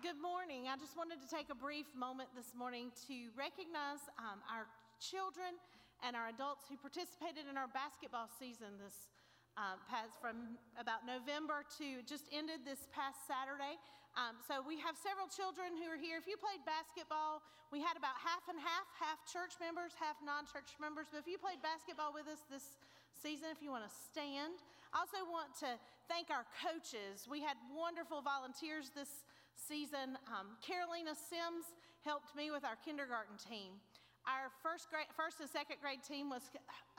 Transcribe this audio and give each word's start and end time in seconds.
Good 0.00 0.16
morning. 0.16 0.64
I 0.64 0.80
just 0.80 0.96
wanted 0.96 1.20
to 1.20 1.28
take 1.28 1.52
a 1.52 1.58
brief 1.58 1.84
moment 1.92 2.32
this 2.32 2.56
morning 2.56 2.88
to 3.04 3.28
recognize 3.36 4.00
um, 4.16 4.40
our 4.48 4.64
children 4.96 5.60
and 6.00 6.16
our 6.16 6.32
adults 6.32 6.64
who 6.72 6.80
participated 6.80 7.44
in 7.44 7.60
our 7.60 7.68
basketball 7.68 8.24
season 8.40 8.80
this 8.80 9.12
um, 9.60 9.76
past 9.92 10.16
from 10.16 10.56
about 10.80 11.04
November 11.04 11.68
to 11.76 12.00
just 12.08 12.32
ended 12.32 12.64
this 12.64 12.88
past 12.96 13.28
Saturday. 13.28 13.76
Um, 14.16 14.40
so 14.40 14.64
we 14.64 14.80
have 14.80 14.96
several 14.96 15.28
children 15.28 15.76
who 15.76 15.84
are 15.92 16.00
here. 16.00 16.16
If 16.16 16.24
you 16.24 16.40
played 16.40 16.64
basketball, 16.64 17.44
we 17.68 17.84
had 17.84 18.00
about 18.00 18.16
half 18.16 18.48
and 18.48 18.56
half, 18.56 18.88
half 18.96 19.20
church 19.28 19.60
members, 19.60 19.92
half 20.00 20.16
non-church 20.24 20.80
members. 20.80 21.12
But 21.12 21.20
if 21.20 21.28
you 21.28 21.36
played 21.36 21.60
basketball 21.60 22.16
with 22.16 22.24
us 22.24 22.40
this 22.48 22.80
season, 23.20 23.52
if 23.52 23.60
you 23.60 23.68
want 23.68 23.84
to 23.84 23.92
stand, 23.92 24.64
I 24.96 25.04
also 25.04 25.28
want 25.28 25.52
to 25.60 25.76
thank 26.08 26.32
our 26.32 26.48
coaches. 26.64 27.28
We 27.28 27.44
had 27.44 27.60
wonderful 27.68 28.24
volunteers 28.24 28.88
this 28.96 29.28
season. 29.60 30.16
Um, 30.32 30.56
Carolina 30.64 31.12
Sims 31.12 31.76
helped 32.00 32.32
me 32.32 32.48
with 32.48 32.64
our 32.64 32.80
kindergarten 32.80 33.36
team. 33.36 33.76
Our 34.28 34.52
first, 34.60 34.92
grade, 34.92 35.08
first 35.16 35.40
and 35.40 35.48
second 35.48 35.80
grade 35.80 36.04
team 36.04 36.28
was 36.28 36.44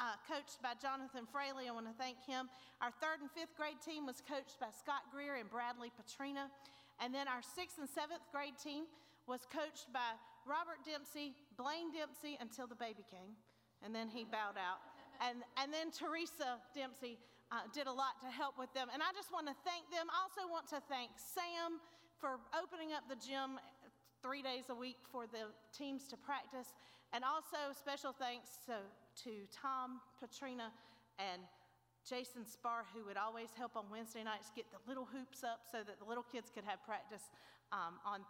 uh, 0.01 0.17
coached 0.25 0.57
by 0.61 0.73
Jonathan 0.77 1.29
Fraley. 1.29 1.69
I 1.69 1.73
want 1.73 1.85
to 1.85 1.97
thank 1.97 2.17
him. 2.25 2.49
Our 2.81 2.89
third 2.97 3.21
and 3.21 3.29
fifth 3.29 3.53
grade 3.53 3.77
team 3.81 4.09
was 4.09 4.25
coached 4.25 4.57
by 4.57 4.73
Scott 4.73 5.05
Greer 5.13 5.37
and 5.37 5.45
Bradley 5.49 5.93
Petrina. 5.93 6.49
And 6.97 7.13
then 7.13 7.29
our 7.29 7.45
sixth 7.45 7.77
and 7.77 7.89
seventh 7.89 8.25
grade 8.33 8.57
team 8.57 8.89
was 9.29 9.45
coached 9.49 9.89
by 9.93 10.17
Robert 10.49 10.81
Dempsey, 10.81 11.37
Blaine 11.61 11.93
Dempsey, 11.93 12.41
until 12.41 12.65
the 12.65 12.77
baby 12.77 13.05
came. 13.05 13.37
And 13.85 13.93
then 13.93 14.09
he 14.09 14.25
bowed 14.25 14.57
out. 14.57 14.81
And, 15.21 15.45
and 15.61 15.69
then 15.69 15.93
Teresa 15.93 16.57
Dempsey 16.73 17.21
uh, 17.53 17.69
did 17.69 17.85
a 17.85 17.93
lot 17.93 18.17
to 18.25 18.29
help 18.33 18.57
with 18.57 18.73
them. 18.73 18.89
And 18.89 19.05
I 19.05 19.13
just 19.13 19.29
want 19.29 19.45
to 19.45 19.53
thank 19.61 19.85
them. 19.93 20.09
I 20.09 20.17
also 20.25 20.49
want 20.49 20.65
to 20.73 20.81
thank 20.89 21.13
Sam 21.21 21.77
for 22.21 22.37
opening 22.53 22.93
up 22.93 23.09
the 23.09 23.17
gym 23.17 23.57
three 24.21 24.45
days 24.45 24.69
a 24.69 24.77
week 24.77 25.01
for 25.09 25.25
the 25.25 25.49
teams 25.73 26.05
to 26.13 26.15
practice. 26.15 26.77
And 27.11 27.25
also, 27.25 27.73
special 27.73 28.13
thanks 28.13 28.61
to, 28.69 28.77
to 29.25 29.49
Tom, 29.49 29.99
Patrina, 30.21 30.69
and 31.17 31.41
Jason 32.05 32.45
Spar, 32.45 32.85
who 32.93 33.03
would 33.09 33.17
always 33.17 33.49
help 33.57 33.75
on 33.75 33.89
Wednesday 33.91 34.23
nights 34.23 34.53
get 34.55 34.69
the 34.69 34.79
little 34.85 35.09
hoops 35.09 35.43
up 35.43 35.65
so 35.65 35.81
that 35.81 35.97
the 35.97 36.05
little 36.05 36.23
kids 36.23 36.53
could 36.53 36.63
have 36.63 36.79
practice 36.85 37.33
um, 37.73 37.97
on 38.05 38.21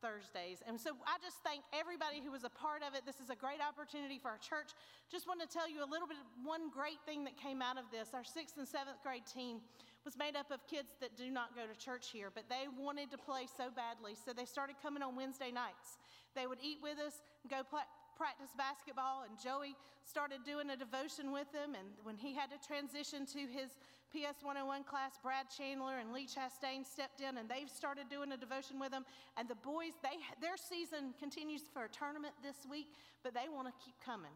Thursdays. 0.00 0.62
And 0.62 0.78
so 0.78 0.94
I 1.08 1.18
just 1.18 1.42
thank 1.42 1.64
everybody 1.74 2.22
who 2.22 2.30
was 2.30 2.44
a 2.44 2.52
part 2.52 2.86
of 2.86 2.94
it. 2.94 3.02
This 3.02 3.18
is 3.18 3.32
a 3.32 3.36
great 3.36 3.58
opportunity 3.58 4.20
for 4.20 4.30
our 4.30 4.38
church. 4.38 4.76
Just 5.10 5.26
want 5.26 5.42
to 5.42 5.48
tell 5.48 5.66
you 5.66 5.82
a 5.82 5.88
little 5.88 6.06
bit, 6.06 6.20
one 6.44 6.70
great 6.70 7.02
thing 7.02 7.24
that 7.24 7.34
came 7.34 7.60
out 7.60 7.76
of 7.76 7.90
this. 7.90 8.14
Our 8.14 8.24
sixth 8.24 8.56
and 8.56 8.68
seventh 8.68 9.02
grade 9.02 9.26
team 9.26 9.58
was 10.08 10.16
made 10.16 10.40
up 10.40 10.48
of 10.48 10.64
kids 10.64 10.96
that 11.04 11.12
do 11.20 11.28
not 11.28 11.52
go 11.52 11.68
to 11.68 11.76
church 11.76 12.08
here, 12.08 12.32
but 12.32 12.48
they 12.48 12.64
wanted 12.80 13.12
to 13.12 13.20
play 13.20 13.44
so 13.44 13.68
badly. 13.68 14.16
So 14.16 14.32
they 14.32 14.48
started 14.48 14.80
coming 14.80 15.04
on 15.04 15.20
Wednesday 15.20 15.52
nights. 15.52 16.00
They 16.32 16.48
would 16.48 16.64
eat 16.64 16.80
with 16.80 16.96
us, 16.96 17.20
go 17.44 17.60
play 17.60 17.84
practice 18.16 18.56
basketball, 18.56 19.28
and 19.28 19.36
Joey 19.36 19.76
started 20.00 20.48
doing 20.48 20.72
a 20.72 20.80
devotion 20.80 21.28
with 21.28 21.52
them. 21.52 21.76
And 21.76 21.92
when 22.08 22.16
he 22.16 22.32
had 22.32 22.48
to 22.56 22.58
transition 22.64 23.28
to 23.36 23.40
his 23.52 23.76
PS 24.08 24.40
101 24.40 24.88
class, 24.88 25.20
Brad 25.20 25.52
Chandler 25.52 26.00
and 26.00 26.16
Lee 26.16 26.24
Chastain 26.24 26.88
stepped 26.88 27.20
in, 27.20 27.36
and 27.36 27.44
they've 27.44 27.68
started 27.68 28.08
doing 28.08 28.32
a 28.32 28.40
devotion 28.40 28.80
with 28.80 28.96
them. 28.96 29.04
And 29.36 29.44
the 29.44 29.60
boys, 29.60 29.92
they, 30.00 30.16
their 30.40 30.56
season 30.56 31.12
continues 31.20 31.68
for 31.68 31.84
a 31.84 31.92
tournament 31.92 32.32
this 32.40 32.64
week, 32.64 32.96
but 33.20 33.36
they 33.36 33.52
want 33.52 33.68
to 33.68 33.76
keep 33.84 34.00
coming 34.00 34.32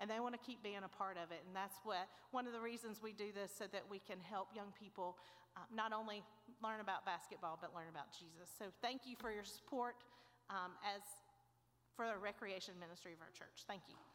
and 0.00 0.08
they 0.10 0.20
want 0.20 0.34
to 0.34 0.42
keep 0.42 0.62
being 0.62 0.84
a 0.84 0.92
part 0.92 1.16
of 1.16 1.30
it. 1.30 1.42
And 1.46 1.54
that's 1.54 1.76
what 1.84 2.08
one 2.30 2.46
of 2.46 2.52
the 2.52 2.60
reasons 2.60 3.00
we 3.02 3.12
do 3.12 3.32
this 3.34 3.52
so 3.56 3.64
that 3.72 3.84
we 3.88 3.98
can 3.98 4.18
help 4.20 4.48
young 4.54 4.72
people 4.78 5.16
uh, 5.56 5.60
not 5.74 5.92
only 5.92 6.22
learn 6.62 6.80
about 6.80 7.04
basketball 7.04 7.58
but 7.60 7.74
learn 7.74 7.88
about 7.90 8.12
Jesus. 8.12 8.48
So 8.58 8.66
thank 8.80 9.02
you 9.04 9.16
for 9.18 9.32
your 9.32 9.44
support 9.44 9.96
um, 10.50 10.72
as 10.82 11.02
for 11.96 12.06
the 12.06 12.16
recreation 12.16 12.74
ministry 12.80 13.12
of 13.12 13.20
our 13.20 13.32
church. 13.36 13.64
Thank 13.66 13.82
you. 13.88 14.11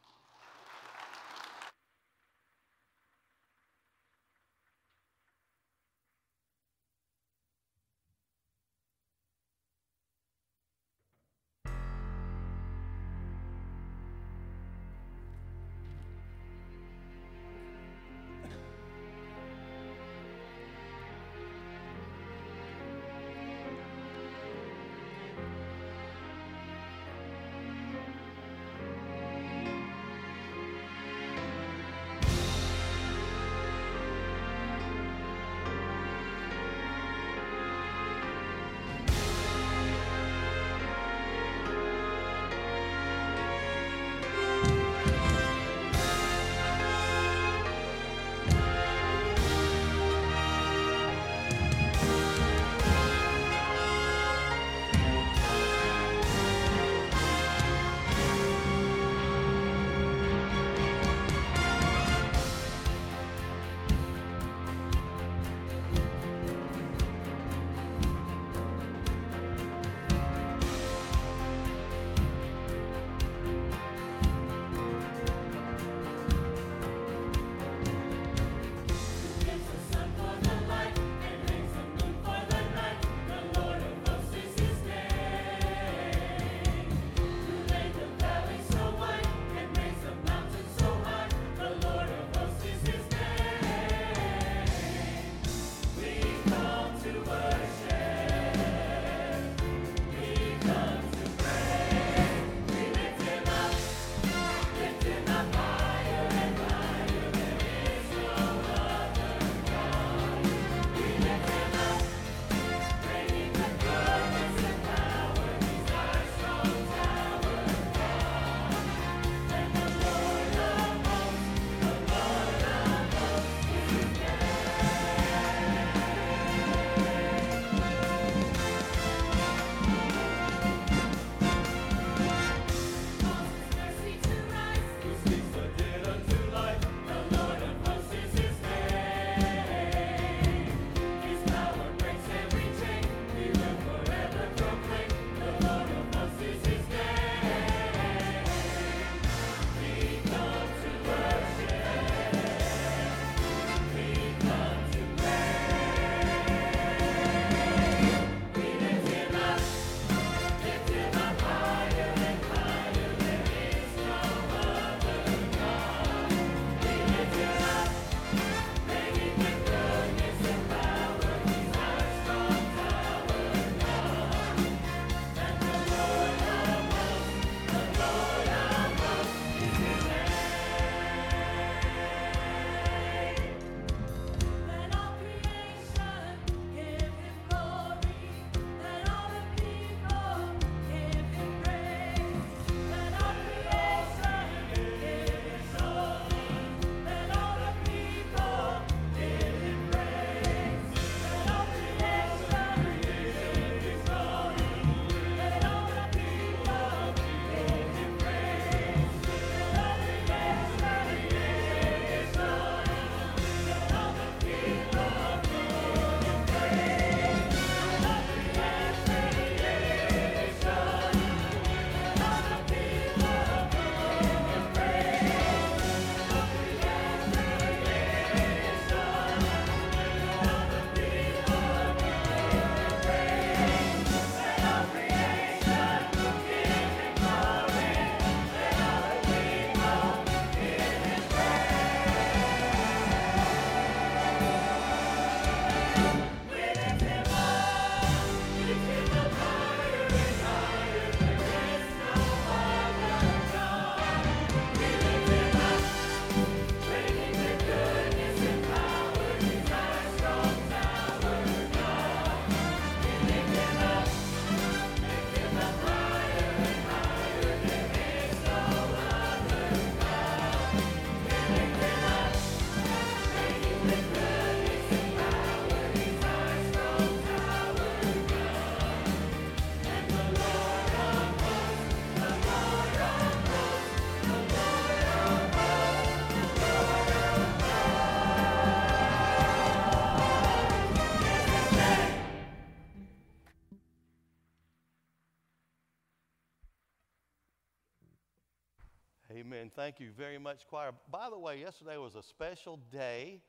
Much, 300.47 300.65
choir. 300.69 300.91
By 301.11 301.29
the 301.29 301.37
way, 301.37 301.59
yesterday 301.59 301.97
was 301.97 302.15
a 302.15 302.23
special 302.23 302.79
day 302.89 303.41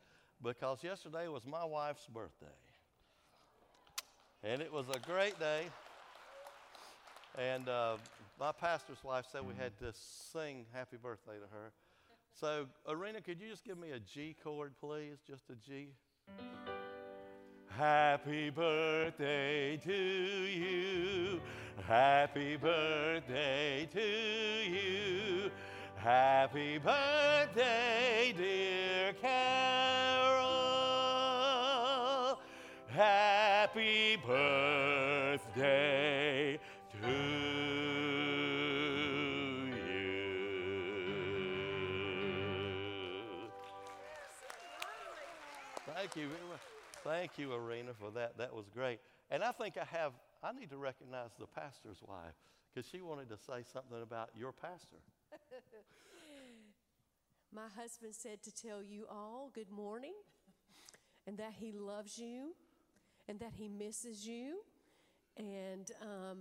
because 0.43 0.83
yesterday 0.83 1.29
was 1.29 1.47
my 1.47 1.65
wife's 1.65 2.09
birthday. 2.13 2.47
And 4.43 4.61
it 4.61 4.73
was 4.73 4.87
a 4.93 4.99
great 4.99 5.39
day. 5.39 5.67
And 7.39 7.69
uh, 7.69 7.99
my 8.41 8.51
pastor's 8.51 9.05
wife 9.05 9.27
said 9.31 9.47
we 9.47 9.55
had 9.55 9.79
to 9.79 9.93
sing 10.33 10.67
happy 10.73 10.97
birthday 11.01 11.35
to 11.35 11.47
her. 11.57 11.71
So, 12.35 12.67
Arena, 12.89 13.21
could 13.21 13.41
you 13.41 13.49
just 13.49 13.65
give 13.65 13.79
me 13.79 13.93
a 13.93 14.01
G 14.01 14.35
chord, 14.43 14.73
please? 14.81 15.19
Just 15.25 15.45
a 15.51 15.71
G. 15.71 15.91
Happy 17.69 18.51
birthday 18.51 19.77
to 19.77 19.95
you. 19.95 21.41
Happy 21.87 22.57
birthday 22.57 23.89
to 23.93 24.69
you. 24.69 25.51
Happy 26.09 26.79
birthday, 26.79 28.33
dear 28.35 29.13
Carol. 29.21 30.41
Happy 32.87 34.17
birthday 34.27 35.39
to 37.03 37.09
you. 37.11 37.13
Thank 45.95 46.17
you 46.17 46.29
very 46.29 46.49
much. 46.49 46.63
Thank 47.05 47.37
you, 47.37 47.53
Arena, 47.53 47.93
for 47.93 48.11
that. 48.13 48.39
That 48.39 48.55
was 48.55 48.71
great. 48.75 49.01
And 49.31 49.45
I 49.45 49.53
think 49.53 49.77
I 49.77 49.85
have, 49.85 50.15
I 50.43 50.53
need 50.53 50.71
to 50.71 50.79
recognize 50.79 51.33
the 51.39 51.47
pastor's 51.47 52.01
wife 52.01 52.33
because 52.73 52.89
she 52.89 53.03
wanted 53.03 53.29
to 53.29 53.37
say 53.37 53.63
something 53.71 54.01
about 54.01 54.31
your 54.35 54.53
pastor. 54.53 54.97
My 57.55 57.69
husband 57.77 58.15
said 58.15 58.43
to 58.43 58.55
tell 58.55 58.83
you 58.83 59.07
all 59.11 59.51
good 59.55 59.71
morning 59.71 60.15
and 61.27 61.37
that 61.39 61.55
he 61.59 61.73
loves 61.73 62.19
you 62.19 62.55
and 63.29 63.39
that 63.41 63.53
he 63.55 63.69
misses 63.69 64.27
you. 64.27 64.59
And 65.37 65.91
um, 66.03 66.39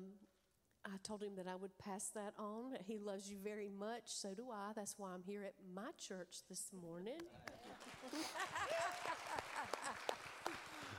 I 0.86 0.98
told 1.04 1.22
him 1.22 1.36
that 1.36 1.48
I 1.48 1.56
would 1.56 1.78
pass 1.78 2.10
that 2.16 2.34
on. 2.40 2.78
He 2.86 2.98
loves 2.98 3.30
you 3.30 3.38
very 3.44 3.70
much. 3.70 4.04
So 4.06 4.34
do 4.34 4.50
I. 4.52 4.72
That's 4.76 4.96
why 4.98 5.12
I'm 5.14 5.24
here 5.24 5.44
at 5.44 5.54
my 5.74 5.92
church 5.98 6.38
this 6.50 6.72
morning. 6.82 7.20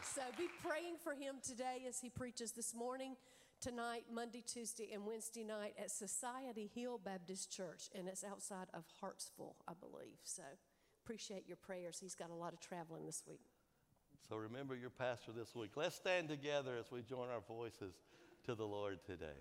so 0.03 0.23
be 0.37 0.49
praying 0.63 0.97
for 1.03 1.13
him 1.13 1.37
today 1.43 1.85
as 1.89 2.01
he 2.01 2.11
preaches 2.11 2.53
this 2.53 2.75
morning, 2.75 3.17
tonight, 3.61 4.05
Monday, 4.13 4.43
Tuesday, 4.47 4.91
and 4.93 5.05
Wednesday 5.05 5.45
night 5.45 5.75
at 5.79 5.91
Society 5.91 6.71
Hill 6.75 7.01
Baptist 7.03 7.51
Church. 7.51 7.91
And 7.95 8.09
it's 8.09 8.25
outside 8.25 8.67
of 8.75 8.85
Hartsville, 9.01 9.57
I 9.67 9.73
believe. 9.79 10.19
So 10.25 10.43
appreciate 11.05 11.47
your 11.47 11.57
prayers. 11.57 11.99
He's 12.01 12.15
got 12.15 12.31
a 12.31 12.35
lot 12.35 12.53
of 12.53 12.61
traveling 12.61 13.07
this 13.07 13.23
week. 13.27 13.41
So 14.29 14.37
remember 14.37 14.77
your 14.77 14.91
pastor 14.91 15.33
this 15.33 15.55
week. 15.55 15.71
Let's 15.77 15.97
stand 15.97 16.29
together 16.29 16.77
as 16.79 16.91
we 16.91 17.03
join 17.03 17.29
our 17.29 17.43
voices 17.49 17.95
to 18.45 18.55
the 18.55 18.67
Lord 18.67 18.99
today. 19.07 19.41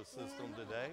the 0.00 0.06
system 0.06 0.48
today. 0.56 0.88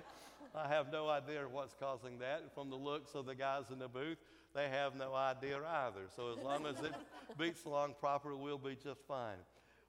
I 0.54 0.67
have 0.67 0.91
no 0.91 1.08
idea 1.08 1.48
what's 1.50 1.74
causing 1.80 2.20
that. 2.20 2.54
From 2.54 2.70
the 2.70 2.76
looks 2.76 3.15
of 3.15 3.26
the 3.26 3.36
guys 3.36 3.63
in 3.72 3.80
the 3.80 3.88
booth, 3.88 4.17
they 4.54 4.67
have 4.67 4.96
no 4.96 5.13
idea 5.13 5.60
either. 5.65 6.08
So 6.13 6.34
as 6.38 6.43
long 6.43 6.65
as 6.65 6.76
it 6.84 6.93
beats 7.39 7.63
along 7.63 7.96
proper, 8.00 8.36
we'll 8.36 8.58
be 8.58 8.76
just 8.76 9.02
fine. 9.08 9.38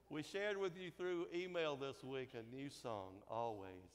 We 0.09 0.22
shared 0.22 0.57
with 0.57 0.78
you 0.81 0.90
through 0.96 1.26
email 1.35 1.76
this 1.76 2.04
week 2.04 2.31
a 2.35 2.54
new 2.54 2.70
song, 2.70 3.14
Always, 3.28 3.90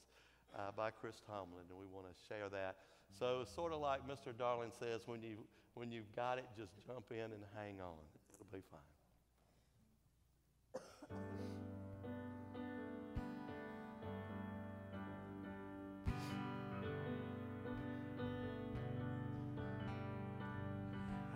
uh, 0.58 0.72
by 0.76 0.92
Chris 0.92 1.22
Tomlin, 1.26 1.64
and 1.70 1.80
we 1.80 1.86
want 1.86 2.08
to 2.08 2.14
share 2.28 2.50
that. 2.50 2.76
So 3.18 3.46
sort 3.56 3.72
of 3.72 3.80
like 3.80 4.02
Mr. 4.08 4.38
Darling 4.38 4.72
says, 4.78 5.02
when, 5.06 5.22
you, 5.22 5.38
when 5.76 5.90
you've 5.90 6.14
got 6.16 6.38
it, 6.38 6.46
just 6.58 6.74
jump 6.86 7.06
in 7.12 7.32
and 7.32 7.44
hang 7.56 7.80
on. 7.80 7.96
It'll 8.34 8.52
be 8.52 8.64
fine. 8.70 8.82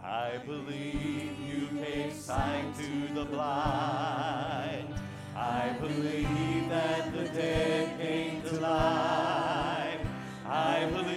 I 0.08 0.38
believe 0.46 1.38
you 1.38 1.68
gave 1.84 2.14
sight 2.14 2.64
to 2.78 3.14
the 3.14 3.26
blind. 3.26 4.96
I 5.36 5.76
believe 5.82 6.70
that 6.70 7.12
the 7.12 7.26
dead 7.26 8.00
came 8.00 8.42
to 8.44 8.60
life. 8.62 10.00
I 10.46 10.86
believe. 10.94 11.17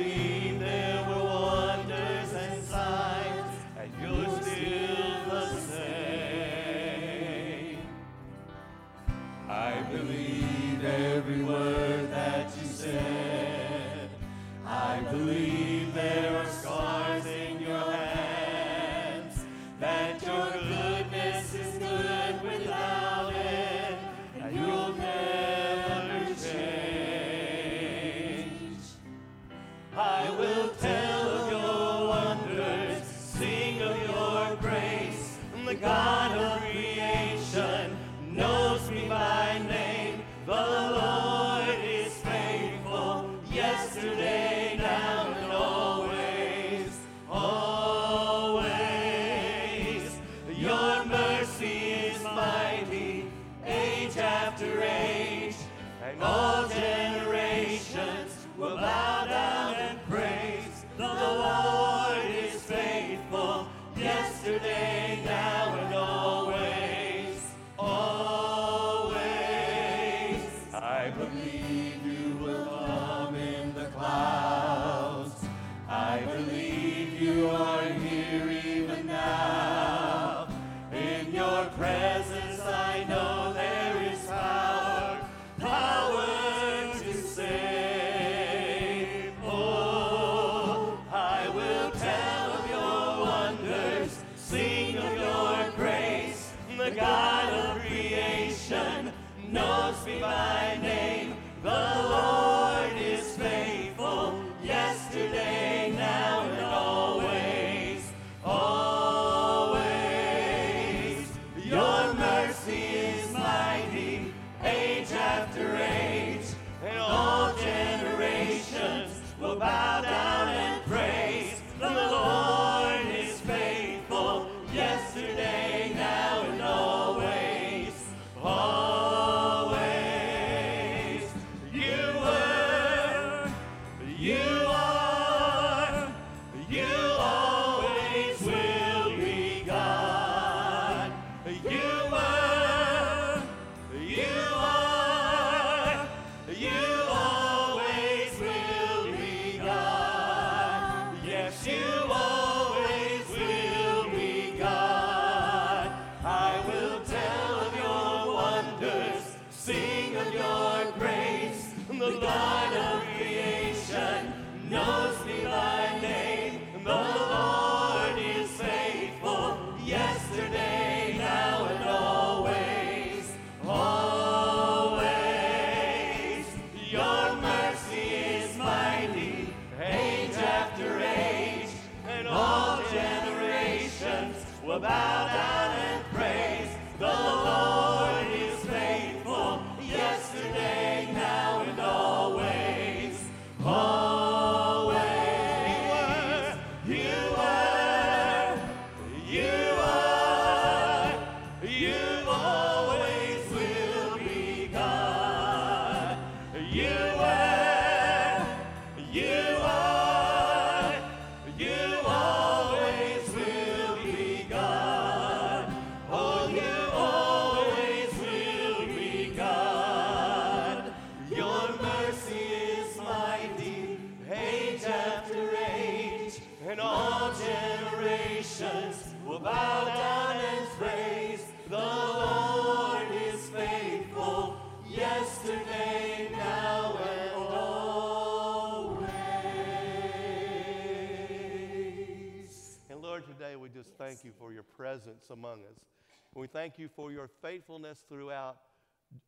Faithfulness 247.90 248.04
throughout 248.08 248.56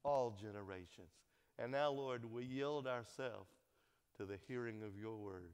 all 0.04 0.36
generations. 0.40 1.10
And 1.58 1.72
now, 1.72 1.90
Lord, 1.90 2.24
we 2.24 2.44
yield 2.44 2.86
ourselves 2.86 3.50
to 4.16 4.24
the 4.24 4.38
hearing 4.48 4.82
of 4.82 4.96
your 4.98 5.16
word. 5.16 5.52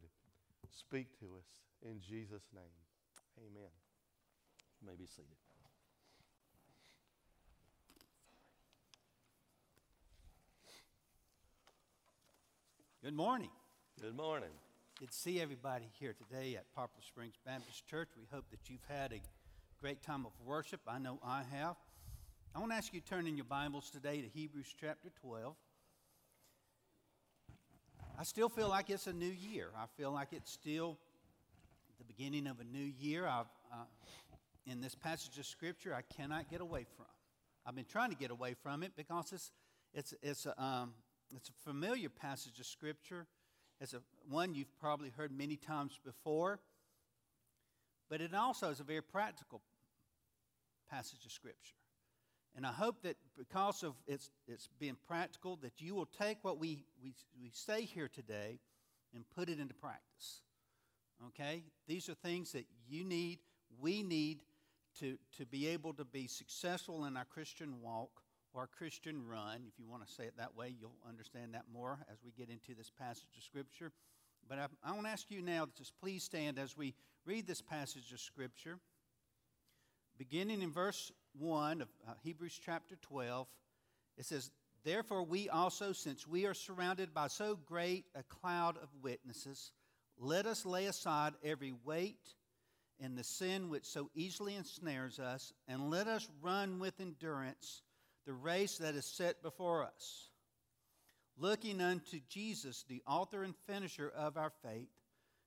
Speak 0.70 1.18
to 1.20 1.26
us 1.26 1.46
in 1.82 2.00
Jesus' 2.00 2.48
name. 2.54 2.64
Amen. 3.38 3.70
You 4.80 4.88
may 4.88 4.96
be 4.96 5.06
seated. 5.06 5.26
Good 13.02 13.14
morning. 13.14 13.50
Good 14.00 14.16
morning. 14.16 14.50
Good 14.98 15.10
to 15.10 15.16
see 15.16 15.40
everybody 15.40 15.86
here 15.98 16.12
today 16.12 16.56
at 16.56 16.64
Poplar 16.74 17.02
Springs 17.06 17.34
Baptist 17.46 17.86
Church. 17.86 18.08
We 18.16 18.24
hope 18.30 18.50
that 18.50 18.68
you've 18.68 18.84
had 18.88 19.12
a 19.12 19.20
great 19.80 20.02
time 20.02 20.26
of 20.26 20.32
worship. 20.44 20.80
I 20.86 20.98
know 20.98 21.18
I 21.24 21.44
have. 21.52 21.76
I 22.54 22.60
want 22.60 22.72
to 22.72 22.76
ask 22.76 22.92
you 22.92 23.00
to 23.00 23.06
turn 23.06 23.26
in 23.26 23.36
your 23.36 23.44
Bibles 23.44 23.90
today 23.90 24.20
to 24.20 24.28
Hebrews 24.28 24.74
chapter 24.80 25.10
12. 25.20 25.54
I 28.18 28.22
still 28.24 28.48
feel 28.48 28.68
like 28.68 28.90
it's 28.90 29.06
a 29.06 29.12
new 29.12 29.26
year. 29.26 29.68
I 29.76 29.84
feel 29.96 30.10
like 30.10 30.28
it's 30.32 30.50
still 30.50 30.98
the 31.98 32.04
beginning 32.04 32.46
of 32.46 32.58
a 32.58 32.64
new 32.64 32.92
year. 32.98 33.26
I've, 33.26 33.46
uh, 33.72 33.84
in 34.66 34.80
this 34.80 34.94
passage 34.94 35.38
of 35.38 35.46
Scripture, 35.46 35.94
I 35.94 36.02
cannot 36.02 36.50
get 36.50 36.60
away 36.60 36.86
from. 36.96 37.06
I've 37.66 37.76
been 37.76 37.84
trying 37.84 38.10
to 38.10 38.16
get 38.16 38.30
away 38.30 38.54
from 38.54 38.82
it 38.82 38.92
because 38.96 39.32
it's, 39.32 39.52
it's, 39.92 40.14
it's, 40.22 40.46
a, 40.46 40.60
um, 40.60 40.94
it's 41.36 41.50
a 41.50 41.70
familiar 41.70 42.08
passage 42.08 42.58
of 42.58 42.66
Scripture. 42.66 43.26
It's 43.80 43.92
a, 43.92 44.00
one 44.28 44.54
you've 44.54 44.76
probably 44.80 45.10
heard 45.10 45.30
many 45.30 45.56
times 45.56 46.00
before, 46.04 46.60
but 48.08 48.20
it 48.20 48.34
also 48.34 48.70
is 48.70 48.80
a 48.80 48.84
very 48.84 49.02
practical 49.02 49.60
passage 50.90 51.24
of 51.24 51.30
Scripture. 51.30 51.74
And 52.58 52.66
I 52.66 52.72
hope 52.72 53.02
that 53.02 53.16
because 53.36 53.84
of 53.84 53.94
its, 54.08 54.32
its 54.48 54.68
being 54.80 54.96
practical, 55.06 55.54
that 55.62 55.74
you 55.80 55.94
will 55.94 56.08
take 56.20 56.38
what 56.42 56.58
we, 56.58 56.82
we, 57.00 57.14
we 57.40 57.50
say 57.52 57.82
here 57.82 58.08
today 58.12 58.58
and 59.14 59.24
put 59.36 59.48
it 59.48 59.60
into 59.60 59.74
practice. 59.74 60.42
Okay? 61.28 61.62
These 61.86 62.08
are 62.08 62.14
things 62.14 62.50
that 62.54 62.66
you 62.88 63.04
need, 63.04 63.38
we 63.80 64.02
need 64.02 64.40
to, 64.98 65.16
to 65.36 65.46
be 65.46 65.68
able 65.68 65.92
to 65.94 66.04
be 66.04 66.26
successful 66.26 67.04
in 67.04 67.16
our 67.16 67.26
Christian 67.26 67.80
walk 67.80 68.10
or 68.52 68.66
Christian 68.66 69.24
run. 69.24 69.60
If 69.68 69.78
you 69.78 69.88
want 69.88 70.04
to 70.04 70.12
say 70.12 70.24
it 70.24 70.36
that 70.36 70.56
way, 70.56 70.74
you'll 70.80 70.98
understand 71.08 71.54
that 71.54 71.66
more 71.72 72.00
as 72.12 72.18
we 72.24 72.32
get 72.32 72.50
into 72.50 72.74
this 72.76 72.90
passage 72.90 73.36
of 73.36 73.44
Scripture. 73.44 73.92
But 74.48 74.58
I, 74.58 74.66
I 74.82 74.90
want 74.94 75.04
to 75.04 75.12
ask 75.12 75.30
you 75.30 75.42
now 75.42 75.66
to 75.66 75.70
just 75.76 75.92
please 76.00 76.24
stand 76.24 76.58
as 76.58 76.76
we 76.76 76.94
read 77.24 77.46
this 77.46 77.62
passage 77.62 78.12
of 78.12 78.18
Scripture. 78.18 78.80
Beginning 80.18 80.62
in 80.62 80.72
verse 80.72 81.12
1 81.38 81.82
of 81.82 81.88
uh, 82.06 82.12
Hebrews 82.22 82.58
chapter 82.64 82.96
12, 82.96 83.46
it 84.16 84.24
says, 84.24 84.50
Therefore, 84.84 85.22
we 85.22 85.48
also, 85.48 85.92
since 85.92 86.26
we 86.26 86.46
are 86.46 86.54
surrounded 86.54 87.12
by 87.12 87.28
so 87.28 87.56
great 87.66 88.06
a 88.14 88.22
cloud 88.22 88.76
of 88.76 88.88
witnesses, 89.02 89.72
let 90.18 90.46
us 90.46 90.66
lay 90.66 90.86
aside 90.86 91.34
every 91.44 91.74
weight 91.84 92.34
and 93.00 93.16
the 93.16 93.24
sin 93.24 93.68
which 93.68 93.84
so 93.84 94.10
easily 94.14 94.56
ensnares 94.56 95.18
us, 95.18 95.52
and 95.68 95.90
let 95.90 96.08
us 96.08 96.28
run 96.42 96.78
with 96.78 97.00
endurance 97.00 97.82
the 98.26 98.32
race 98.32 98.78
that 98.78 98.94
is 98.94 99.06
set 99.06 99.42
before 99.42 99.84
us. 99.84 100.30
Looking 101.36 101.80
unto 101.80 102.18
Jesus, 102.28 102.84
the 102.88 103.02
author 103.06 103.44
and 103.44 103.54
finisher 103.66 104.12
of 104.16 104.36
our 104.36 104.50
faith, 104.62 104.88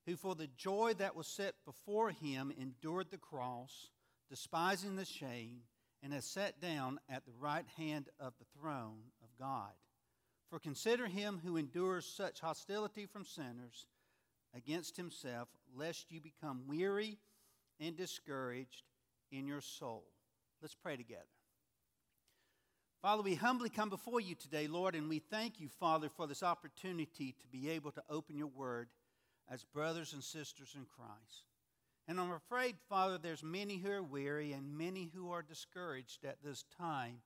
who 0.06 0.16
for 0.16 0.34
the 0.34 0.48
joy 0.48 0.94
that 0.98 1.16
was 1.16 1.28
set 1.28 1.56
before 1.66 2.12
him 2.12 2.54
endured 2.58 3.12
the 3.12 3.18
cross, 3.18 3.90
despising 4.30 4.96
the 4.96 5.06
shame, 5.06 5.62
and 6.04 6.14
has 6.14 6.26
sat 6.26 6.60
down 6.60 7.00
at 7.10 7.26
the 7.26 7.34
right 7.40 7.66
hand 7.78 8.10
of 8.20 8.34
the 8.40 8.60
throne 8.60 9.12
of 9.22 9.30
God. 9.40 9.72
For 10.50 10.60
consider 10.60 11.08
him 11.08 11.40
who 11.44 11.58
endures 11.58 12.06
such 12.06 12.42
hostility 12.42 13.06
from 13.06 13.26
sinners 13.26 13.86
against 14.56 14.98
himself, 14.98 15.48
lest 15.74 16.12
you 16.12 16.20
become 16.20 16.64
weary 16.68 17.18
and 17.80 17.96
discouraged 17.96 18.84
in 19.32 19.48
your 19.48 19.62
soul. 19.62 20.04
Let's 20.62 20.76
pray 20.76 20.98
together. 20.98 21.24
Father, 23.02 23.24
we 23.24 23.34
humbly 23.34 23.70
come 23.70 23.90
before 23.90 24.22
you 24.22 24.36
today, 24.36 24.68
Lord, 24.68 24.94
and 24.94 25.10
we 25.10 25.20
thank 25.20 25.60
you, 25.60 25.70
Father, 25.70 26.10
for 26.10 26.28
this 26.28 26.44
opportunity 26.44 27.36
to 27.40 27.48
be 27.48 27.70
able 27.70 27.92
to 27.94 28.04
open 28.10 28.38
your 28.38 28.48
word 28.48 28.90
as 29.50 29.64
brothers 29.64 30.14
and 30.14 30.24
sisters 30.24 30.76
in 30.76 30.86
Christ. 30.86 31.46
And 32.12 32.20
I'm 32.20 32.34
afraid, 32.34 32.76
Father, 32.90 33.18
there's 33.18 33.42
many 33.42 33.78
who 33.78 33.90
are 33.90 34.04
weary 34.04 34.52
and 34.52 34.78
many 34.78 35.10
who 35.16 35.32
are 35.32 35.42
discouraged 35.42 36.26
at 36.26 36.44
this 36.44 36.66
time. 36.78 37.22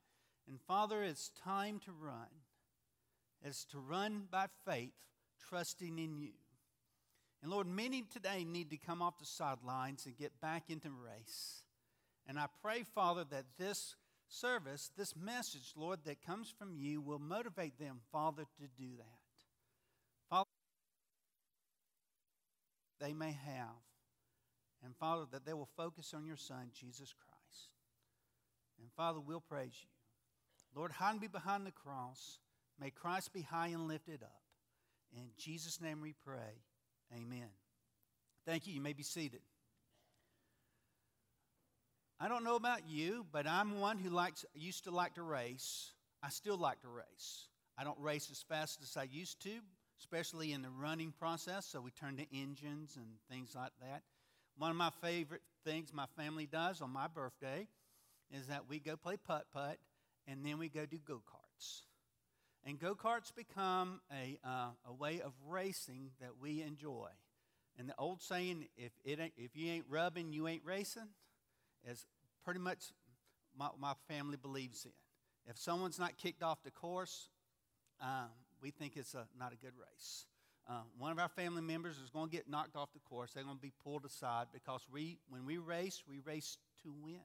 And 0.48 0.62
Father, 0.68 1.02
it's 1.02 1.32
time 1.44 1.80
to 1.86 1.92
run. 1.92 2.28
It's 3.44 3.66
to 3.72 3.80
run 3.80 4.28
by 4.30 4.46
faith, 4.64 4.94
trusting 5.50 5.98
in 5.98 6.20
you. 6.20 6.34
And 7.42 7.52
Lord, 7.52 7.66
many 7.66 8.04
today 8.04 8.44
need 8.44 8.70
to 8.70 8.78
come 8.78 9.02
off 9.02 9.18
the 9.18 9.26
sidelines 9.26 10.06
and 10.06 10.16
get 10.16 10.40
back 10.40 10.66
into 10.70 10.92
race. 10.92 11.64
And 12.28 12.38
I 12.38 12.46
pray, 12.62 12.84
Father, 12.84 13.26
that 13.32 13.46
this 13.58 13.96
service, 14.28 14.92
this 14.96 15.16
message, 15.16 15.74
Lord, 15.76 16.02
that 16.06 16.24
comes 16.24 16.54
from 16.60 16.76
you 16.76 17.02
will 17.02 17.18
motivate 17.18 17.80
them, 17.80 18.02
Father, 18.12 18.44
to 18.60 18.68
do 18.78 18.98
that. 18.98 19.50
Father, 20.30 20.46
they 23.02 23.14
may 23.14 23.32
have. 23.32 23.82
And 24.86 24.96
Father, 24.96 25.26
that 25.32 25.46
they 25.46 25.54
will 25.54 25.70
focus 25.76 26.14
on 26.16 26.26
your 26.26 26.38
Son, 26.38 26.70
Jesus 26.80 27.12
Christ. 27.12 27.70
And 28.80 28.92
Father, 28.96 29.20
we'll 29.20 29.42
praise 29.42 29.74
you. 29.82 29.90
Lord, 30.80 30.92
hide 30.92 31.20
me 31.20 31.28
behind 31.28 31.66
the 31.66 31.72
cross. 31.72 32.40
May 32.80 32.92
Christ 32.92 33.34
be 33.34 33.42
high 33.42 33.70
and 33.70 33.88
lifted 33.88 34.22
up. 34.22 34.44
In 35.16 35.30
Jesus' 35.38 35.82
name 35.82 36.02
we 36.02 36.14
pray. 36.26 36.62
Amen. 37.16 37.48
Thank 38.46 38.68
you. 38.68 38.74
You 38.74 38.82
may 38.82 38.94
be 38.94 39.04
seated. 39.04 39.42
I 42.20 42.28
don't 42.28 42.44
know 42.44 42.56
about 42.56 42.88
you, 42.88 43.26
but 43.32 43.48
I'm 43.48 43.80
one 43.80 43.98
who 43.98 44.10
likes 44.10 44.46
used 44.54 44.84
to 44.84 44.92
like 44.92 45.16
to 45.16 45.24
race. 45.24 45.92
I 46.22 46.30
still 46.30 46.58
like 46.58 46.82
to 46.82 46.88
race. 46.90 47.48
I 47.78 47.84
don't 47.84 48.00
race 48.00 48.30
as 48.32 48.42
fast 48.42 48.82
as 48.82 48.96
I 48.96 49.04
used 49.04 49.42
to, 49.44 49.52
especially 50.00 50.54
in 50.54 50.62
the 50.62 50.70
running 50.70 51.12
process, 51.12 51.66
so 51.66 51.82
we 51.82 51.92
turn 51.92 52.18
to 52.18 52.26
engines 52.34 52.98
and 52.98 53.06
things 53.30 53.54
like 53.56 53.72
that. 53.82 54.04
One 54.58 54.72
of 54.72 54.78
my 54.78 54.92
favorite 55.02 55.42
things 55.66 55.92
my 55.94 56.06
family 56.18 56.46
does 56.46 56.82
on 56.82 56.92
my 56.92 57.08
birthday 57.08 57.68
is 58.32 58.48
that 58.48 58.70
we 58.70 58.80
go 58.80 58.96
play 58.96 59.18
putt 59.18 59.46
putt 59.54 59.78
and 60.28 60.46
then 60.46 60.58
we 60.58 60.70
go 60.70 60.86
do 60.86 60.98
go 60.98 61.16
karts. 61.16 61.82
And 62.64 62.80
go 62.80 62.96
karts 62.96 63.36
become 63.36 64.02
a, 64.12 64.40
uh, 64.44 64.70
a 64.88 64.94
way 64.94 65.22
of 65.22 65.34
racing 65.48 66.12
that 66.20 66.32
we 66.42 66.62
enjoy. 66.62 67.10
And 67.78 67.90
the 67.90 67.96
old 67.98 68.22
saying, 68.22 68.68
if, 68.78 68.92
it 69.04 69.20
ain't, 69.20 69.34
if 69.38 69.56
you 69.56 69.72
ain't 69.72 69.86
rubbing, 69.90 70.32
you 70.32 70.48
ain't 70.48 70.64
racing, 70.66 71.10
is 71.88 72.06
pretty 72.44 72.60
much 72.60 72.94
my, 73.58 73.68
my 73.80 73.94
family 74.08 74.38
believes 74.38 74.86
in. 74.86 74.92
If 75.48 75.60
someone's 75.60 76.00
not 76.00 76.18
kicked 76.18 76.42
off 76.42 76.64
the 76.64 76.72
course, 76.72 77.30
um, 78.02 78.30
we 78.62 78.72
think 78.72 78.98
it's 78.98 79.14
a, 79.14 79.28
not 79.38 79.54
a 79.54 79.58
good 79.58 79.74
race. 79.78 80.26
Uh, 80.68 80.82
one 80.98 81.12
of 81.12 81.20
our 81.20 81.30
family 81.30 81.62
members 81.62 81.98
is 81.98 82.10
going 82.10 82.30
to 82.30 82.36
get 82.36 82.50
knocked 82.50 82.76
off 82.76 82.92
the 82.94 83.00
course. 83.00 83.32
They're 83.34 83.44
going 83.44 83.58
to 83.58 83.62
be 83.62 83.74
pulled 83.84 84.04
aside 84.04 84.48
because 84.52 84.82
we, 84.92 85.20
when 85.30 85.46
we 85.46 85.58
race, 85.58 86.02
we 86.10 86.20
race 86.20 86.58
to 86.84 86.94
win. 87.04 87.22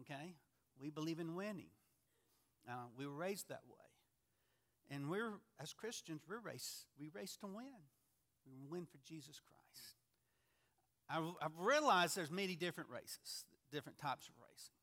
Okay? 0.00 0.34
We 0.80 0.90
believe 0.90 1.20
in 1.20 1.34
winning. 1.34 1.70
Uh, 2.68 2.86
we 2.96 3.06
were 3.06 3.14
raised 3.14 3.48
that 3.50 3.62
way. 3.68 3.76
And 4.90 5.10
we're, 5.10 5.32
as 5.60 5.72
Christians, 5.72 6.22
we're 6.28 6.38
race, 6.38 6.86
we 6.98 7.10
race 7.14 7.36
to 7.40 7.46
win. 7.46 7.64
We 8.46 8.64
win 8.68 8.86
for 8.86 8.98
Jesus 9.06 9.40
Christ. 9.40 9.96
I've, 11.10 11.24
I've 11.42 11.58
realized 11.58 12.16
there's 12.16 12.30
many 12.30 12.56
different 12.56 12.90
races, 12.90 13.44
different 13.72 13.98
types 13.98 14.28
of 14.28 14.34
racing. 14.38 14.74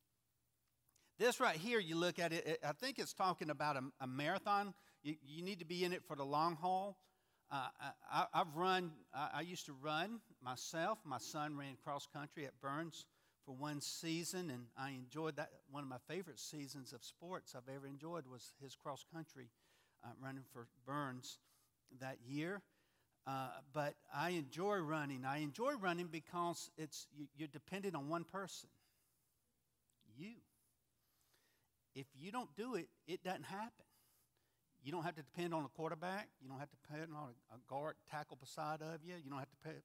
This 1.20 1.40
right 1.40 1.56
here, 1.56 1.80
you 1.80 1.96
look 1.96 2.20
at 2.20 2.34
it, 2.34 2.46
it 2.46 2.60
I 2.68 2.74
think 2.74 3.00
it's 3.00 3.14
talking 3.14 3.50
about 3.50 3.78
a, 3.78 3.82
a 4.02 4.08
marathon. 4.08 4.74
You, 5.04 5.16
you, 5.26 5.44
need 5.44 5.60
to 5.60 5.66
be 5.66 5.84
in 5.84 5.92
it 5.92 6.04
for 6.08 6.16
the 6.16 6.24
long 6.24 6.56
haul. 6.56 6.98
Uh, 7.52 7.68
I, 8.12 8.26
have 8.34 8.56
run, 8.56 8.92
I, 9.14 9.30
I 9.36 9.42
used 9.42 9.66
to 9.66 9.74
run 9.74 10.20
myself. 10.42 10.98
My 11.06 11.18
son 11.18 11.58
ran 11.58 11.76
cross 11.84 12.08
country 12.12 12.46
at 12.46 12.54
Byrnes 12.62 13.06
for 13.46 13.54
one 13.54 13.82
season, 13.82 14.50
and 14.50 14.66
I 14.78 14.92
enjoyed 14.92 15.36
that. 15.36 15.50
One 15.70 15.84
of 15.84 15.90
my 15.90 15.98
favorite 16.08 16.40
seasons 16.40 16.94
of 16.94 17.04
sports 17.04 17.54
I've 17.56 17.74
ever 17.74 17.86
enjoyed 17.86 18.26
was 18.28 18.54
his 18.62 18.76
cross 18.76 19.06
country 19.14 19.50
uh, 20.04 20.10
running 20.22 20.44
for 20.54 20.68
Byrnes 20.86 21.38
that 22.00 22.18
year. 22.26 22.62
Uh, 23.26 23.50
but 23.74 23.96
I 24.14 24.32
enjoy 24.32 24.78
running. 24.78 25.24
I 25.26 25.40
enjoy 25.40 25.74
running 25.74 26.08
because 26.08 26.70
it's 26.78 27.08
you, 27.16 27.28
you're 27.38 27.48
dependent 27.48 27.96
on 27.96 28.10
one 28.10 28.24
person. 28.24 28.70
You. 30.18 30.34
If 31.96 32.08
you 32.16 32.32
don't 32.32 32.54
do 32.56 32.76
it, 32.76 32.88
it 33.08 33.24
doesn't 33.24 33.46
happen. 33.46 33.86
You 34.84 34.92
don't 34.92 35.04
have 35.04 35.16
to 35.16 35.24
depend 35.24 35.54
on 35.54 35.64
a 35.64 35.70
quarterback. 35.70 36.28
You 36.42 36.50
don't 36.50 36.60
have 36.60 36.70
to 36.70 36.78
depend 36.88 37.14
on 37.16 37.30
a, 37.52 37.58
guard 37.70 37.96
tackle 38.12 38.38
beside 38.40 38.82
of 38.82 39.00
you. 39.04 39.16
You 39.24 39.30
don't 39.30 39.40
have 39.40 39.50
to 39.50 39.70
pay, 39.70 39.76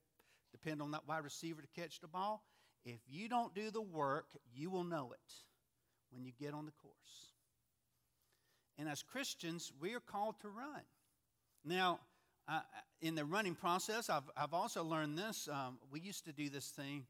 depend 0.51 0.83
on 0.83 0.91
that 0.91 1.07
wide 1.07 1.25
receiver 1.25 1.63
to 1.63 1.81
catch 1.81 2.01
the 2.01 2.09
ball. 2.09 2.43
If 2.85 3.01
you 3.07 3.29
don't 3.29 3.55
do 3.55 3.71
the 3.71 3.81
work, 3.81 4.27
you 4.53 4.71
will 4.71 4.85
know 4.85 5.13
it 5.13 5.33
when 6.11 6.25
you 6.25 6.33
get 6.39 6.53
on 6.53 6.67
the 6.67 6.73
course. 6.73 6.95
And 8.79 8.89
as 8.89 9.03
Christians, 9.03 9.73
we 9.81 9.95
are 9.95 10.01
called 10.01 10.41
to 10.41 10.49
run. 10.49 10.83
Now, 11.65 12.01
uh, 12.49 12.61
in 13.01 13.15
the 13.15 13.25
running 13.25 13.55
process, 13.55 14.09
I've, 14.09 14.31
I've 14.37 14.55
also 14.55 14.83
learned 14.83 15.19
this. 15.19 15.49
Um, 15.53 15.79
we 15.93 16.01
used 16.01 16.25
to 16.25 16.33
do 16.33 16.49
this 16.49 16.69
thing 16.69 17.05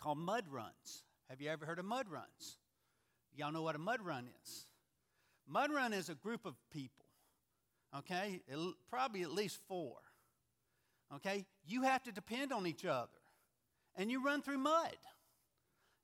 called 0.00 0.18
mud 0.18 0.44
runs. 0.50 1.04
Have 1.28 1.40
you 1.40 1.50
ever 1.50 1.66
heard 1.66 1.78
of 1.78 1.84
mud 1.84 2.08
runs? 2.08 2.58
Y'all 3.36 3.52
know 3.52 3.62
what 3.62 3.74
a 3.74 3.78
mud 3.78 4.00
run 4.00 4.28
is? 4.42 4.66
Mud 5.46 5.70
run 5.70 5.92
is 5.92 6.08
a 6.08 6.14
group 6.14 6.46
of 6.46 6.54
people, 6.72 7.03
okay? 7.98 8.40
Probably 8.90 9.22
at 9.22 9.32
least 9.32 9.58
four, 9.68 9.96
okay? 11.16 11.46
You 11.66 11.82
have 11.82 12.02
to 12.04 12.12
depend 12.12 12.52
on 12.52 12.66
each 12.66 12.84
other, 12.84 13.08
and 13.96 14.10
you 14.10 14.24
run 14.24 14.42
through 14.42 14.58
mud. 14.58 14.96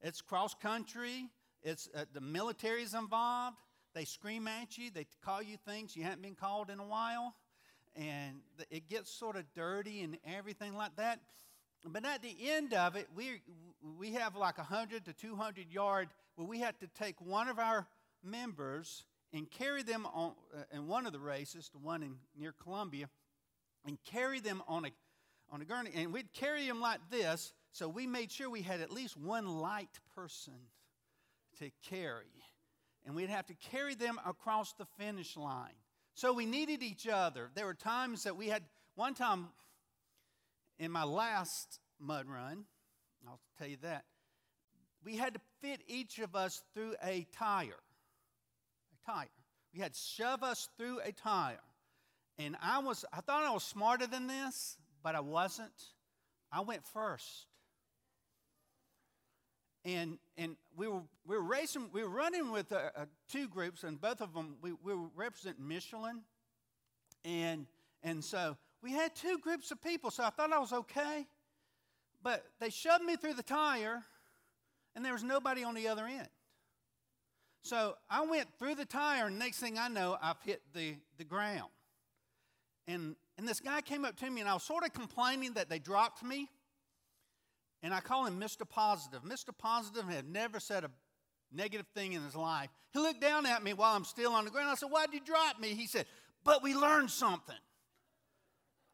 It's 0.02 0.20
cross 0.20 0.54
country, 0.54 1.28
it's 1.62 1.88
uh, 1.94 2.04
the 2.12 2.20
military's 2.20 2.94
involved. 2.94 3.56
They 3.92 4.04
scream 4.04 4.46
at 4.46 4.78
you, 4.78 4.90
they 4.90 5.06
call 5.24 5.42
you 5.42 5.56
things 5.66 5.96
you 5.96 6.04
haven't 6.04 6.22
been 6.22 6.36
called 6.36 6.70
in 6.70 6.78
a 6.78 6.86
while, 6.86 7.34
and 7.96 8.36
it 8.70 8.88
gets 8.88 9.10
sort 9.10 9.36
of 9.36 9.44
dirty 9.54 10.02
and 10.02 10.16
everything 10.24 10.74
like 10.74 10.96
that. 10.96 11.20
But 11.84 12.04
at 12.04 12.22
the 12.22 12.36
end 12.50 12.74
of 12.74 12.94
it, 12.94 13.08
we, 13.14 13.42
we 13.98 14.12
have 14.12 14.36
like 14.36 14.58
a 14.58 14.62
100 14.62 15.06
to 15.06 15.12
200 15.12 15.72
yard 15.72 16.08
where 16.36 16.46
we 16.46 16.60
have 16.60 16.78
to 16.78 16.86
take 16.88 17.20
one 17.20 17.48
of 17.48 17.58
our 17.58 17.86
members 18.22 19.04
and 19.32 19.50
carry 19.50 19.82
them 19.82 20.06
on 20.06 20.32
uh, 20.56 20.62
in 20.72 20.86
one 20.86 21.06
of 21.06 21.12
the 21.12 21.20
races, 21.20 21.70
the 21.72 21.78
one 21.78 22.02
in 22.02 22.16
near 22.36 22.52
Columbia, 22.62 23.08
and 23.86 23.98
carry 24.04 24.40
them 24.40 24.62
on 24.68 24.86
a 24.86 24.90
on 25.52 25.60
a 25.60 25.64
gurney, 25.64 25.90
and 25.94 26.12
we'd 26.12 26.32
carry 26.32 26.66
them 26.66 26.80
like 26.80 27.00
this. 27.10 27.52
So 27.72 27.88
we 27.88 28.06
made 28.06 28.30
sure 28.30 28.48
we 28.48 28.62
had 28.62 28.80
at 28.80 28.90
least 28.92 29.16
one 29.16 29.48
light 29.48 29.98
person 30.14 30.54
to 31.58 31.70
carry, 31.88 32.30
and 33.04 33.14
we'd 33.14 33.30
have 33.30 33.46
to 33.46 33.54
carry 33.54 33.94
them 33.94 34.20
across 34.24 34.72
the 34.74 34.86
finish 34.98 35.36
line. 35.36 35.74
So 36.14 36.32
we 36.32 36.46
needed 36.46 36.82
each 36.82 37.08
other. 37.08 37.50
There 37.54 37.66
were 37.66 37.74
times 37.74 38.24
that 38.24 38.36
we 38.36 38.48
had 38.48 38.62
one 38.94 39.14
time 39.14 39.48
in 40.78 40.90
my 40.90 41.04
last 41.04 41.80
mud 41.98 42.26
run. 42.28 42.64
I'll 43.26 43.40
tell 43.58 43.68
you 43.68 43.76
that 43.82 44.04
we 45.04 45.16
had 45.16 45.34
to 45.34 45.40
fit 45.60 45.80
each 45.86 46.18
of 46.18 46.34
us 46.34 46.62
through 46.74 46.94
a 47.02 47.26
tire 47.36 47.80
tire. 49.06 49.28
We 49.74 49.80
had 49.80 49.94
shove 49.94 50.42
us 50.42 50.68
through 50.76 51.00
a 51.04 51.12
tire. 51.12 51.60
And 52.38 52.56
I 52.62 52.78
was 52.78 53.04
I 53.12 53.20
thought 53.20 53.44
I 53.44 53.52
was 53.52 53.64
smarter 53.64 54.06
than 54.06 54.26
this, 54.26 54.76
but 55.02 55.14
I 55.14 55.20
wasn't. 55.20 55.72
I 56.52 56.60
went 56.60 56.84
first. 56.84 57.46
And 59.84 60.18
and 60.36 60.56
we 60.76 60.88
were 60.88 61.02
we 61.26 61.36
were 61.36 61.42
racing 61.42 61.90
we 61.92 62.02
were 62.02 62.08
running 62.08 62.50
with 62.50 62.72
uh, 62.72 62.90
uh, 62.96 63.04
two 63.30 63.48
groups 63.48 63.84
and 63.84 64.00
both 64.00 64.20
of 64.20 64.34
them 64.34 64.56
we, 64.62 64.72
we 64.82 64.94
were 64.94 65.08
representing 65.14 65.66
Michelin. 65.66 66.22
And 67.24 67.66
and 68.02 68.24
so 68.24 68.56
we 68.82 68.92
had 68.92 69.14
two 69.14 69.38
groups 69.38 69.70
of 69.70 69.82
people, 69.82 70.10
so 70.10 70.24
I 70.24 70.30
thought 70.30 70.52
I 70.52 70.58
was 70.58 70.72
okay. 70.72 71.26
But 72.22 72.44
they 72.58 72.70
shoved 72.70 73.04
me 73.04 73.16
through 73.16 73.34
the 73.34 73.42
tire, 73.42 74.02
and 74.94 75.04
there 75.04 75.12
was 75.12 75.22
nobody 75.22 75.64
on 75.64 75.74
the 75.74 75.88
other 75.88 76.06
end. 76.06 76.28
So 77.62 77.94
I 78.08 78.24
went 78.24 78.48
through 78.58 78.76
the 78.76 78.84
tire, 78.84 79.26
and 79.26 79.38
next 79.38 79.58
thing 79.58 79.78
I 79.78 79.88
know, 79.88 80.16
I've 80.22 80.40
hit 80.44 80.62
the, 80.74 80.94
the 81.18 81.24
ground. 81.24 81.70
And, 82.86 83.16
and 83.36 83.46
this 83.46 83.60
guy 83.60 83.80
came 83.82 84.04
up 84.04 84.16
to 84.16 84.30
me, 84.30 84.40
and 84.40 84.48
I 84.48 84.54
was 84.54 84.62
sort 84.62 84.84
of 84.84 84.92
complaining 84.92 85.54
that 85.54 85.68
they 85.68 85.78
dropped 85.78 86.24
me. 86.24 86.48
And 87.82 87.94
I 87.94 88.00
call 88.00 88.26
him 88.26 88.40
Mr. 88.40 88.68
Positive. 88.68 89.22
Mr. 89.22 89.56
Positive 89.56 90.04
had 90.04 90.28
never 90.28 90.60
said 90.60 90.84
a 90.84 90.90
negative 91.52 91.86
thing 91.94 92.12
in 92.12 92.22
his 92.22 92.36
life. 92.36 92.68
He 92.92 92.98
looked 92.98 93.20
down 93.20 93.46
at 93.46 93.62
me 93.62 93.72
while 93.72 93.94
I'm 93.94 94.04
still 94.04 94.32
on 94.32 94.44
the 94.44 94.50
ground. 94.50 94.68
I 94.70 94.74
said, 94.74 94.90
Why'd 94.90 95.12
you 95.12 95.20
drop 95.20 95.58
me? 95.58 95.68
He 95.68 95.86
said, 95.86 96.06
But 96.44 96.62
we 96.62 96.74
learned 96.74 97.10
something. 97.10 97.56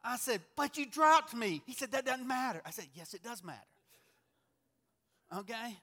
I 0.03 0.17
said, 0.17 0.41
But 0.55 0.77
you 0.77 0.85
dropped 0.85 1.33
me. 1.35 1.61
He 1.65 1.73
said, 1.73 1.91
That 1.91 2.05
doesn't 2.05 2.27
matter. 2.27 2.61
I 2.65 2.71
said, 2.71 2.85
Yes, 2.93 3.13
it 3.13 3.23
does 3.23 3.43
matter. 3.43 3.59
Okay? 5.35 5.75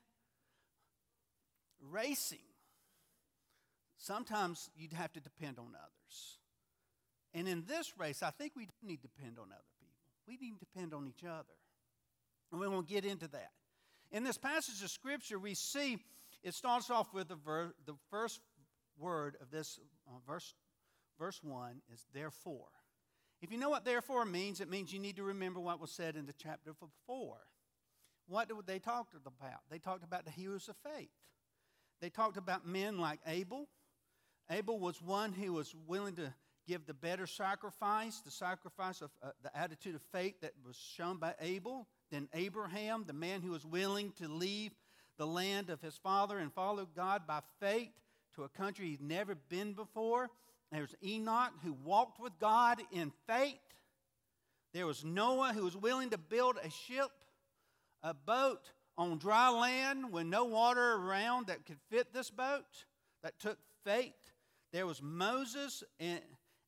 Racing 1.91 2.39
Sometimes 4.05 4.69
you'd 4.77 4.93
have 4.93 5.15
to 5.15 5.21
depend 5.21 5.59
on 5.59 5.69
others. 5.75 6.39
And 7.33 7.49
in 7.49 7.65
this 7.67 7.95
race, 7.99 8.23
I 8.23 8.31
think 8.31 8.53
we 8.55 8.69
need 8.83 9.01
to 9.01 9.09
depend 9.09 9.39
on 9.39 9.47
other 9.47 9.65
people. 9.81 9.97
We 10.29 10.37
need 10.37 10.53
to 10.53 10.59
depend 10.59 10.93
on 10.93 11.07
each 11.07 11.25
other. 11.25 11.57
And 12.53 12.61
we 12.61 12.69
won't 12.69 12.87
get 12.87 13.07
into 13.07 13.29
that. 13.29 13.53
In 14.13 14.23
this 14.23 14.37
passage 14.37 14.83
of 14.85 14.91
Scripture, 14.91 15.39
we 15.39 15.55
see 15.55 15.97
it 16.43 16.53
starts 16.53 16.91
off 16.91 17.15
with 17.15 17.29
the, 17.29 17.37
ver- 17.37 17.73
the 17.87 17.95
first 18.11 18.41
word 18.99 19.37
of 19.41 19.51
this 19.51 19.81
uh, 20.07 20.19
verse, 20.31 20.53
verse 21.19 21.41
1 21.43 21.81
is 21.91 22.05
therefore. 22.13 22.69
If 23.41 23.51
you 23.51 23.57
know 23.57 23.71
what 23.71 23.87
therefore 23.87 24.27
means, 24.27 24.61
it 24.61 24.69
means 24.69 24.93
you 24.93 25.01
need 25.01 25.17
to 25.17 25.23
remember 25.23 25.61
what 25.61 25.81
was 25.81 25.91
said 25.91 26.15
in 26.15 26.27
the 26.27 26.35
chapter 26.35 26.75
before. 26.75 27.41
What 28.29 28.49
did 28.49 28.59
they 28.67 28.81
talk 28.81 29.09
about? 29.25 29.61
They 29.71 29.79
talked 29.79 30.05
about 30.05 30.27
the 30.27 30.31
heroes 30.31 30.69
of 30.69 30.77
faith. 30.95 31.09
They 32.03 32.11
talked 32.11 32.37
about 32.37 32.67
men 32.67 32.99
like 32.99 33.21
Abel, 33.27 33.67
Abel 34.51 34.79
was 34.79 35.01
one 35.01 35.33
who 35.33 35.53
was 35.53 35.75
willing 35.87 36.17
to 36.17 36.33
give 36.67 36.87
the 36.87 36.95
better 36.95 37.27
sacrifice, 37.27 38.21
the 38.21 38.31
sacrifice 38.31 39.01
of 39.01 39.11
uh, 39.23 39.31
the 39.43 39.57
attitude 39.57 39.95
of 39.95 40.03
faith 40.13 40.41
that 40.41 40.53
was 40.67 40.77
shown 40.77 41.19
by 41.19 41.35
Abel. 41.41 41.87
Then 42.11 42.29
Abraham, 42.35 43.05
the 43.07 43.13
man 43.13 43.43
who 43.43 43.51
was 43.51 43.67
willing 43.67 44.13
to 44.19 44.29
leave 44.29 44.73
the 45.19 45.27
land 45.27 45.71
of 45.71 45.81
his 45.81 45.97
father 45.97 46.39
and 46.39 46.53
follow 46.53 46.87
God 46.97 47.27
by 47.27 47.41
faith 47.61 47.91
to 48.35 48.45
a 48.45 48.49
country 48.49 48.91
he'd 48.91 49.01
never 49.01 49.35
been 49.35 49.73
before. 49.73 50.31
There's 50.73 50.95
Enoch 51.05 51.53
who 51.63 51.75
walked 51.85 52.21
with 52.21 52.33
God 52.41 52.81
in 52.91 53.13
faith. 53.27 53.55
There 54.73 54.87
was 54.87 55.05
Noah 55.05 55.53
who 55.55 55.65
was 55.65 55.77
willing 55.77 56.11
to 56.11 56.19
build 56.19 56.57
a 56.63 56.71
ship, 56.71 57.11
a 58.03 58.13
boat 58.13 58.73
on 58.99 59.19
dry 59.19 59.51
land 59.51 60.13
with 60.13 60.27
no 60.27 60.45
water 60.45 60.95
around 60.95 61.47
that 61.47 61.65
could 61.65 61.79
fit 61.91 62.13
this 62.13 62.31
boat. 62.31 62.65
That 63.23 63.39
took 63.39 63.59
faith. 63.85 64.13
There 64.75 64.89
was 64.89 65.01
Moses, 65.01 65.85
and, 66.01 66.21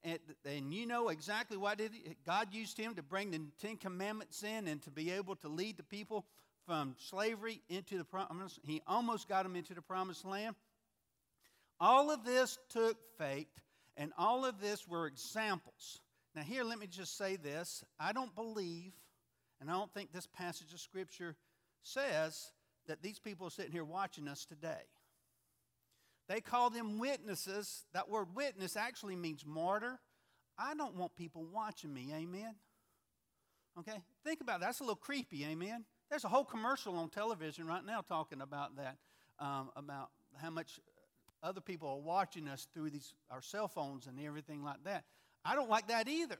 and, 0.04 0.20
and 0.44 0.72
you 0.72 0.86
know 0.86 1.08
exactly 1.08 1.56
what 1.56 1.78
did 1.78 1.90
he, 1.92 2.14
God 2.24 2.54
used 2.54 2.78
him 2.78 2.94
to 2.94 3.02
bring 3.02 3.32
the 3.32 3.40
Ten 3.60 3.76
Commandments 3.76 4.44
in 4.44 4.68
and 4.68 4.80
to 4.82 4.92
be 4.92 5.10
able 5.10 5.34
to 5.34 5.48
lead 5.48 5.76
the 5.76 5.82
people 5.82 6.24
from 6.66 6.94
slavery 7.00 7.62
into 7.68 7.98
the 7.98 8.04
promise. 8.04 8.60
He 8.62 8.80
almost 8.86 9.28
got 9.28 9.42
them 9.42 9.56
into 9.56 9.74
the 9.74 9.82
promised 9.82 10.24
land. 10.24 10.54
All 11.80 12.12
of 12.12 12.24
this 12.24 12.56
took 12.68 12.96
faith, 13.18 13.50
and 13.96 14.12
all 14.16 14.44
of 14.44 14.60
this 14.60 14.86
were 14.86 15.08
examples. 15.08 15.98
Now, 16.36 16.42
here, 16.42 16.62
let 16.62 16.78
me 16.78 16.86
just 16.86 17.18
say 17.18 17.34
this. 17.34 17.82
I 17.98 18.12
don't 18.12 18.36
believe, 18.36 18.92
and 19.60 19.68
I 19.68 19.72
don't 19.72 19.92
think 19.92 20.12
this 20.12 20.28
passage 20.28 20.72
of 20.72 20.78
Scripture 20.78 21.34
says 21.82 22.52
that 22.86 23.02
these 23.02 23.18
people 23.18 23.48
are 23.48 23.50
sitting 23.50 23.72
here 23.72 23.84
watching 23.84 24.28
us 24.28 24.44
today. 24.44 24.84
They 26.28 26.40
call 26.40 26.70
them 26.70 26.98
witnesses. 26.98 27.84
That 27.92 28.08
word 28.08 28.28
witness 28.34 28.76
actually 28.76 29.16
means 29.16 29.44
martyr. 29.46 29.98
I 30.58 30.74
don't 30.74 30.96
want 30.96 31.14
people 31.16 31.44
watching 31.52 31.92
me, 31.92 32.12
amen? 32.14 32.54
Okay? 33.78 34.00
Think 34.24 34.40
about 34.40 34.60
that. 34.60 34.66
That's 34.66 34.80
a 34.80 34.82
little 34.82 34.96
creepy, 34.96 35.44
amen? 35.44 35.84
There's 36.10 36.24
a 36.24 36.28
whole 36.28 36.44
commercial 36.44 36.96
on 36.96 37.10
television 37.10 37.66
right 37.66 37.84
now 37.84 38.00
talking 38.00 38.40
about 38.40 38.76
that, 38.76 38.96
um, 39.38 39.70
about 39.76 40.10
how 40.40 40.50
much 40.50 40.80
other 41.42 41.60
people 41.60 41.88
are 41.88 41.98
watching 41.98 42.48
us 42.48 42.66
through 42.72 42.90
these 42.90 43.14
our 43.30 43.42
cell 43.42 43.68
phones 43.68 44.06
and 44.06 44.18
everything 44.20 44.64
like 44.64 44.82
that. 44.84 45.04
I 45.44 45.54
don't 45.54 45.70
like 45.70 45.88
that 45.88 46.08
either. 46.08 46.38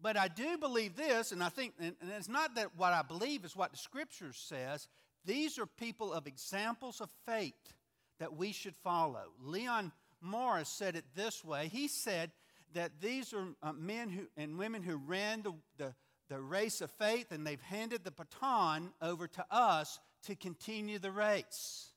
But 0.00 0.16
I 0.16 0.28
do 0.28 0.56
believe 0.56 0.96
this, 0.96 1.32
and 1.32 1.42
I 1.42 1.50
think, 1.50 1.74
and, 1.78 1.94
it's 2.16 2.28
not 2.28 2.54
that 2.54 2.70
what 2.76 2.94
I 2.94 3.02
believe 3.02 3.44
is 3.44 3.54
what 3.54 3.72
the 3.72 3.76
scripture 3.76 4.32
says. 4.32 4.88
These 5.26 5.58
are 5.58 5.66
people 5.66 6.12
of 6.12 6.26
examples 6.26 7.02
of 7.02 7.10
faith 7.26 7.74
that 8.20 8.36
we 8.36 8.52
should 8.52 8.76
follow. 8.76 9.24
Leon 9.42 9.90
Morris 10.20 10.68
said 10.68 10.94
it 10.94 11.04
this 11.16 11.44
way 11.44 11.68
He 11.68 11.88
said 11.88 12.30
that 12.74 13.00
these 13.00 13.32
are 13.32 13.48
uh, 13.62 13.72
men 13.72 14.08
who, 14.10 14.28
and 14.36 14.56
women 14.56 14.82
who 14.84 14.96
ran 14.96 15.42
the, 15.42 15.52
the, 15.76 15.94
the 16.28 16.40
race 16.40 16.80
of 16.80 16.90
faith, 16.92 17.32
and 17.32 17.44
they've 17.44 17.60
handed 17.60 18.04
the 18.04 18.12
baton 18.12 18.92
over 19.02 19.26
to 19.26 19.44
us 19.50 19.98
to 20.26 20.36
continue 20.36 21.00
the 21.00 21.10
race. 21.10 21.90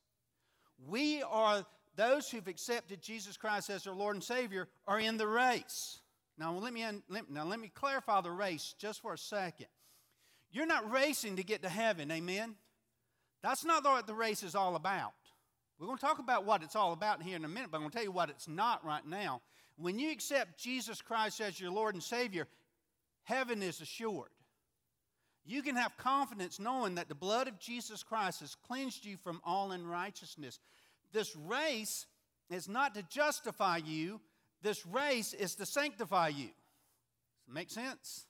We 0.88 1.22
are 1.22 1.64
those 1.94 2.28
who've 2.28 2.48
accepted 2.48 3.00
Jesus 3.00 3.36
Christ 3.36 3.70
as 3.70 3.84
their 3.84 3.94
Lord 3.94 4.16
and 4.16 4.24
Savior 4.24 4.66
are 4.88 4.98
in 4.98 5.16
the 5.16 5.28
race. 5.28 6.00
Now 6.36 6.52
let 6.58 6.72
me 6.72 6.84
now 7.30 7.44
let 7.44 7.60
me 7.60 7.70
clarify 7.72 8.20
the 8.20 8.32
race 8.32 8.74
just 8.76 9.02
for 9.02 9.12
a 9.12 9.18
second. 9.18 9.66
You're 10.50 10.66
not 10.66 10.90
racing 10.90 11.36
to 11.36 11.44
get 11.44 11.62
to 11.62 11.68
heaven, 11.68 12.10
amen. 12.10 12.56
That's 13.42 13.64
not 13.64 13.84
what 13.84 14.06
the 14.06 14.14
race 14.14 14.42
is 14.42 14.54
all 14.54 14.74
about. 14.74 15.12
We're 15.78 15.86
going 15.86 15.98
to 15.98 16.04
talk 16.04 16.18
about 16.18 16.44
what 16.44 16.62
it's 16.62 16.76
all 16.76 16.92
about 16.92 17.22
here 17.22 17.36
in 17.36 17.44
a 17.44 17.48
minute, 17.48 17.70
but 17.70 17.78
I'm 17.78 17.82
going 17.82 17.90
to 17.90 17.96
tell 17.96 18.04
you 18.04 18.12
what 18.12 18.30
it's 18.30 18.48
not 18.48 18.84
right 18.84 19.04
now. 19.06 19.40
When 19.76 19.98
you 19.98 20.12
accept 20.12 20.58
Jesus 20.58 21.02
Christ 21.02 21.40
as 21.40 21.58
your 21.58 21.72
Lord 21.72 21.94
and 21.94 22.02
Savior, 22.02 22.46
heaven 23.24 23.62
is 23.62 23.80
assured. 23.80 24.28
You 25.44 25.62
can 25.62 25.76
have 25.76 25.96
confidence 25.96 26.60
knowing 26.60 26.94
that 26.94 27.08
the 27.08 27.14
blood 27.14 27.48
of 27.48 27.58
Jesus 27.58 28.02
Christ 28.02 28.40
has 28.40 28.54
cleansed 28.54 29.04
you 29.04 29.16
from 29.16 29.40
all 29.44 29.72
unrighteousness. 29.72 30.58
This 31.12 31.36
race 31.36 32.06
is 32.50 32.68
not 32.68 32.94
to 32.94 33.02
justify 33.02 33.78
you, 33.78 34.20
this 34.62 34.86
race 34.86 35.34
is 35.34 35.54
to 35.56 35.66
sanctify 35.66 36.28
you. 36.28 36.46
Does 36.46 37.48
it 37.48 37.52
make 37.52 37.70
sense? 37.70 38.26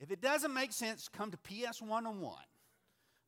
If 0.00 0.10
it 0.10 0.20
doesn't 0.20 0.52
make 0.52 0.72
sense, 0.72 1.08
come 1.08 1.30
to 1.30 1.38
PS 1.38 1.80
101. 1.80 2.34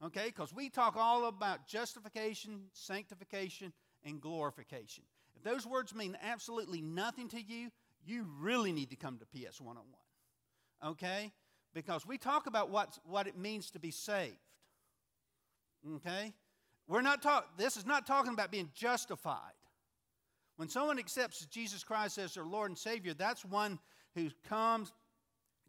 Okay? 0.04 0.26
Because 0.26 0.52
we 0.52 0.68
talk 0.68 0.96
all 0.96 1.26
about 1.26 1.66
justification, 1.66 2.62
sanctification, 2.72 3.72
and 4.04 4.20
glorification. 4.20 5.04
If 5.36 5.42
those 5.42 5.66
words 5.66 5.94
mean 5.94 6.16
absolutely 6.22 6.82
nothing 6.82 7.28
to 7.28 7.40
you, 7.40 7.70
you 8.04 8.26
really 8.40 8.72
need 8.72 8.90
to 8.90 8.96
come 8.96 9.18
to 9.18 9.26
PS 9.26 9.60
101. 9.60 10.92
Okay? 10.92 11.32
Because 11.74 12.06
we 12.06 12.18
talk 12.18 12.46
about 12.46 12.70
what, 12.70 12.98
what 13.04 13.26
it 13.26 13.38
means 13.38 13.70
to 13.70 13.78
be 13.78 13.90
saved. 13.90 14.36
Okay? 15.96 16.32
We're 16.88 17.02
not 17.02 17.22
talk, 17.22 17.56
this 17.56 17.76
is 17.76 17.86
not 17.86 18.06
talking 18.06 18.32
about 18.32 18.50
being 18.50 18.70
justified. 18.74 19.52
When 20.56 20.68
someone 20.68 20.98
accepts 20.98 21.46
Jesus 21.46 21.82
Christ 21.82 22.18
as 22.18 22.34
their 22.34 22.44
Lord 22.44 22.70
and 22.70 22.78
Savior, 22.78 23.14
that's 23.14 23.44
one 23.44 23.78
who 24.14 24.28
comes 24.48 24.92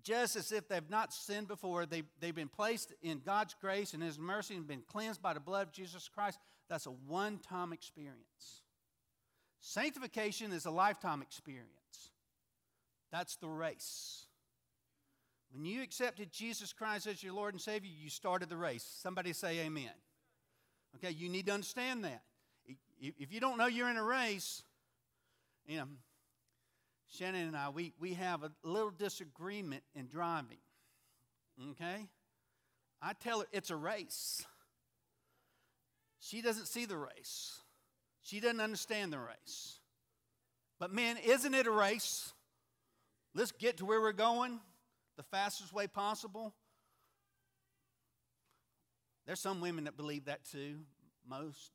just 0.04 0.36
as 0.36 0.52
if 0.52 0.68
they've 0.68 0.90
not 0.90 1.14
sinned 1.14 1.48
before. 1.48 1.86
They, 1.86 2.04
they've 2.20 2.36
been 2.36 2.50
placed 2.50 2.94
in 3.02 3.22
God's 3.26 3.56
grace 3.60 3.94
and 3.94 4.04
His 4.04 4.20
mercy 4.20 4.56
and 4.56 4.68
been 4.68 4.84
cleansed 4.88 5.22
by 5.22 5.34
the 5.34 5.40
blood 5.40 5.68
of 5.68 5.74
Jesus 5.74 6.10
Christ. 6.14 6.40
That's 6.70 6.86
a 6.86 6.92
one 6.92 7.40
time 7.40 7.74
experience. 7.74 8.62
Sanctification 9.60 10.52
is 10.52 10.66
a 10.66 10.72
lifetime 10.72 11.22
experience. 11.22 11.70
That's 13.12 13.38
the 13.38 13.48
race. 13.48 14.26
When 15.54 15.66
you 15.66 15.84
accepted 15.84 16.34
Jesus 16.34 16.74
Christ 16.74 17.08
as 17.08 17.24
your 17.24 17.34
Lord 17.34 17.54
and 17.54 17.62
Savior, 17.62 17.92
you 17.96 18.10
started 18.10 18.50
the 18.50 18.58
race. 18.58 18.84
Somebody 19.02 19.34
say 19.34 19.60
amen. 19.60 19.92
Okay, 20.96 21.12
you 21.12 21.30
need 21.30 21.46
to 21.46 21.54
understand 21.54 22.04
that. 22.04 22.24
If 23.00 23.32
you 23.32 23.40
don't 23.40 23.58
know 23.58 23.68
you're 23.68 23.90
in 23.90 23.98
a 23.98 24.04
race, 24.04 24.64
you 25.68 25.78
know, 25.78 25.86
Shannon 27.18 27.48
and 27.48 27.58
I, 27.58 27.70
we, 27.70 27.94
we 28.00 28.14
have 28.14 28.44
a 28.44 28.52
little 28.64 28.90
disagreement 28.90 29.84
in 29.94 30.08
driving. 30.08 30.58
Okay? 31.72 32.08
I 33.02 33.14
tell 33.14 33.42
her 33.42 33.46
it's 33.52 33.70
a 33.70 33.76
race. 33.76 34.44
She 36.20 36.42
doesn't 36.42 36.68
see 36.68 36.86
the 36.86 36.98
race, 36.98 37.60
she 38.22 38.40
doesn't 38.40 38.62
understand 38.62 39.14
the 39.14 39.20
race. 39.20 39.80
But 40.80 40.92
man, 40.92 41.18
isn't 41.24 41.54
it 41.54 41.68
a 41.68 41.72
race? 41.72 42.34
Let's 43.36 43.52
get 43.52 43.78
to 43.78 43.86
where 43.86 44.02
we're 44.02 44.12
going 44.12 44.60
the 45.16 45.24
fastest 45.24 45.74
way 45.74 45.88
possible. 45.88 46.54
There's 49.26 49.40
some 49.40 49.62
women 49.62 49.86
that 49.86 49.96
believe 49.96 50.26
that 50.26 50.44
too. 50.46 50.80
Most. 51.28 51.72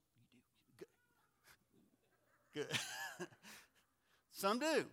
Good. 2.54 2.66
Good. 2.66 2.78
some 4.32 4.58
do. 4.58 4.84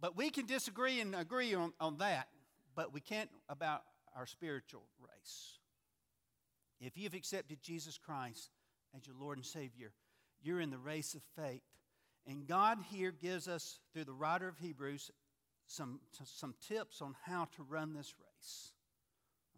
But 0.00 0.16
we 0.16 0.30
can 0.30 0.46
disagree 0.46 1.00
and 1.00 1.14
agree 1.14 1.54
on, 1.54 1.72
on 1.80 1.98
that, 1.98 2.28
but 2.76 2.92
we 2.92 3.00
can't 3.00 3.30
about 3.48 3.82
our 4.16 4.26
spiritual 4.26 4.84
race. 5.00 5.58
If 6.80 6.96
you've 6.96 7.14
accepted 7.14 7.62
Jesus 7.62 7.98
Christ 7.98 8.50
as 8.96 9.06
your 9.06 9.16
Lord 9.16 9.38
and 9.38 9.46
Savior, 9.46 9.92
you're 10.40 10.60
in 10.60 10.70
the 10.70 10.78
race 10.78 11.14
of 11.14 11.22
faith. 11.36 11.62
And 12.26 12.46
God 12.46 12.78
here 12.90 13.10
gives 13.10 13.48
us, 13.48 13.80
through 13.92 14.04
the 14.04 14.12
writer 14.12 14.46
of 14.46 14.58
Hebrews, 14.58 15.10
some, 15.66 16.00
some 16.24 16.54
tips 16.66 17.02
on 17.02 17.14
how 17.24 17.48
to 17.56 17.62
run 17.62 17.92
this 17.92 18.14
race, 18.18 18.72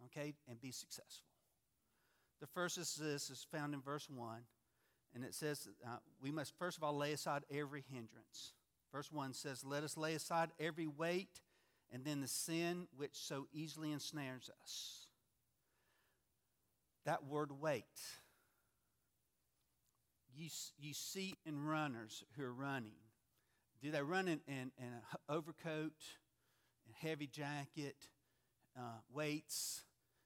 okay, 0.05 0.33
and 0.47 0.59
be 0.59 0.71
successful. 0.71 1.27
The 2.39 2.47
first 2.47 2.77
is 2.77 2.95
this 2.95 3.29
is 3.29 3.45
found 3.51 3.73
in 3.73 3.81
verse 3.81 4.09
1, 4.09 4.39
and 5.13 5.23
it 5.23 5.35
says 5.35 5.67
uh, 5.85 5.97
we 6.21 6.31
must 6.31 6.57
first 6.57 6.77
of 6.77 6.83
all 6.83 6.97
lay 6.97 7.13
aside 7.13 7.43
every 7.51 7.83
hindrance. 7.91 8.53
Verse 8.91 9.11
1 9.11 9.33
says, 9.33 9.63
Let 9.63 9.83
us 9.83 9.97
lay 9.97 10.15
aside 10.15 10.49
every 10.59 10.87
weight 10.87 11.39
and 11.91 12.05
then 12.05 12.21
the 12.21 12.27
sin 12.27 12.87
which 12.95 13.15
so 13.15 13.47
easily 13.53 13.91
ensnares 13.91 14.49
us. 14.61 15.07
That 17.05 17.25
word 17.25 17.51
weight, 17.59 17.85
you, 20.33 20.49
you 20.79 20.93
see 20.93 21.35
in 21.45 21.65
runners 21.65 22.23
who 22.37 22.43
are 22.43 22.53
running. 22.53 22.93
Do 23.81 23.91
they 23.91 24.01
run 24.01 24.27
in, 24.27 24.39
in, 24.47 24.71
in 24.77 24.85
an 24.85 25.01
overcoat, 25.27 25.93
a 26.89 27.05
heavy 27.07 27.27
jacket, 27.27 27.95
uh, 28.77 28.99
weights? 29.11 29.81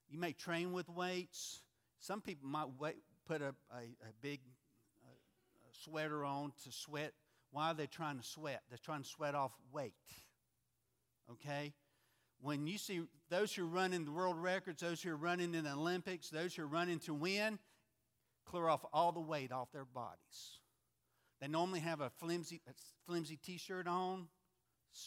You 0.10 0.20
may 0.20 0.34
train 0.34 0.74
with 0.74 0.90
weights. 0.90 1.62
Some 2.00 2.22
people 2.22 2.50
might 2.50 2.68
wait, 2.78 2.98
put 3.26 3.42
a, 3.42 3.56
a, 3.72 3.80
a 3.80 4.14
big 4.22 4.42
uh, 5.06 5.10
sweater 5.72 6.26
on 6.26 6.52
to 6.64 6.72
sweat 6.72 7.14
why 7.56 7.72
are 7.72 7.74
they 7.74 7.88
trying 7.88 8.18
to 8.18 8.24
sweat? 8.24 8.64
They're 8.68 8.78
trying 8.78 9.04
to 9.04 9.08
sweat 9.08 9.34
off 9.34 9.54
weight. 9.72 9.94
Okay? 11.32 11.72
When 12.42 12.68
you 12.68 12.78
see 12.78 13.04
those 13.30 13.54
who 13.54 13.64
run 13.64 13.94
in 13.94 14.04
the 14.04 14.12
world 14.12 14.36
records, 14.38 14.82
those 14.82 15.02
who 15.02 15.12
are 15.12 15.16
running 15.16 15.56
in 15.56 15.64
the 15.64 15.72
Olympics, 15.72 16.30
those 16.30 16.54
who 16.54 16.64
are 16.64 16.68
running 16.68 17.00
to 17.00 17.14
win, 17.14 17.58
clear 18.46 18.68
off 18.68 18.84
all 18.92 19.14
the 19.14 19.22
weight 19.22 19.54
off 19.54 19.72
their 19.72 19.86
bodies. 19.86 20.60
They 21.40 21.48
normally 21.48 21.80
have 21.80 22.02
a 22.02 22.10
flimsy, 22.10 22.62
flimsy 23.06 23.38
t 23.38 23.58
shirt 23.58 23.88
on, 23.88 24.28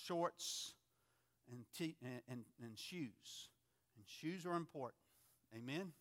shorts, 0.07 0.73
and, 1.53 1.67
t- 1.77 1.97
and, 2.03 2.23
and, 2.31 2.45
and 2.63 2.79
shoes. 2.79 3.51
And 3.99 4.07
shoes 4.07 4.47
are 4.47 4.57
important. 4.57 5.03
Amen? 5.55 5.93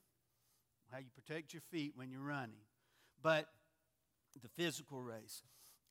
How 0.94 1.00
you 1.00 1.10
protect 1.14 1.54
your 1.54 1.62
feet 1.72 1.92
when 1.98 2.10
you're 2.10 2.22
running. 2.22 2.64
But 3.22 3.50
the 4.42 4.48
physical 4.48 5.02
race. 5.02 5.44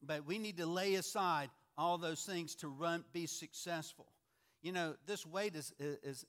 But 0.02 0.26
we 0.26 0.38
need 0.38 0.58
to 0.58 0.66
lay 0.66 0.94
aside 0.94 1.50
all 1.78 1.98
those 1.98 2.24
things 2.24 2.54
to 2.56 2.68
run, 2.68 3.04
be 3.12 3.26
successful. 3.26 4.06
You 4.62 4.72
know, 4.72 4.94
this 5.06 5.26
weight 5.26 5.54
is, 5.54 5.72
is, 5.78 5.98
is 6.02 6.26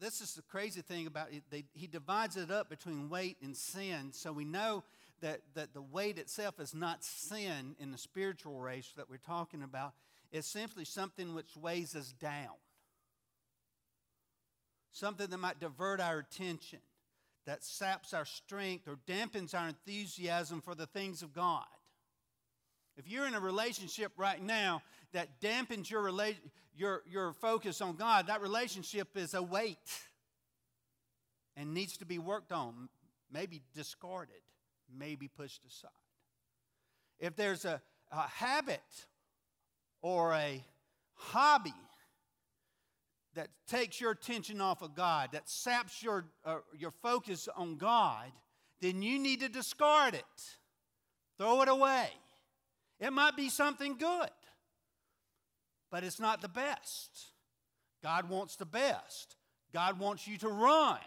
this 0.00 0.20
is 0.20 0.34
the 0.34 0.42
crazy 0.42 0.80
thing 0.80 1.06
about 1.06 1.32
it. 1.32 1.42
They, 1.50 1.64
he 1.74 1.86
divides 1.86 2.36
it 2.36 2.50
up 2.50 2.68
between 2.68 3.08
weight 3.08 3.36
and 3.42 3.56
sin. 3.56 4.12
So 4.12 4.32
we 4.32 4.44
know 4.44 4.84
that, 5.20 5.40
that 5.54 5.74
the 5.74 5.82
weight 5.82 6.18
itself 6.18 6.60
is 6.60 6.74
not 6.74 7.04
sin 7.04 7.74
in 7.78 7.90
the 7.90 7.98
spiritual 7.98 8.60
race 8.60 8.92
that 8.96 9.10
we're 9.10 9.16
talking 9.16 9.62
about. 9.62 9.94
It's 10.30 10.46
simply 10.46 10.84
something 10.84 11.34
which 11.34 11.56
weighs 11.56 11.96
us 11.96 12.12
down, 12.12 12.54
something 14.92 15.28
that 15.28 15.38
might 15.38 15.58
divert 15.58 16.00
our 16.00 16.18
attention, 16.18 16.80
that 17.46 17.64
saps 17.64 18.12
our 18.12 18.26
strength 18.26 18.86
or 18.86 18.98
dampens 19.06 19.54
our 19.54 19.68
enthusiasm 19.68 20.60
for 20.60 20.74
the 20.74 20.86
things 20.86 21.22
of 21.22 21.32
God. 21.32 21.64
If 22.98 23.08
you're 23.08 23.28
in 23.28 23.34
a 23.34 23.40
relationship 23.40 24.10
right 24.16 24.42
now 24.42 24.82
that 25.12 25.40
dampens 25.40 25.88
your, 25.88 26.02
rela- 26.02 26.34
your, 26.76 27.02
your 27.08 27.32
focus 27.32 27.80
on 27.80 27.94
God, 27.94 28.26
that 28.26 28.42
relationship 28.42 29.16
is 29.16 29.34
a 29.34 29.42
weight 29.42 29.78
and 31.56 31.72
needs 31.72 31.96
to 31.98 32.04
be 32.04 32.18
worked 32.18 32.50
on, 32.50 32.88
maybe 33.32 33.62
discarded, 33.72 34.42
maybe 34.92 35.28
pushed 35.28 35.64
aside. 35.64 35.90
If 37.20 37.36
there's 37.36 37.64
a, 37.64 37.80
a 38.10 38.22
habit 38.22 38.80
or 40.02 40.32
a 40.34 40.64
hobby 41.14 41.74
that 43.34 43.48
takes 43.68 44.00
your 44.00 44.10
attention 44.10 44.60
off 44.60 44.82
of 44.82 44.96
God, 44.96 45.30
that 45.32 45.48
saps 45.48 46.02
your, 46.02 46.24
uh, 46.44 46.58
your 46.76 46.90
focus 46.90 47.48
on 47.56 47.76
God, 47.76 48.32
then 48.80 49.02
you 49.02 49.20
need 49.20 49.38
to 49.40 49.48
discard 49.48 50.14
it. 50.14 50.24
Throw 51.36 51.62
it 51.62 51.68
away. 51.68 52.08
It 53.00 53.12
might 53.12 53.36
be 53.36 53.48
something 53.48 53.96
good, 53.96 54.30
but 55.90 56.04
it's 56.04 56.18
not 56.18 56.42
the 56.42 56.48
best. 56.48 57.32
God 58.02 58.28
wants 58.28 58.56
the 58.56 58.66
best. 58.66 59.36
God 59.72 59.98
wants 59.98 60.26
you 60.26 60.38
to 60.38 60.48
run. 60.48 60.98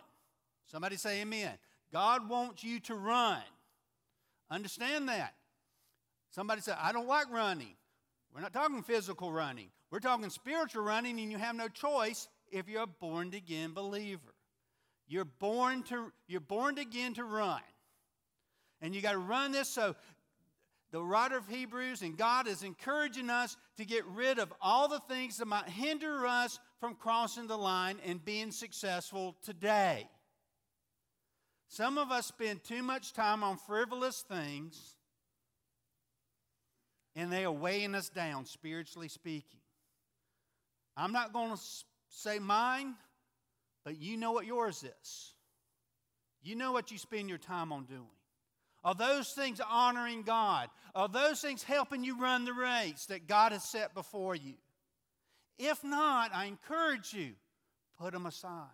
Somebody 0.68 0.96
say 0.96 1.22
amen. 1.22 1.52
God 1.92 2.30
wants 2.30 2.64
you 2.64 2.80
to 2.82 2.96
run. 2.96 3.42
Understand 4.50 5.10
that. 5.10 5.34
Somebody 6.30 6.62
said, 6.62 6.78
I 6.80 6.92
don't 6.92 7.08
like 7.08 7.30
running. 7.30 7.76
We're 8.34 8.42
not 8.42 8.54
talking 8.54 8.84
physical 8.84 9.32
running. 9.32 9.68
We're 9.89 10.00
talking 10.00 10.30
spiritual 10.30 10.84
running, 10.84 11.20
and 11.20 11.32
you 11.32 11.38
have 11.38 11.56
no 11.56 11.68
choice 11.68 12.30
if 12.50 12.70
you're 12.70 12.84
a 12.84 12.88
born 12.88 13.34
again 13.34 13.74
believer. 13.74 14.34
You're 15.08 15.26
born 15.26 15.84
to 15.84 16.14
you're 16.28 16.39
born 16.39 16.78
again 16.78 17.14
to 17.16 17.26
run. 17.26 17.62
And 18.82 18.96
you 18.96 19.02
got 19.02 19.12
to 19.12 19.18
run 19.18 19.52
this 19.52 19.68
so 19.68 19.96
the 20.92 21.02
writer 21.02 21.38
of 21.38 21.48
Hebrews 21.48 22.02
and 22.02 22.18
God 22.18 22.48
is 22.48 22.64
encouraging 22.64 23.30
us 23.30 23.56
to 23.78 23.86
get 23.86 24.06
rid 24.08 24.39
of 24.39 24.54
all 24.62 24.89
the 24.89 25.00
things 25.08 25.38
that 25.38 25.48
might 25.48 25.70
hinder 25.70 26.26
us 26.26 26.60
from 26.80 26.96
crossing 26.96 27.48
the 27.48 27.58
line 27.58 27.98
and 28.06 28.24
being 28.24 28.52
successful 28.52 29.38
today. 29.44 30.10
Some 31.70 31.98
of 31.98 32.12
us 32.12 32.26
spend 32.26 32.66
too 32.66 32.84
much 32.84 33.14
time 33.14 33.44
on 33.44 33.56
frivolous 33.56 34.22
things 34.22 34.96
and 37.16 37.32
they 37.32 37.46
are 37.46 37.52
weighing 37.52 37.96
us 37.96 38.10
down, 38.10 38.46
spiritually 38.46 39.08
speaking. 39.08 39.60
I'm 40.98 41.14
not 41.14 41.32
going 41.32 41.56
to 41.56 41.62
say 42.10 42.39
mine, 42.39 42.96
but 43.86 43.98
you 43.98 44.18
know 44.18 44.34
what 44.34 44.46
yours 44.46 44.84
is. 44.84 45.34
You 46.44 46.56
know 46.56 46.74
what 46.74 46.92
you 46.92 46.98
spend 46.98 47.30
your 47.30 47.38
time 47.38 47.72
on 47.72 47.86
doing. 47.86 48.08
Are 48.84 48.96
those 48.96 49.30
things 49.32 49.62
honoring 49.70 50.24
God? 50.24 50.70
Are 50.96 51.08
those 51.08 51.40
things 51.40 51.64
helping 51.64 52.04
you 52.04 52.20
run 52.20 52.46
the 52.46 52.54
race 52.54 53.06
that 53.08 53.28
God 53.28 53.52
has 53.52 53.64
set 53.64 53.94
before 53.94 54.36
you? 54.36 54.56
If 55.60 55.84
not, 55.84 56.32
I 56.34 56.46
encourage 56.46 57.14
you, 57.14 57.34
put 58.00 58.14
them 58.14 58.26
aside. 58.26 58.66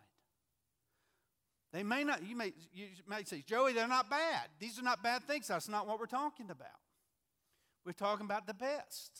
They 1.73 1.83
may 1.83 2.05
not, 2.05 2.23
you 2.25 2.37
may, 2.37 2.53
you 2.73 2.87
may 3.07 3.23
say, 3.25 3.43
Joey, 3.45 3.73
they're 3.73 3.87
not 3.87 4.09
bad. 4.09 4.47
These 4.59 4.79
are 4.79 4.83
not 4.83 5.03
bad 5.03 5.23
things. 5.23 5.49
That's 5.49 5.67
not 5.67 5.85
what 5.85 5.99
we're 5.99 6.05
talking 6.05 6.49
about. 6.49 6.67
We're 7.85 7.91
talking 7.91 8.25
about 8.25 8.47
the 8.47 8.53
best. 8.53 9.19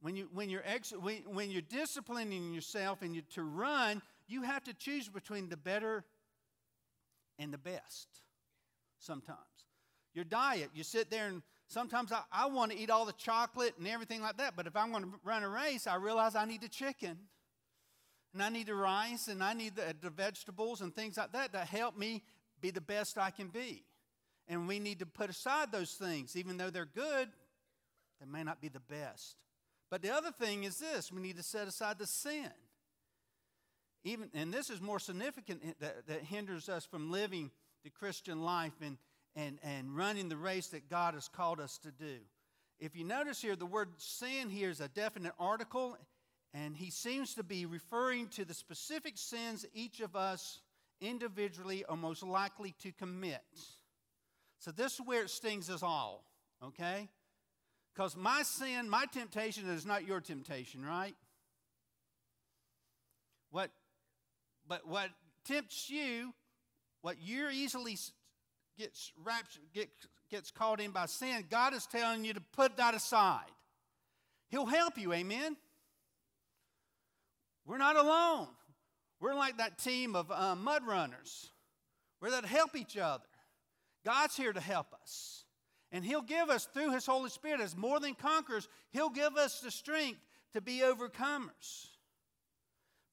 When, 0.00 0.16
you, 0.16 0.28
when, 0.32 0.48
you're 0.48 0.62
ex, 0.64 0.92
when, 0.92 1.22
when 1.32 1.50
you're 1.50 1.62
disciplining 1.62 2.54
yourself 2.54 3.02
and 3.02 3.14
you 3.14 3.22
to 3.34 3.42
run, 3.42 4.00
you 4.28 4.42
have 4.42 4.62
to 4.64 4.74
choose 4.74 5.08
between 5.08 5.48
the 5.48 5.56
better 5.56 6.04
and 7.38 7.52
the 7.52 7.58
best 7.58 8.08
sometimes. 9.02 9.38
Your 10.14 10.24
diet, 10.24 10.70
you 10.74 10.84
sit 10.84 11.10
there 11.10 11.26
and 11.28 11.42
sometimes 11.68 12.12
I, 12.12 12.22
I 12.30 12.46
want 12.46 12.72
to 12.72 12.78
eat 12.78 12.90
all 12.90 13.06
the 13.06 13.12
chocolate 13.12 13.74
and 13.78 13.88
everything 13.88 14.20
like 14.20 14.36
that, 14.38 14.54
but 14.56 14.66
if 14.66 14.76
I'm 14.76 14.90
going 14.90 15.04
to 15.04 15.10
run 15.24 15.42
a 15.42 15.48
race, 15.48 15.86
I 15.86 15.96
realize 15.96 16.34
I 16.36 16.44
need 16.44 16.62
the 16.62 16.68
chicken 16.68 17.18
and 18.32 18.42
I 18.42 18.48
need 18.48 18.66
the 18.66 18.74
rice 18.74 19.28
and 19.28 19.42
I 19.42 19.54
need 19.54 19.76
the, 19.76 19.94
the 20.00 20.10
vegetables 20.10 20.80
and 20.80 20.94
things 20.94 21.16
like 21.16 21.32
that 21.32 21.52
that 21.52 21.66
help 21.66 21.96
me 21.96 22.22
be 22.60 22.70
the 22.70 22.80
best 22.80 23.18
I 23.18 23.30
can 23.30 23.48
be. 23.48 23.84
And 24.48 24.68
we 24.68 24.78
need 24.78 24.98
to 24.98 25.06
put 25.06 25.30
aside 25.30 25.72
those 25.72 25.92
things, 25.92 26.36
even 26.36 26.56
though 26.56 26.70
they're 26.70 26.84
good, 26.84 27.28
they 28.20 28.26
may 28.26 28.42
not 28.42 28.60
be 28.60 28.68
the 28.68 28.80
best. 28.80 29.36
But 29.90 30.02
the 30.02 30.10
other 30.10 30.30
thing 30.30 30.64
is 30.64 30.78
this 30.78 31.12
we 31.12 31.20
need 31.20 31.36
to 31.36 31.42
set 31.42 31.68
aside 31.68 31.98
the 31.98 32.06
sin. 32.06 32.50
Even, 34.04 34.30
and 34.34 34.52
this 34.52 34.68
is 34.68 34.80
more 34.80 34.98
significant 34.98 35.60
eh, 35.64 35.72
that, 35.80 36.06
that 36.08 36.22
hinders 36.22 36.68
us 36.68 36.84
from 36.84 37.12
living 37.12 37.50
the 37.84 37.90
Christian 37.90 38.42
life 38.42 38.72
and, 38.80 38.96
and, 39.36 39.58
and 39.62 39.96
running 39.96 40.28
the 40.28 40.36
race 40.36 40.68
that 40.68 40.88
God 40.88 41.14
has 41.14 41.28
called 41.28 41.60
us 41.60 41.78
to 41.78 41.90
do. 41.90 42.18
If 42.80 42.96
you 42.96 43.04
notice 43.04 43.40
here, 43.40 43.56
the 43.56 43.66
word 43.66 43.90
sin 43.98 44.50
here 44.50 44.70
is 44.70 44.80
a 44.80 44.88
definite 44.88 45.34
article, 45.38 45.96
and 46.52 46.76
he 46.76 46.90
seems 46.90 47.34
to 47.34 47.44
be 47.44 47.64
referring 47.64 48.28
to 48.28 48.44
the 48.44 48.54
specific 48.54 49.16
sins 49.16 49.64
each 49.72 50.00
of 50.00 50.16
us 50.16 50.60
individually 51.00 51.84
are 51.88 51.96
most 51.96 52.22
likely 52.22 52.74
to 52.82 52.92
commit. 52.92 53.42
So 54.58 54.70
this 54.70 54.94
is 54.94 55.00
where 55.04 55.22
it 55.22 55.30
stings 55.30 55.70
us 55.70 55.82
all, 55.82 56.24
okay? 56.64 57.08
Because 57.94 58.16
my 58.16 58.42
sin, 58.42 58.88
my 58.88 59.06
temptation 59.12 59.68
is 59.68 59.84
not 59.84 60.06
your 60.06 60.20
temptation, 60.20 60.84
right? 60.84 61.14
What, 63.50 63.70
but 64.66 64.88
what 64.88 65.10
tempts 65.44 65.90
you, 65.90 66.32
what 67.02 67.16
you're 67.20 67.50
easily 67.50 67.98
gets 68.78 69.12
get, 69.74 69.90
gets 70.30 70.50
caught 70.50 70.80
in 70.80 70.92
by 70.92 71.06
sin, 71.06 71.44
God 71.50 71.74
is 71.74 71.86
telling 71.86 72.24
you 72.24 72.32
to 72.32 72.40
put 72.52 72.76
that 72.78 72.94
aside. 72.94 73.50
He'll 74.48 74.66
help 74.66 74.98
you, 74.98 75.12
amen? 75.12 75.56
We're 77.66 77.78
not 77.78 77.96
alone. 77.96 78.48
We're 79.20 79.34
like 79.34 79.58
that 79.58 79.78
team 79.78 80.16
of 80.16 80.30
uh, 80.30 80.56
mud 80.56 80.86
runners. 80.86 81.50
We're 82.20 82.40
to 82.40 82.46
help 82.46 82.76
each 82.76 82.96
other. 82.96 83.24
God's 84.04 84.36
here 84.36 84.52
to 84.52 84.60
help 84.60 84.88
us. 85.00 85.44
And 85.90 86.04
He'll 86.04 86.22
give 86.22 86.50
us, 86.50 86.66
through 86.72 86.92
His 86.92 87.06
Holy 87.06 87.30
Spirit, 87.30 87.60
as 87.60 87.76
more 87.76 88.00
than 88.00 88.14
conquerors, 88.14 88.68
He'll 88.90 89.10
give 89.10 89.36
us 89.36 89.60
the 89.60 89.70
strength 89.70 90.20
to 90.54 90.60
be 90.60 90.80
overcomers. 90.80 91.88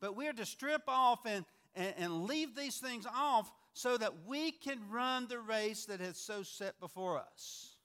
But 0.02 0.16
we're 0.16 0.34
to 0.34 0.46
strip 0.46 0.84
off 0.88 1.20
and, 1.26 1.46
and, 1.76 1.94
and 1.98 2.24
leave 2.24 2.56
these 2.56 2.78
things 2.78 3.06
off 3.06 3.52
so 3.80 3.96
that 3.96 4.12
we 4.28 4.52
can 4.52 4.78
run 4.92 5.26
the 5.30 5.40
race 5.40 5.86
that 5.86 6.02
has 6.02 6.18
so 6.18 6.44
set 6.44 6.78
before 6.82 7.18
us. 7.18 7.78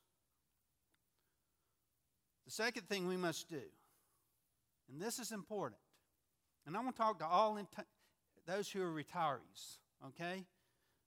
The 2.46 2.50
second 2.50 2.88
thing 2.88 3.06
we 3.06 3.16
must 3.16 3.48
do, 3.48 3.62
and 4.90 5.00
this 5.00 5.20
is 5.20 5.30
important, 5.30 5.78
and 6.66 6.76
I 6.76 6.80
want 6.80 6.96
to 6.96 7.00
talk 7.00 7.20
to 7.20 7.26
all 7.26 7.56
those 8.44 8.68
who 8.68 8.82
are 8.82 8.90
retirees, 8.90 9.78
okay? 10.08 10.44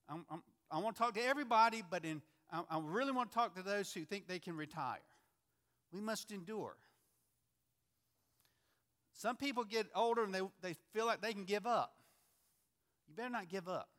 I'm, 0.08 0.26
I'm, 0.32 0.42
I 0.72 0.78
want 0.80 0.96
to 0.96 1.02
talk 1.02 1.16
to 1.16 1.22
everybody, 1.26 1.84
but 1.92 2.06
in, 2.06 2.22
I, 2.50 2.62
I 2.70 2.80
really 2.82 3.12
want 3.12 3.30
to 3.30 3.36
talk 3.36 3.56
to 3.56 3.64
those 3.64 3.92
who 3.92 4.06
think 4.06 4.26
they 4.26 4.40
can 4.40 4.56
retire. 4.56 5.02
We 5.92 6.00
must 6.00 6.32
endure. 6.32 6.78
Some 9.12 9.36
people 9.36 9.66
get 9.66 9.88
older 9.94 10.24
and 10.24 10.34
they, 10.34 10.44
they 10.62 10.76
feel 10.94 11.06
like 11.06 11.22
they 11.22 11.34
can 11.34 11.44
give 11.44 11.68
up. 11.68 11.94
You 13.10 13.16
better 13.16 13.30
not 13.30 13.50
give 13.50 13.68
up. 13.68 13.90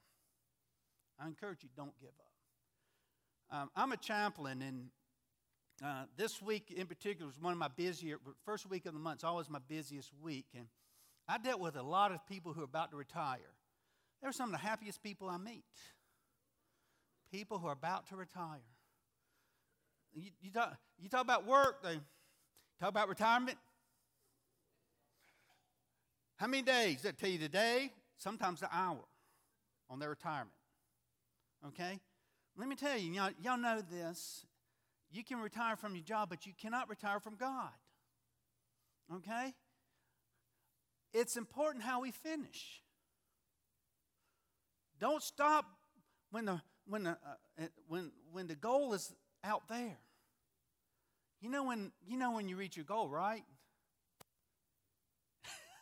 I 1.21 1.27
encourage 1.27 1.63
you, 1.63 1.69
don't 1.77 1.99
give 2.01 2.11
up. 2.11 3.59
Um, 3.59 3.71
I'm 3.75 3.93
a 3.93 3.97
chaplain, 3.97 4.63
and 4.63 4.91
uh, 5.85 6.05
this 6.17 6.43
week 6.43 6.71
in 6.75 6.87
particular 6.87 7.27
was 7.27 7.41
one 7.41 7.53
of 7.53 7.59
my 7.59 7.69
busier, 7.69 8.19
first 8.45 8.69
week 8.69 8.87
of 8.87 8.93
the 8.93 9.01
month 9.01 9.21
is 9.21 9.25
always 9.25 9.49
my 9.49 9.61
busiest 9.69 10.11
week. 10.23 10.47
And 10.55 10.67
I 11.27 11.39
dealt 11.39 11.61
with 11.61 11.77
a 11.77 11.83
lot 11.83 12.13
of 12.13 12.27
people 12.27 12.53
who 12.53 12.61
are 12.61 12.65
about 12.65 12.91
to 12.91 12.97
retire. 12.97 13.55
They're 14.21 14.33
some 14.33 14.53
of 14.53 14.61
the 14.61 14.67
happiest 14.67 15.03
people 15.03 15.29
I 15.29 15.39
meet 15.39 15.65
people 17.31 17.59
who 17.59 17.67
are 17.67 17.73
about 17.73 18.07
to 18.09 18.17
retire. 18.17 18.63
You, 20.15 20.31
you, 20.41 20.51
talk, 20.51 20.77
you 20.99 21.09
talk 21.09 21.23
about 21.23 21.47
work, 21.47 21.83
they 21.83 21.99
talk 22.81 22.89
about 22.89 23.09
retirement. 23.09 23.59
How 26.37 26.47
many 26.47 26.63
days? 26.63 27.03
They 27.03 27.13
tell 27.13 27.31
you 27.31 27.39
the 27.39 27.49
day, 27.49 27.93
sometimes 28.17 28.61
the 28.61 28.69
hour 28.73 29.05
on 29.91 29.99
their 29.99 30.11
retirement. 30.11 30.51
Okay? 31.67 32.01
Let 32.57 32.69
me 32.69 32.77
tell 32.77 32.97
you, 32.97 33.13
y'all, 33.13 33.31
y'all 33.43 33.59
know 33.59 33.81
this. 33.81 34.47
You 35.11 35.25
can 35.25 35.39
retire 35.39 35.77
from 35.77 35.95
your 35.95 36.05
job, 36.05 36.29
but 36.29 36.47
you 36.47 36.53
cannot 36.61 36.89
retire 36.89 37.21
from 37.21 37.37
God. 37.37 37.71
Okay? 39.15 39.55
It's 41.15 41.37
important 41.37 41.85
how 41.85 42.03
we 42.03 42.11
finish. 42.11 42.83
Don't 45.01 45.23
stop 45.23 45.65
when 46.31 46.45
the, 46.45 46.61
when 46.87 47.05
the, 47.05 47.11
uh, 47.11 47.67
when, 47.87 48.11
when 48.33 48.47
the 48.47 48.57
goal 48.57 48.93
is 48.93 49.15
out 49.45 49.69
there. 49.69 49.99
You 51.41 51.49
know 51.49 51.65
when, 51.65 51.93
you 52.07 52.19
know 52.19 52.33
when 52.33 52.49
you 52.49 52.57
reach 52.57 52.77
your 52.77 52.85
goal, 52.85 53.09
right? 53.09 53.45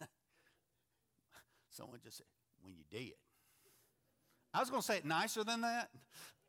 Someone 1.70 1.98
just 2.04 2.18
said, 2.18 2.26
when 2.62 2.74
you 2.74 2.84
did. 2.90 3.14
I 4.56 4.60
was 4.60 4.70
going 4.70 4.80
to 4.80 4.86
say 4.86 4.96
it 4.96 5.04
nicer 5.04 5.44
than 5.44 5.60
that. 5.60 5.90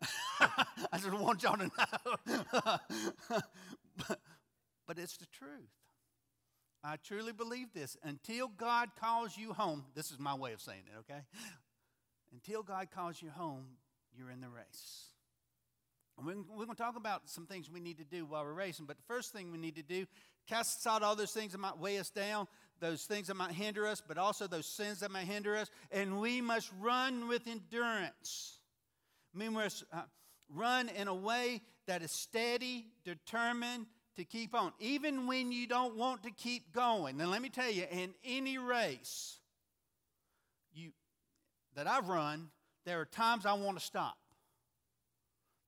I 0.39 0.97
just 0.97 1.12
want 1.12 1.43
y'all 1.43 1.58
to 1.58 1.66
know. 1.66 2.78
but, 4.88 4.97
it's 4.97 5.18
the 5.18 5.26
truth. 5.26 5.51
I 6.86 6.95
truly 7.03 7.34
believe 7.34 7.74
this. 7.74 7.97
Until 8.03 8.47
God 8.47 8.91
calls 8.97 9.38
you 9.38 9.51
home, 9.51 9.84
this 9.93 10.10
is 10.10 10.20
my 10.20 10.36
way 10.36 10.53
of 10.53 10.62
saying 10.62 10.84
it, 10.88 10.99
okay? 10.99 11.20
Until 12.32 12.64
God 12.64 12.88
calls 12.95 13.22
you 13.22 13.30
home, 13.30 13.66
you're 14.18 14.32
in 14.32 14.39
the 14.39 14.47
race. 14.47 15.08
We're, 16.18 16.36
we're 16.36 16.66
going 16.66 16.78
to 16.78 16.82
talk 16.82 16.95
about 16.95 17.24
some 17.26 17.45
things 17.45 17.70
we 17.70 17.82
need 17.82 17.97
to 17.97 18.05
do 18.05 18.26
while 18.26 18.45
we're 18.45 18.53
racing, 18.53 18.86
but 18.86 18.95
the 18.95 19.03
first 19.03 19.34
thing 19.34 19.51
we 19.51 19.58
need 19.58 19.76
to 19.76 19.84
do, 19.84 20.05
cast 20.47 20.80
aside 20.80 21.03
all 21.03 21.18
those 21.18 21.34
things 21.34 21.51
that 21.51 21.58
might 21.58 21.78
weigh 21.78 21.99
us 21.99 22.10
down, 22.10 22.47
those 22.80 23.05
things 23.05 23.28
that 23.28 23.36
might 23.36 23.51
hinder 23.51 23.86
us, 23.88 24.01
but 24.05 24.17
also 24.17 24.47
those 24.47 24.65
sins 24.65 24.99
that 24.99 25.11
might 25.11 25.25
hinder 25.25 25.55
us, 25.55 25.69
and 25.91 26.19
we 26.19 26.41
must 26.41 26.71
run 26.80 27.28
with 27.28 27.47
endurance. 27.47 28.59
We 29.36 29.49
must 29.49 29.84
uh, 29.93 30.01
run 30.49 30.89
in 30.89 31.07
a 31.07 31.15
way 31.15 31.61
that 31.88 32.01
is 32.01 32.11
steady, 32.11 32.88
determined 33.05 33.86
to 34.15 34.25
keep 34.25 34.55
on, 34.55 34.73
even 34.80 35.28
when 35.28 35.51
you 35.51 35.67
don't 35.67 35.95
want 35.95 36.23
to 36.23 36.32
keep 36.32 36.73
going. 36.73 37.21
And 37.21 37.30
let 37.32 37.41
me 37.41 37.49
tell 37.49 37.69
you, 37.69 37.86
in 37.91 38.13
any 38.25 38.57
race 38.57 39.38
you, 40.73 40.91
that 41.75 41.88
I've 41.88 42.09
run, 42.09 42.49
there 42.86 42.99
are 42.99 43.05
times 43.05 43.45
I 43.45 43.53
want 43.53 43.78
to 43.78 43.86
stop. 43.86 44.17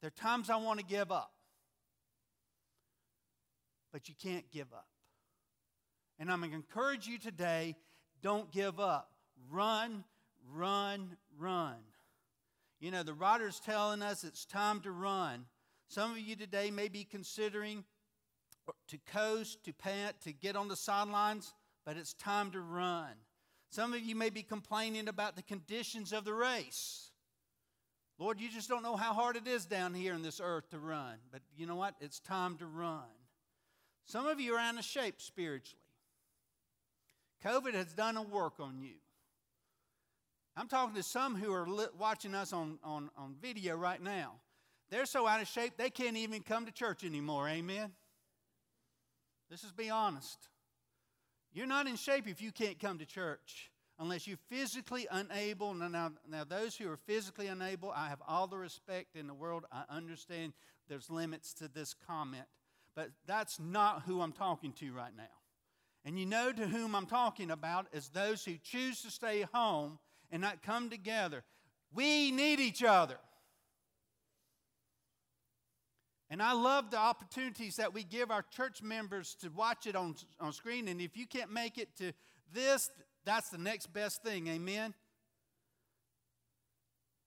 There 0.01 0.07
are 0.07 0.21
times 0.21 0.49
I 0.49 0.55
want 0.57 0.79
to 0.79 0.85
give 0.85 1.11
up. 1.11 1.31
But 3.91 4.07
you 4.07 4.15
can't 4.21 4.49
give 4.51 4.71
up. 4.73 4.88
And 6.19 6.31
I'm 6.31 6.39
going 6.39 6.51
to 6.51 6.57
encourage 6.57 7.07
you 7.07 7.17
today 7.17 7.75
don't 8.21 8.51
give 8.51 8.79
up. 8.79 9.11
Run, 9.49 10.03
run, 10.53 11.15
run. 11.37 11.75
You 12.79 12.91
know, 12.91 13.03
the 13.03 13.13
writer's 13.13 13.59
telling 13.59 14.01
us 14.01 14.23
it's 14.23 14.45
time 14.45 14.81
to 14.81 14.91
run. 14.91 15.45
Some 15.87 16.11
of 16.11 16.19
you 16.19 16.35
today 16.35 16.71
may 16.71 16.87
be 16.87 17.03
considering 17.03 17.83
to 18.87 18.97
coast, 19.11 19.63
to 19.65 19.73
pant, 19.73 20.19
to 20.21 20.33
get 20.33 20.55
on 20.55 20.67
the 20.67 20.75
sidelines, 20.75 21.53
but 21.85 21.97
it's 21.97 22.13
time 22.13 22.51
to 22.51 22.59
run. 22.59 23.09
Some 23.69 23.93
of 23.93 24.01
you 24.01 24.15
may 24.15 24.29
be 24.29 24.43
complaining 24.43 25.07
about 25.07 25.35
the 25.35 25.41
conditions 25.41 26.13
of 26.13 26.25
the 26.25 26.33
race. 26.33 27.11
Lord, 28.17 28.41
you 28.41 28.49
just 28.49 28.67
don't 28.67 28.83
know 28.83 28.97
how 28.97 29.13
hard 29.13 29.37
it 29.37 29.47
is 29.47 29.65
down 29.65 29.93
here 29.93 30.13
in 30.13 30.21
this 30.21 30.41
earth 30.43 30.69
to 30.71 30.79
run. 30.79 31.15
But 31.31 31.41
you 31.57 31.65
know 31.65 31.75
what? 31.75 31.95
It's 32.01 32.19
time 32.19 32.57
to 32.57 32.65
run. 32.65 32.99
Some 34.05 34.27
of 34.27 34.41
you 34.41 34.55
are 34.55 34.59
out 34.59 34.77
of 34.77 34.83
shape 34.83 35.21
spiritually. 35.21 35.79
COVID 37.45 37.73
has 37.73 37.93
done 37.93 38.17
a 38.17 38.21
work 38.21 38.53
on 38.59 38.79
you. 38.81 38.95
I'm 40.55 40.67
talking 40.67 40.95
to 40.95 41.03
some 41.03 41.35
who 41.35 41.53
are 41.53 41.67
li- 41.67 41.85
watching 41.97 42.35
us 42.35 42.51
on, 42.51 42.79
on, 42.83 43.09
on 43.15 43.35
video 43.41 43.75
right 43.77 44.01
now. 44.01 44.33
They're 44.89 45.05
so 45.05 45.27
out 45.27 45.41
of 45.41 45.47
shape, 45.47 45.73
they 45.77 45.89
can't 45.89 46.17
even 46.17 46.41
come 46.41 46.65
to 46.65 46.71
church 46.71 47.03
anymore. 47.03 47.47
Amen? 47.47 47.91
Let's 49.49 49.61
just 49.61 49.77
be 49.77 49.89
honest. 49.89 50.49
You're 51.53 51.67
not 51.67 51.87
in 51.87 51.95
shape 51.95 52.27
if 52.27 52.41
you 52.41 52.51
can't 52.51 52.79
come 52.79 52.99
to 52.99 53.05
church 53.05 53.71
unless 53.99 54.27
you're 54.27 54.37
physically 54.49 55.07
unable. 55.09 55.73
Now, 55.73 56.11
now, 56.29 56.43
those 56.43 56.75
who 56.75 56.89
are 56.89 56.97
physically 56.97 57.47
unable, 57.47 57.91
I 57.91 58.09
have 58.09 58.21
all 58.27 58.47
the 58.47 58.57
respect 58.57 59.15
in 59.15 59.27
the 59.27 59.33
world. 59.33 59.65
I 59.71 59.83
understand 59.89 60.53
there's 60.87 61.09
limits 61.09 61.53
to 61.55 61.67
this 61.67 61.93
comment, 62.07 62.45
but 62.95 63.09
that's 63.25 63.59
not 63.59 64.03
who 64.03 64.21
I'm 64.21 64.31
talking 64.31 64.73
to 64.73 64.91
right 64.91 65.15
now. 65.15 65.38
And 66.05 66.17
you 66.17 66.25
know 66.25 66.51
to 66.51 66.67
whom 66.67 66.95
I'm 66.95 67.05
talking 67.05 67.51
about 67.51 67.87
is 67.91 68.09
those 68.09 68.45
who 68.45 68.55
choose 68.63 69.01
to 69.01 69.11
stay 69.11 69.45
home 69.53 69.99
and 70.31 70.41
not 70.41 70.61
come 70.61 70.89
together. 70.89 71.43
We 71.93 72.31
need 72.31 72.59
each 72.59 72.83
other. 72.83 73.17
And 76.29 76.43
I 76.43 76.53
love 76.53 76.91
the 76.91 76.97
opportunities 76.97 77.77
that 77.77 77.93
we 77.93 78.03
give 78.03 78.29
our 78.29 78.43
church 78.43 78.83
members 78.83 79.35
to 79.41 79.49
watch 79.49 79.87
it 79.87 79.95
on, 79.95 80.15
on 80.39 80.53
screen. 80.53 80.87
And 80.87 81.01
if 81.01 81.17
you 81.17 81.25
can't 81.25 81.51
make 81.51 81.77
it 81.77 81.95
to 81.97 82.13
this, 82.53 82.91
that's 83.25 83.49
the 83.49 83.57
next 83.57 83.91
best 83.91 84.23
thing. 84.23 84.47
Amen? 84.47 84.93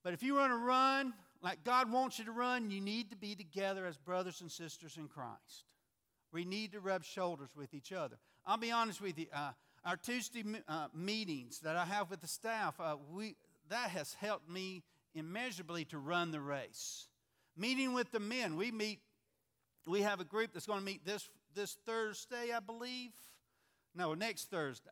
But 0.05 0.15
if 0.15 0.23
you 0.23 0.35
want 0.35 0.53
to 0.53 0.57
run 0.57 1.15
like 1.43 1.65
God 1.65 1.91
wants 1.91 2.19
you 2.19 2.25
to 2.27 2.33
run, 2.33 2.71
you 2.71 2.81
need 2.81 3.11
to 3.11 3.17
be 3.17 3.35
together 3.35 3.85
as 3.85 3.97
brothers 3.97 4.41
and 4.41 4.51
sisters 4.51 4.97
in 4.97 5.09
Christ. 5.09 5.75
We 6.33 6.45
need 6.45 6.73
to 6.73 6.81
rub 6.81 7.05
shoulders 7.05 7.51
with 7.57 7.75
each 7.75 7.93
other. 7.93 8.17
I'll 8.47 8.59
be 8.59 8.71
honest 8.71 9.01
with 9.01 9.19
you. 9.19 9.27
Uh, 9.35 9.53
our 9.85 9.97
Tuesday 9.97 10.45
uh, 10.69 10.89
meetings 10.95 11.61
that 11.61 11.77
I 11.77 11.85
have 11.85 12.11
with 12.11 12.21
the 12.21 12.27
staff, 12.27 12.79
uh, 12.81 12.97
we, 13.13 13.37
that 13.69 13.91
has 13.91 14.15
helped 14.15 14.49
me 14.49 14.83
immeasurably 15.15 15.85
to 15.87 15.99
run 15.99 16.31
the 16.31 16.41
race. 16.41 17.09
Meeting 17.57 17.93
with 17.93 18.11
the 18.13 18.21
men, 18.21 18.57
we 18.57 18.71
meet. 18.71 19.01
We 19.87 20.03
have 20.03 20.21
a 20.21 20.25
group 20.25 20.53
that's 20.53 20.67
going 20.67 20.79
to 20.79 20.85
meet 20.85 21.05
this 21.05 21.29
this 21.55 21.77
Thursday, 21.85 22.53
I 22.55 22.61
believe. 22.61 23.11
No, 23.95 24.15
next 24.15 24.49
Thursday 24.49 24.91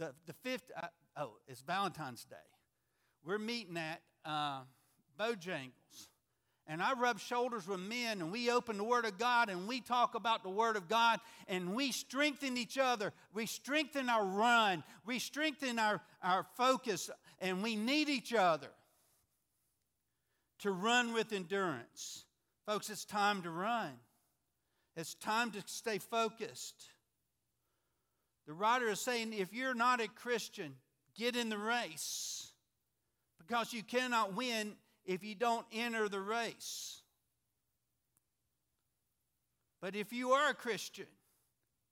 the, 0.00 0.14
the 0.26 0.32
fifth, 0.32 0.72
uh, 0.76 0.86
oh, 1.16 1.36
it's 1.46 1.60
Valentine's 1.60 2.24
Day. 2.24 2.36
We're 3.24 3.38
meeting 3.38 3.76
at 3.76 4.00
uh, 4.24 4.62
Bojangles. 5.18 6.08
And 6.70 6.80
I 6.80 6.92
rub 6.92 7.18
shoulders 7.18 7.66
with 7.66 7.80
men, 7.80 8.20
and 8.20 8.30
we 8.30 8.48
open 8.48 8.78
the 8.78 8.84
Word 8.84 9.04
of 9.04 9.18
God, 9.18 9.50
and 9.50 9.66
we 9.66 9.80
talk 9.80 10.14
about 10.14 10.44
the 10.44 10.50
Word 10.50 10.76
of 10.76 10.88
God, 10.88 11.18
and 11.48 11.74
we 11.74 11.90
strengthen 11.90 12.56
each 12.56 12.78
other. 12.78 13.12
We 13.34 13.46
strengthen 13.46 14.08
our 14.08 14.24
run. 14.24 14.84
We 15.04 15.18
strengthen 15.18 15.80
our, 15.80 16.00
our 16.22 16.46
focus, 16.56 17.10
and 17.40 17.60
we 17.60 17.74
need 17.74 18.08
each 18.08 18.32
other 18.32 18.68
to 20.60 20.70
run 20.70 21.12
with 21.12 21.32
endurance. 21.32 22.24
Folks, 22.66 22.88
it's 22.88 23.04
time 23.04 23.42
to 23.42 23.50
run. 23.50 23.90
It's 24.96 25.14
time 25.14 25.50
to 25.50 25.64
stay 25.66 25.98
focused. 25.98 26.84
The 28.46 28.52
writer 28.52 28.86
is 28.90 29.00
saying 29.00 29.32
if 29.32 29.52
you're 29.52 29.74
not 29.74 30.00
a 30.00 30.06
Christian, 30.06 30.76
get 31.16 31.34
in 31.34 31.48
the 31.48 31.58
race 31.58 32.52
because 33.40 33.72
you 33.72 33.82
cannot 33.82 34.36
win 34.36 34.76
if 35.04 35.24
you 35.24 35.34
don't 35.34 35.66
enter 35.72 36.08
the 36.08 36.20
race. 36.20 37.02
But 39.80 39.96
if 39.96 40.12
you 40.12 40.32
are 40.32 40.50
a 40.50 40.54
Christian, 40.54 41.06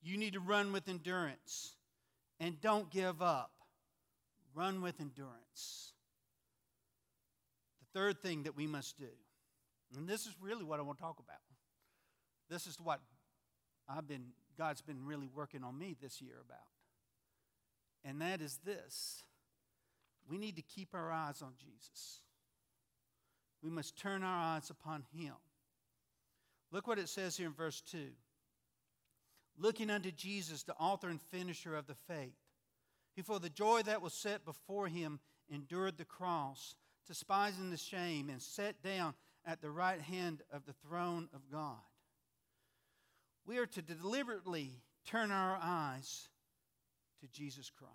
you 0.02 0.16
need 0.16 0.34
to 0.34 0.40
run 0.40 0.72
with 0.72 0.88
endurance 0.88 1.74
and 2.38 2.60
don't 2.60 2.90
give 2.90 3.22
up. 3.22 3.50
Run 4.54 4.82
with 4.82 5.00
endurance. 5.00 5.92
The 7.80 7.98
third 7.98 8.20
thing 8.20 8.42
that 8.44 8.56
we 8.56 8.66
must 8.66 8.98
do, 8.98 9.08
and 9.96 10.08
this 10.08 10.26
is 10.26 10.34
really 10.40 10.64
what 10.64 10.80
I 10.80 10.82
want 10.82 10.98
to 10.98 11.02
talk 11.02 11.18
about. 11.18 11.36
This 12.50 12.66
is 12.66 12.76
what 12.80 13.00
I've 13.88 14.08
been 14.08 14.32
God's 14.56 14.82
been 14.82 15.04
really 15.06 15.28
working 15.32 15.62
on 15.62 15.78
me 15.78 15.96
this 16.02 16.20
year 16.20 16.34
about. 16.44 16.58
And 18.04 18.20
that 18.20 18.40
is 18.40 18.58
this 18.64 19.22
we 20.28 20.38
need 20.38 20.56
to 20.56 20.62
keep 20.62 20.88
our 20.94 21.12
eyes 21.12 21.40
on 21.42 21.52
Jesus. 21.58 22.20
We 23.62 23.70
must 23.70 23.96
turn 23.98 24.22
our 24.22 24.38
eyes 24.38 24.70
upon 24.70 25.04
Him. 25.14 25.34
Look 26.70 26.86
what 26.86 26.98
it 26.98 27.08
says 27.08 27.36
here 27.36 27.46
in 27.46 27.54
verse 27.54 27.80
2 27.80 27.98
looking 29.60 29.90
unto 29.90 30.12
Jesus, 30.12 30.62
the 30.62 30.76
author 30.76 31.08
and 31.08 31.20
finisher 31.20 31.74
of 31.74 31.88
the 31.88 31.96
faith, 32.06 32.36
who 33.16 33.24
for 33.24 33.40
the 33.40 33.50
joy 33.50 33.82
that 33.82 34.00
was 34.00 34.14
set 34.14 34.44
before 34.44 34.86
him 34.86 35.18
endured 35.50 35.98
the 35.98 36.04
cross, 36.04 36.76
despising 37.08 37.70
the 37.70 37.76
shame, 37.76 38.30
and 38.30 38.40
sat 38.40 38.80
down 38.84 39.14
at 39.44 39.60
the 39.60 39.70
right 39.70 40.00
hand 40.00 40.42
of 40.52 40.64
the 40.64 40.74
throne 40.74 41.28
of 41.34 41.50
God 41.50 41.80
we 43.48 43.56
are 43.56 43.66
to 43.66 43.82
deliberately 43.82 44.82
turn 45.06 45.32
our 45.32 45.58
eyes 45.60 46.28
to 47.20 47.26
Jesus 47.28 47.70
Christ. 47.70 47.94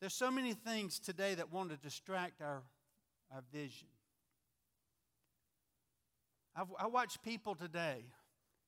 There's 0.00 0.14
so 0.14 0.30
many 0.30 0.54
things 0.54 0.98
today 0.98 1.34
that 1.34 1.52
want 1.52 1.68
to 1.70 1.76
distract 1.76 2.40
our, 2.40 2.62
our 3.32 3.42
vision. 3.52 3.88
I've, 6.56 6.66
I 6.78 6.86
watch 6.86 7.22
people 7.22 7.54
today, 7.54 8.04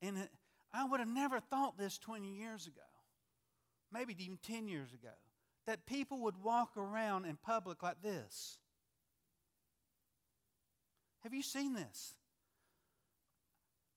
and 0.01 0.29
I 0.73 0.85
would 0.85 1.01
have 1.01 1.09
never 1.09 1.41
thought 1.41 1.77
this 1.79 1.99
20 1.99 2.37
years 2.37 2.67
ago, 2.67 2.81
maybe 3.93 4.15
even 4.23 4.39
10 4.43 4.69
years 4.69 4.93
ago, 4.93 5.15
that 5.67 5.87
people 5.87 6.21
would 6.21 6.43
walk 6.43 6.77
around 6.77 7.25
in 7.25 7.37
public 7.37 7.83
like 7.83 8.03
this. 8.03 8.59
Have 11.23 11.35
you 11.35 11.43
seen 11.43 11.75
this? 11.75 12.15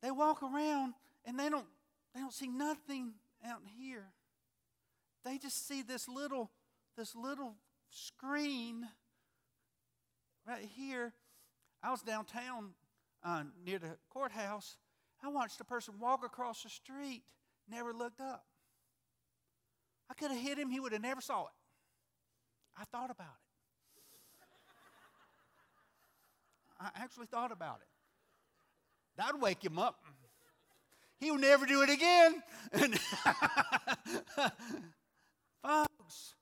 they 0.03 0.11
walk 0.11 0.43
around 0.43 0.93
and 1.25 1.39
they 1.39 1.49
don't, 1.49 1.65
they 2.13 2.19
don't 2.19 2.33
see 2.33 2.49
nothing 2.49 3.13
out 3.47 3.61
here. 3.79 4.03
They 5.23 5.37
just 5.37 5.65
see 5.65 5.81
this 5.81 6.09
little, 6.09 6.51
this 6.97 7.15
little 7.15 7.55
screen 7.89 8.85
right 10.47 10.67
here. 10.75 11.13
I 11.81 11.91
was 11.91 12.01
downtown 12.01 12.71
uh, 13.23 13.43
near 13.65 13.79
the 13.79 13.97
courthouse. 14.09 14.77
I 15.23 15.29
watched 15.29 15.59
a 15.61 15.63
person 15.63 15.95
walk 15.99 16.25
across 16.25 16.63
the 16.63 16.69
street, 16.69 17.23
never 17.69 17.93
looked 17.93 18.19
up. 18.19 18.45
I 20.09 20.13
could 20.13 20.31
have 20.31 20.39
hit 20.39 20.57
him, 20.57 20.69
he 20.69 20.79
would 20.79 20.91
have 20.91 21.01
never 21.01 21.21
saw 21.21 21.43
it. 21.43 21.51
I 22.77 22.83
thought 22.85 23.09
about 23.09 23.27
it. 23.27 23.43
I 26.79 26.89
actually 27.01 27.27
thought 27.27 27.51
about 27.51 27.77
it. 27.81 27.87
That'd 29.15 29.41
wake 29.41 29.63
him 29.63 29.79
up. 29.79 30.03
He'll 31.19 31.37
never 31.37 31.65
do 31.65 31.81
it 31.83 31.89
again. 31.89 32.43
Folks, 35.63 36.35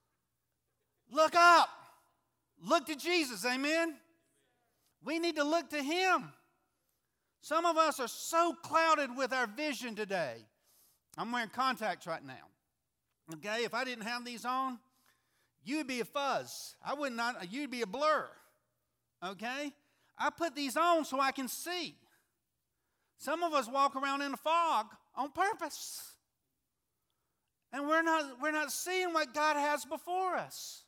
look 1.11 1.35
up. 1.35 1.69
Look 2.63 2.85
to 2.87 2.95
Jesus. 2.95 3.45
Amen. 3.45 3.95
We 5.03 5.19
need 5.19 5.35
to 5.37 5.43
look 5.43 5.69
to 5.71 5.81
Him. 5.81 6.31
Some 7.41 7.65
of 7.65 7.77
us 7.77 7.99
are 7.99 8.07
so 8.07 8.53
clouded 8.61 9.15
with 9.17 9.33
our 9.33 9.47
vision 9.47 9.95
today. 9.95 10.35
I'm 11.17 11.31
wearing 11.31 11.49
contacts 11.49 12.05
right 12.05 12.23
now. 12.23 12.47
Okay, 13.33 13.63
if 13.63 13.73
I 13.73 13.83
didn't 13.83 14.05
have 14.05 14.23
these 14.23 14.45
on, 14.45 14.79
you'd 15.63 15.87
be 15.87 16.01
a 16.01 16.05
fuzz. 16.05 16.75
I 16.85 16.93
would 16.93 17.13
not, 17.13 17.51
you'd 17.51 17.71
be 17.71 17.81
a 17.81 17.87
blur. 17.87 18.27
Okay? 19.25 19.71
I 20.17 20.29
put 20.29 20.55
these 20.55 20.77
on 20.77 21.05
so 21.05 21.19
I 21.19 21.31
can 21.31 21.47
see. 21.47 21.95
Some 23.17 23.43
of 23.43 23.53
us 23.53 23.67
walk 23.67 23.95
around 23.95 24.21
in 24.21 24.33
a 24.33 24.37
fog 24.37 24.87
on 25.15 25.31
purpose. 25.31 26.03
And 27.73 27.87
we're 27.87 28.01
not, 28.01 28.41
we're 28.41 28.51
not 28.51 28.71
seeing 28.71 29.13
what 29.13 29.33
God 29.33 29.55
has 29.55 29.85
before 29.85 30.35
us. 30.35 30.83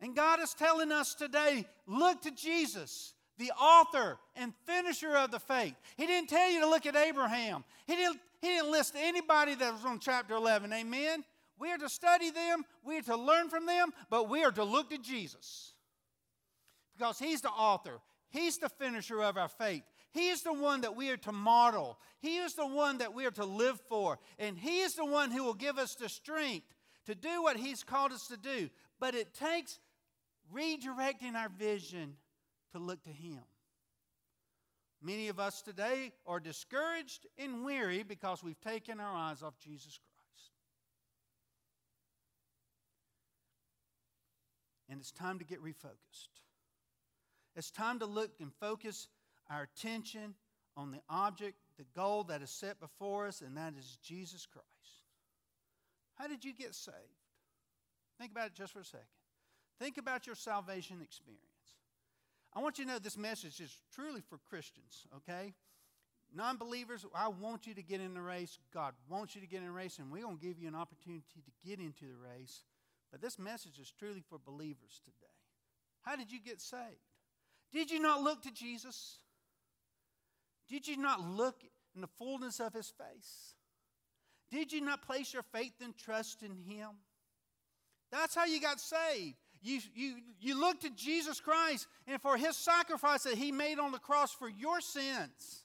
And 0.00 0.14
God 0.14 0.40
is 0.40 0.54
telling 0.54 0.92
us 0.92 1.14
today 1.14 1.66
look 1.86 2.22
to 2.22 2.30
Jesus, 2.30 3.14
the 3.36 3.50
author 3.52 4.18
and 4.36 4.52
finisher 4.64 5.16
of 5.16 5.30
the 5.30 5.40
faith. 5.40 5.74
He 5.96 6.06
didn't 6.06 6.28
tell 6.28 6.50
you 6.50 6.60
to 6.60 6.68
look 6.68 6.86
at 6.86 6.96
Abraham, 6.96 7.64
He 7.86 7.96
didn't, 7.96 8.20
he 8.40 8.48
didn't 8.48 8.70
list 8.70 8.94
anybody 8.96 9.54
that 9.56 9.72
was 9.72 9.84
on 9.84 9.98
chapter 9.98 10.34
11. 10.34 10.72
Amen? 10.72 11.24
We 11.58 11.72
are 11.72 11.78
to 11.78 11.88
study 11.88 12.30
them, 12.30 12.64
we 12.84 12.98
are 12.98 13.02
to 13.02 13.16
learn 13.16 13.48
from 13.48 13.66
them, 13.66 13.92
but 14.10 14.28
we 14.28 14.44
are 14.44 14.52
to 14.52 14.64
look 14.64 14.90
to 14.90 14.98
Jesus. 14.98 15.74
Because 16.96 17.18
He's 17.18 17.40
the 17.40 17.50
author, 17.50 17.98
He's 18.30 18.58
the 18.58 18.68
finisher 18.68 19.22
of 19.22 19.36
our 19.36 19.48
faith. 19.48 19.82
He 20.12 20.28
is 20.28 20.42
the 20.42 20.52
one 20.52 20.80
that 20.82 20.96
we 20.96 21.10
are 21.10 21.16
to 21.18 21.32
model. 21.32 21.98
He 22.20 22.38
is 22.38 22.54
the 22.54 22.66
one 22.66 22.98
that 22.98 23.14
we 23.14 23.26
are 23.26 23.30
to 23.32 23.44
live 23.44 23.78
for. 23.88 24.18
And 24.38 24.58
He 24.58 24.80
is 24.80 24.94
the 24.94 25.04
one 25.04 25.30
who 25.30 25.44
will 25.44 25.54
give 25.54 25.78
us 25.78 25.94
the 25.94 26.08
strength 26.08 26.66
to 27.06 27.14
do 27.14 27.42
what 27.42 27.56
He's 27.56 27.84
called 27.84 28.12
us 28.12 28.26
to 28.28 28.36
do. 28.36 28.70
But 29.00 29.14
it 29.14 29.34
takes 29.34 29.78
redirecting 30.54 31.34
our 31.34 31.48
vision 31.48 32.14
to 32.72 32.78
look 32.78 33.02
to 33.04 33.10
Him. 33.10 33.40
Many 35.00 35.28
of 35.28 35.38
us 35.38 35.62
today 35.62 36.12
are 36.26 36.40
discouraged 36.40 37.26
and 37.38 37.64
weary 37.64 38.02
because 38.02 38.42
we've 38.42 38.60
taken 38.60 38.98
our 38.98 39.14
eyes 39.14 39.42
off 39.42 39.58
Jesus 39.58 39.98
Christ. 39.98 40.50
And 44.90 44.98
it's 44.98 45.12
time 45.12 45.38
to 45.38 45.44
get 45.44 45.62
refocused. 45.62 46.28
It's 47.54 47.70
time 47.70 48.00
to 48.00 48.06
look 48.06 48.30
and 48.40 48.52
focus 48.60 49.08
our 49.50 49.62
attention 49.62 50.34
on 50.76 50.90
the 50.90 51.00
object, 51.08 51.56
the 51.76 51.86
goal 51.94 52.24
that 52.24 52.42
is 52.42 52.50
set 52.50 52.80
before 52.80 53.26
us, 53.26 53.40
and 53.40 53.56
that 53.56 53.74
is 53.78 53.98
Jesus 54.02 54.46
Christ. 54.46 54.66
How 56.14 56.26
did 56.26 56.44
you 56.44 56.52
get 56.52 56.74
saved? 56.74 56.96
Think 58.18 58.32
about 58.32 58.48
it 58.48 58.54
just 58.54 58.72
for 58.72 58.80
a 58.80 58.84
second. 58.84 59.06
Think 59.78 59.98
about 59.98 60.26
your 60.26 60.36
salvation 60.36 61.00
experience. 61.02 61.42
I 62.54 62.60
want 62.60 62.78
you 62.78 62.84
to 62.84 62.90
know 62.90 62.98
this 62.98 63.18
message 63.18 63.60
is 63.60 63.76
truly 63.94 64.20
for 64.20 64.38
Christians, 64.48 65.06
okay? 65.16 65.54
Non 66.34 66.56
believers, 66.56 67.06
I 67.14 67.28
want 67.28 67.66
you 67.66 67.74
to 67.74 67.82
get 67.82 68.00
in 68.00 68.14
the 68.14 68.20
race. 68.20 68.58
God 68.74 68.94
wants 69.08 69.34
you 69.34 69.40
to 69.40 69.46
get 69.46 69.58
in 69.58 69.66
the 69.66 69.72
race, 69.72 69.98
and 69.98 70.10
we're 70.10 70.22
going 70.22 70.38
to 70.38 70.44
give 70.44 70.58
you 70.58 70.68
an 70.68 70.74
opportunity 70.74 71.42
to 71.44 71.68
get 71.68 71.78
into 71.78 72.06
the 72.06 72.16
race. 72.16 72.64
But 73.10 73.22
this 73.22 73.38
message 73.38 73.78
is 73.78 73.92
truly 73.98 74.22
for 74.28 74.38
believers 74.38 75.00
today. 75.04 75.16
How 76.02 76.16
did 76.16 76.30
you 76.30 76.40
get 76.40 76.60
saved? 76.60 76.82
Did 77.72 77.90
you 77.90 78.00
not 78.00 78.22
look 78.22 78.42
to 78.42 78.52
Jesus? 78.52 79.18
Did 80.68 80.86
you 80.86 80.96
not 80.96 81.20
look 81.20 81.62
in 81.94 82.00
the 82.00 82.06
fullness 82.06 82.60
of 82.60 82.74
his 82.74 82.88
face? 82.90 83.54
Did 84.50 84.72
you 84.72 84.80
not 84.80 85.02
place 85.02 85.32
your 85.32 85.42
faith 85.42 85.74
and 85.82 85.96
trust 85.96 86.42
in 86.42 86.56
him? 86.56 86.90
That's 88.10 88.34
how 88.34 88.46
you 88.46 88.60
got 88.60 88.80
saved. 88.80 89.36
You, 89.62 89.80
you, 89.94 90.14
you 90.40 90.60
looked 90.60 90.82
to 90.82 90.90
Jesus 90.90 91.40
Christ 91.40 91.86
and 92.06 92.20
for 92.20 92.36
his 92.36 92.56
sacrifice 92.56 93.24
that 93.24 93.34
he 93.34 93.52
made 93.52 93.78
on 93.78 93.92
the 93.92 93.98
cross 93.98 94.32
for 94.32 94.48
your 94.48 94.80
sins. 94.80 95.64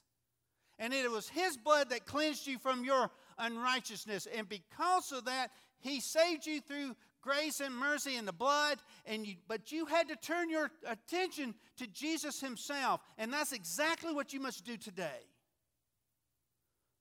And 0.78 0.92
it 0.92 1.10
was 1.10 1.28
his 1.28 1.56
blood 1.56 1.90
that 1.90 2.04
cleansed 2.04 2.46
you 2.46 2.58
from 2.58 2.84
your 2.84 3.10
unrighteousness. 3.38 4.26
And 4.36 4.48
because 4.48 5.12
of 5.12 5.26
that, 5.26 5.50
he 5.80 6.00
saved 6.00 6.46
you 6.46 6.60
through 6.60 6.96
grace 7.22 7.60
and 7.60 7.74
mercy 7.74 8.16
and 8.16 8.26
the 8.26 8.32
blood. 8.32 8.78
And 9.06 9.26
you, 9.26 9.36
but 9.46 9.70
you 9.70 9.86
had 9.86 10.08
to 10.08 10.16
turn 10.16 10.50
your 10.50 10.70
attention 10.86 11.54
to 11.76 11.86
Jesus 11.86 12.40
himself. 12.40 13.00
And 13.18 13.32
that's 13.32 13.52
exactly 13.52 14.12
what 14.12 14.32
you 14.32 14.40
must 14.40 14.64
do 14.64 14.76
today. 14.76 15.28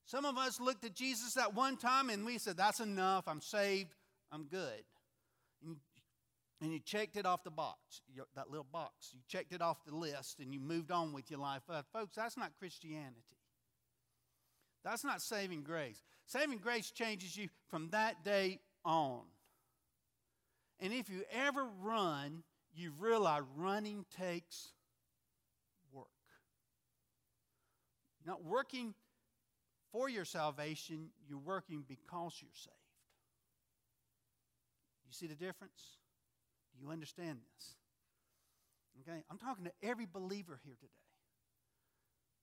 Some 0.06 0.26
of 0.26 0.38
us 0.38 0.60
looked 0.60 0.86
at 0.86 0.94
Jesus 0.94 1.38
at 1.38 1.56
one 1.56 1.78
time 1.78 2.10
and 2.10 2.26
we 2.26 2.38
said, 2.38 2.58
That's 2.58 2.82
enough. 2.82 3.28
I'm 3.28 3.42
saved. 3.42 3.96
I'm 4.32 4.44
good 4.44 4.84
and 6.64 6.72
you 6.72 6.80
checked 6.80 7.18
it 7.18 7.26
off 7.26 7.44
the 7.44 7.52
box, 7.52 8.00
that 8.36 8.50
little 8.50 8.66
box. 8.72 9.10
You 9.12 9.20
checked 9.28 9.52
it 9.52 9.62
off 9.62 9.84
the 9.86 9.94
list 9.94 10.40
and 10.40 10.54
you 10.54 10.62
moved 10.62 10.92
on 10.92 11.12
with 11.12 11.30
your 11.30 11.42
life. 11.42 11.62
Uh, 11.70 11.82
folks, 11.92 12.16
that's 12.16 12.38
not 12.38 12.52
Christianity. 12.58 13.38
That's 14.82 15.04
not 15.04 15.22
saving 15.22 15.64
grace. 15.64 16.02
Saving 16.26 16.60
grace 16.60 16.90
changes 16.90 17.36
you 17.36 17.50
from 17.70 17.90
that 17.90 18.24
day 18.24 18.62
on. 18.86 19.24
And 20.80 20.94
if 20.94 21.10
you 21.10 21.24
ever 21.34 21.66
run, 21.82 22.44
you 22.74 22.94
realize 22.98 23.44
running 23.58 24.06
takes 24.18 24.70
work. 25.92 26.08
You're 28.24 28.34
not 28.36 28.46
working 28.46 28.94
for 29.92 30.08
your 30.08 30.26
salvation, 30.26 31.10
you're 31.28 31.40
working 31.40 31.84
because 31.86 32.38
you're 32.40 32.50
saved. 32.54 32.78
You 35.06 35.12
see 35.12 35.28
the 35.28 35.36
difference? 35.36 35.98
Do 36.74 36.86
you 36.86 36.92
understand 36.92 37.40
this? 37.40 37.76
Okay, 39.02 39.24
I'm 39.30 39.38
talking 39.38 39.66
to 39.66 39.72
every 39.82 40.06
believer 40.06 40.60
here 40.64 40.76
today. 40.76 40.92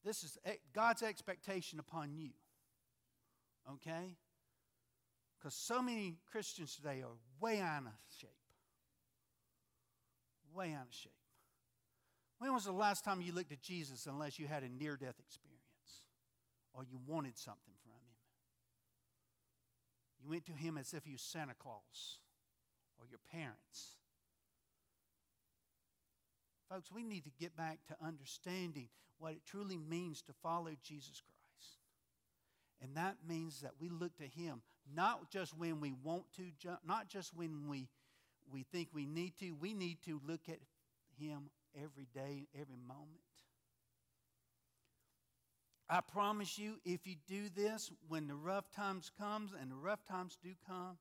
This 0.04 0.22
is 0.24 0.38
God's 0.74 1.02
expectation 1.02 1.78
upon 1.78 2.14
you. 2.14 2.30
Okay? 3.72 4.16
Because 5.38 5.54
so 5.54 5.82
many 5.82 6.16
Christians 6.30 6.74
today 6.76 7.02
are 7.02 7.16
way 7.40 7.60
out 7.60 7.82
of 7.82 7.92
shape. 8.18 8.30
Way 10.54 10.74
out 10.74 10.86
of 10.88 10.94
shape. 10.94 11.12
When 12.38 12.52
was 12.52 12.64
the 12.64 12.72
last 12.72 13.04
time 13.04 13.20
you 13.20 13.32
looked 13.32 13.52
at 13.52 13.60
Jesus 13.60 14.06
unless 14.06 14.38
you 14.38 14.46
had 14.46 14.62
a 14.62 14.68
near 14.68 14.96
death 14.96 15.20
experience 15.20 15.60
or 16.72 16.84
you 16.84 16.98
wanted 17.06 17.36
something 17.38 17.74
from 17.82 17.92
him? 17.92 18.16
You 20.22 20.30
went 20.30 20.46
to 20.46 20.52
him 20.52 20.76
as 20.78 20.94
if 20.94 21.04
he 21.04 21.12
was 21.12 21.22
Santa 21.22 21.54
Claus 21.58 22.18
or 22.98 23.06
your 23.08 23.20
parents 23.30 23.99
Folks, 26.70 26.92
we 26.92 27.02
need 27.02 27.24
to 27.24 27.30
get 27.40 27.56
back 27.56 27.80
to 27.88 27.96
understanding 28.06 28.88
what 29.18 29.32
it 29.32 29.40
truly 29.44 29.76
means 29.76 30.22
to 30.22 30.32
follow 30.40 30.70
Jesus 30.84 31.20
Christ. 31.20 31.78
And 32.80 32.96
that 32.96 33.16
means 33.28 33.60
that 33.60 33.72
we 33.80 33.88
look 33.88 34.16
to 34.18 34.24
Him 34.24 34.62
not 34.94 35.30
just 35.30 35.56
when 35.56 35.80
we 35.80 35.92
want 36.02 36.24
to, 36.36 36.44
not 36.86 37.08
just 37.08 37.34
when 37.34 37.68
we, 37.68 37.88
we 38.50 38.64
think 38.72 38.88
we 38.92 39.04
need 39.04 39.34
to. 39.40 39.52
We 39.60 39.74
need 39.74 39.98
to 40.06 40.20
look 40.26 40.42
at 40.48 40.58
Him 41.18 41.50
every 41.76 42.06
day, 42.14 42.46
every 42.54 42.78
moment. 42.86 43.20
I 45.88 46.00
promise 46.00 46.56
you, 46.56 46.76
if 46.84 47.04
you 47.04 47.16
do 47.26 47.48
this, 47.54 47.90
when 48.08 48.28
the 48.28 48.36
rough 48.36 48.70
times 48.70 49.10
comes, 49.18 49.50
and 49.60 49.70
the 49.70 49.76
rough 49.76 50.04
times 50.06 50.38
do 50.42 50.50
come, 50.66 50.98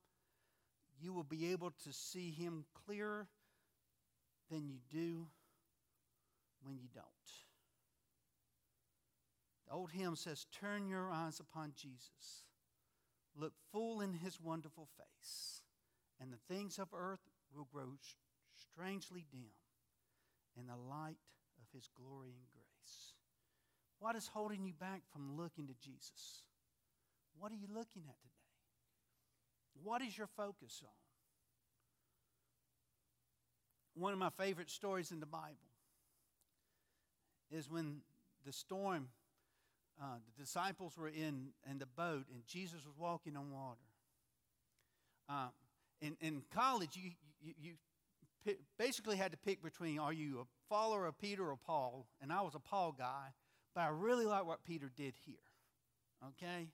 you 1.00 1.14
will 1.14 1.24
be 1.24 1.52
able 1.52 1.72
to 1.84 1.94
see 1.94 2.32
Him 2.32 2.66
clearer 2.86 3.28
than 4.50 4.68
you 4.68 4.80
do 4.92 5.28
when 6.64 6.78
you 6.78 6.88
don't. 6.94 7.06
The 9.68 9.74
old 9.74 9.92
hymn 9.92 10.16
says, 10.16 10.48
Turn 10.52 10.88
your 10.88 11.12
eyes 11.12 11.40
upon 11.40 11.74
Jesus, 11.76 12.46
look 13.36 13.54
full 13.72 14.02
in 14.02 14.14
his 14.14 14.42
wonderful 14.42 14.88
face, 14.98 15.62
and 16.20 16.32
the 16.34 16.54
things 16.54 16.80
of 16.80 16.88
earth 16.94 17.20
will 17.56 17.68
grow 17.72 17.94
strangely 18.56 19.26
dim 19.32 19.52
in 20.58 20.68
the 20.68 20.76
light 20.76 21.18
of 21.60 21.66
his 21.74 21.90
glory 21.96 22.30
and 22.30 22.48
grace. 22.52 23.14
What 24.00 24.16
is 24.16 24.28
holding 24.28 24.64
you 24.66 24.74
back 24.74 25.02
from 25.12 25.38
looking 25.38 25.68
to 25.68 25.74
Jesus? 25.74 26.44
What 27.38 27.52
are 27.52 27.56
you 27.56 27.68
looking 27.68 28.04
at 28.08 28.20
today? 28.22 28.34
What 29.84 30.02
is 30.02 30.18
your 30.18 30.28
focus 30.28 30.82
on? 30.84 30.90
One 34.02 34.14
of 34.14 34.20
my 34.20 34.30
favorite 34.30 34.70
stories 34.70 35.12
in 35.12 35.20
the 35.20 35.26
Bible 35.26 35.70
is 37.52 37.70
when 37.70 38.02
the 38.46 38.54
storm, 38.54 39.10
uh, 40.02 40.16
the 40.26 40.44
disciples 40.44 40.98
were 40.98 41.08
in, 41.08 41.50
in 41.70 41.80
the 41.80 41.86
boat 41.86 42.26
and 42.34 42.46
Jesus 42.48 42.86
was 42.86 42.98
walking 42.98 43.36
on 43.36 43.52
water. 43.52 43.80
Uh, 45.28 45.50
in, 46.02 46.16
in 46.22 46.42
college, 46.54 46.92
you, 46.96 47.12
you, 47.42 47.54
you 48.46 48.54
basically 48.78 49.18
had 49.18 49.32
to 49.32 49.38
pick 49.38 49.62
between 49.62 50.00
are 50.00 50.14
you 50.14 50.40
a 50.40 50.44
follower 50.70 51.06
of 51.06 51.20
Peter 51.20 51.48
or 51.48 51.58
Paul? 51.58 52.08
And 52.22 52.32
I 52.32 52.42
was 52.42 52.56
a 52.56 52.60
Paul 52.60 52.96
guy, 52.98 53.34
but 53.76 53.82
I 53.82 53.90
really 53.90 54.26
like 54.26 54.46
what 54.46 54.64
Peter 54.64 54.92
did 54.96 55.14
here. 55.26 55.36
Okay? 56.30 56.68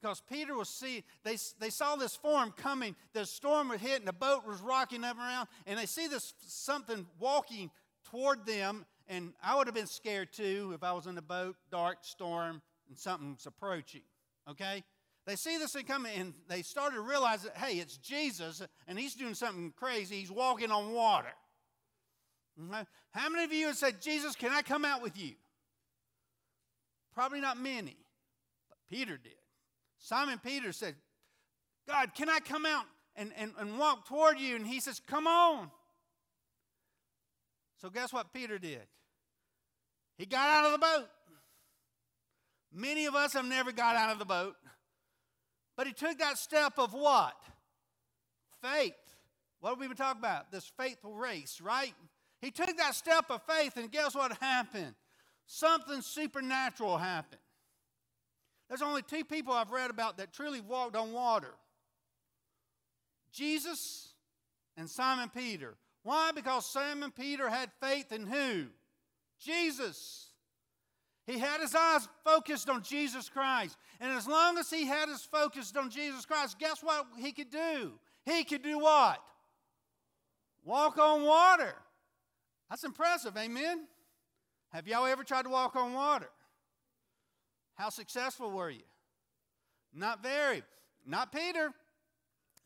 Because 0.00 0.22
Peter 0.28 0.54
was 0.54 0.68
seeing, 0.68 1.02
they, 1.22 1.36
they 1.60 1.70
saw 1.70 1.96
this 1.96 2.14
form 2.14 2.52
coming, 2.56 2.94
the 3.14 3.24
storm 3.24 3.68
was 3.68 3.80
hitting, 3.80 4.04
the 4.04 4.12
boat 4.12 4.46
was 4.46 4.60
rocking 4.60 5.02
up 5.02 5.16
around, 5.16 5.48
and 5.66 5.78
they 5.78 5.86
see 5.86 6.08
this 6.08 6.34
something 6.46 7.06
walking 7.18 7.70
toward 8.10 8.44
them, 8.44 8.84
and 9.08 9.32
I 9.42 9.56
would 9.56 9.66
have 9.66 9.74
been 9.74 9.86
scared 9.86 10.32
too 10.32 10.72
if 10.74 10.82
I 10.82 10.92
was 10.92 11.06
in 11.06 11.14
the 11.14 11.22
boat, 11.22 11.56
dark 11.70 11.98
storm, 12.02 12.62
and 12.88 12.98
something's 12.98 13.46
approaching. 13.46 14.02
Okay? 14.48 14.82
They 15.26 15.36
see 15.36 15.56
this 15.56 15.72
thing 15.72 15.86
coming 15.86 16.12
and 16.18 16.34
they 16.48 16.62
started 16.62 16.96
to 16.96 17.02
realize 17.02 17.42
that, 17.42 17.56
hey, 17.56 17.78
it's 17.78 17.96
Jesus 17.96 18.62
and 18.86 18.98
he's 18.98 19.14
doing 19.14 19.34
something 19.34 19.72
crazy. 19.76 20.16
He's 20.16 20.30
walking 20.30 20.70
on 20.70 20.92
water. 20.92 21.32
How 23.12 23.28
many 23.30 23.44
of 23.44 23.52
you 23.52 23.66
have 23.68 23.76
said, 23.76 24.00
Jesus, 24.00 24.36
can 24.36 24.52
I 24.52 24.62
come 24.62 24.84
out 24.84 25.02
with 25.02 25.18
you? 25.18 25.32
Probably 27.14 27.40
not 27.40 27.58
many, 27.58 27.96
but 28.68 28.78
Peter 28.90 29.16
did. 29.16 29.32
Simon 29.98 30.40
Peter 30.44 30.72
said, 30.72 30.94
God, 31.88 32.14
can 32.14 32.28
I 32.28 32.40
come 32.40 32.66
out 32.66 32.84
and, 33.16 33.32
and, 33.36 33.52
and 33.58 33.78
walk 33.78 34.06
toward 34.06 34.38
you? 34.38 34.56
And 34.56 34.66
he 34.66 34.80
says, 34.80 35.00
Come 35.06 35.26
on. 35.26 35.70
So, 37.84 37.90
guess 37.90 38.14
what 38.14 38.32
Peter 38.32 38.58
did? 38.58 38.80
He 40.16 40.24
got 40.24 40.48
out 40.48 40.64
of 40.64 40.72
the 40.72 40.78
boat. 40.78 41.06
Many 42.72 43.04
of 43.04 43.14
us 43.14 43.34
have 43.34 43.44
never 43.44 43.72
got 43.72 43.94
out 43.94 44.10
of 44.10 44.18
the 44.18 44.24
boat. 44.24 44.54
But 45.76 45.86
he 45.86 45.92
took 45.92 46.18
that 46.20 46.38
step 46.38 46.78
of 46.78 46.94
what? 46.94 47.36
Faith. 48.62 48.94
What 49.60 49.68
have 49.68 49.80
we 49.80 49.86
been 49.86 49.98
talking 49.98 50.18
about? 50.18 50.50
This 50.50 50.72
faithful 50.78 51.12
race, 51.12 51.60
right? 51.60 51.92
He 52.40 52.50
took 52.50 52.74
that 52.78 52.94
step 52.94 53.26
of 53.28 53.42
faith, 53.42 53.76
and 53.76 53.92
guess 53.92 54.14
what 54.14 54.34
happened? 54.40 54.94
Something 55.44 56.00
supernatural 56.00 56.96
happened. 56.96 57.42
There's 58.70 58.80
only 58.80 59.02
two 59.02 59.24
people 59.24 59.52
I've 59.52 59.72
read 59.72 59.90
about 59.90 60.16
that 60.16 60.32
truly 60.32 60.62
walked 60.62 60.96
on 60.96 61.12
water 61.12 61.52
Jesus 63.30 64.14
and 64.74 64.88
Simon 64.88 65.28
Peter. 65.28 65.76
Why? 66.04 66.30
Because 66.34 66.66
Simon 66.66 67.10
Peter 67.10 67.48
had 67.48 67.70
faith 67.80 68.12
in 68.12 68.26
who? 68.26 68.66
Jesus. 69.40 70.28
He 71.26 71.38
had 71.38 71.60
his 71.60 71.74
eyes 71.74 72.06
focused 72.22 72.68
on 72.68 72.82
Jesus 72.82 73.30
Christ. 73.30 73.76
And 74.00 74.12
as 74.12 74.28
long 74.28 74.58
as 74.58 74.70
he 74.70 74.86
had 74.86 75.08
his 75.08 75.22
focus 75.22 75.72
on 75.76 75.90
Jesus 75.90 76.26
Christ, 76.26 76.58
guess 76.58 76.82
what 76.82 77.06
he 77.18 77.32
could 77.32 77.50
do? 77.50 77.92
He 78.26 78.44
could 78.44 78.62
do 78.62 78.78
what? 78.78 79.18
Walk 80.62 80.98
on 80.98 81.22
water. 81.22 81.74
That's 82.68 82.84
impressive, 82.84 83.36
amen? 83.36 83.86
Have 84.72 84.86
y'all 84.86 85.06
ever 85.06 85.24
tried 85.24 85.42
to 85.42 85.50
walk 85.50 85.74
on 85.76 85.94
water? 85.94 86.28
How 87.76 87.88
successful 87.88 88.50
were 88.50 88.70
you? 88.70 88.82
Not 89.94 90.22
very. 90.22 90.62
Not 91.06 91.32
Peter. 91.32 91.70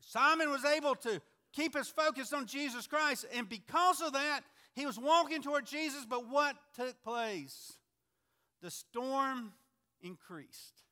Simon 0.01 0.49
was 0.49 0.65
able 0.65 0.95
to 0.95 1.21
keep 1.53 1.75
his 1.75 1.89
focus 1.89 2.33
on 2.33 2.45
Jesus 2.45 2.87
Christ, 2.87 3.25
and 3.33 3.47
because 3.47 4.01
of 4.01 4.13
that, 4.13 4.41
he 4.73 4.85
was 4.85 4.97
walking 4.97 5.41
toward 5.41 5.65
Jesus, 5.65 6.05
but 6.07 6.29
what 6.29 6.55
took 6.75 7.01
place? 7.03 7.77
the 8.61 8.71
storm 8.71 9.53
increased. 10.01 10.83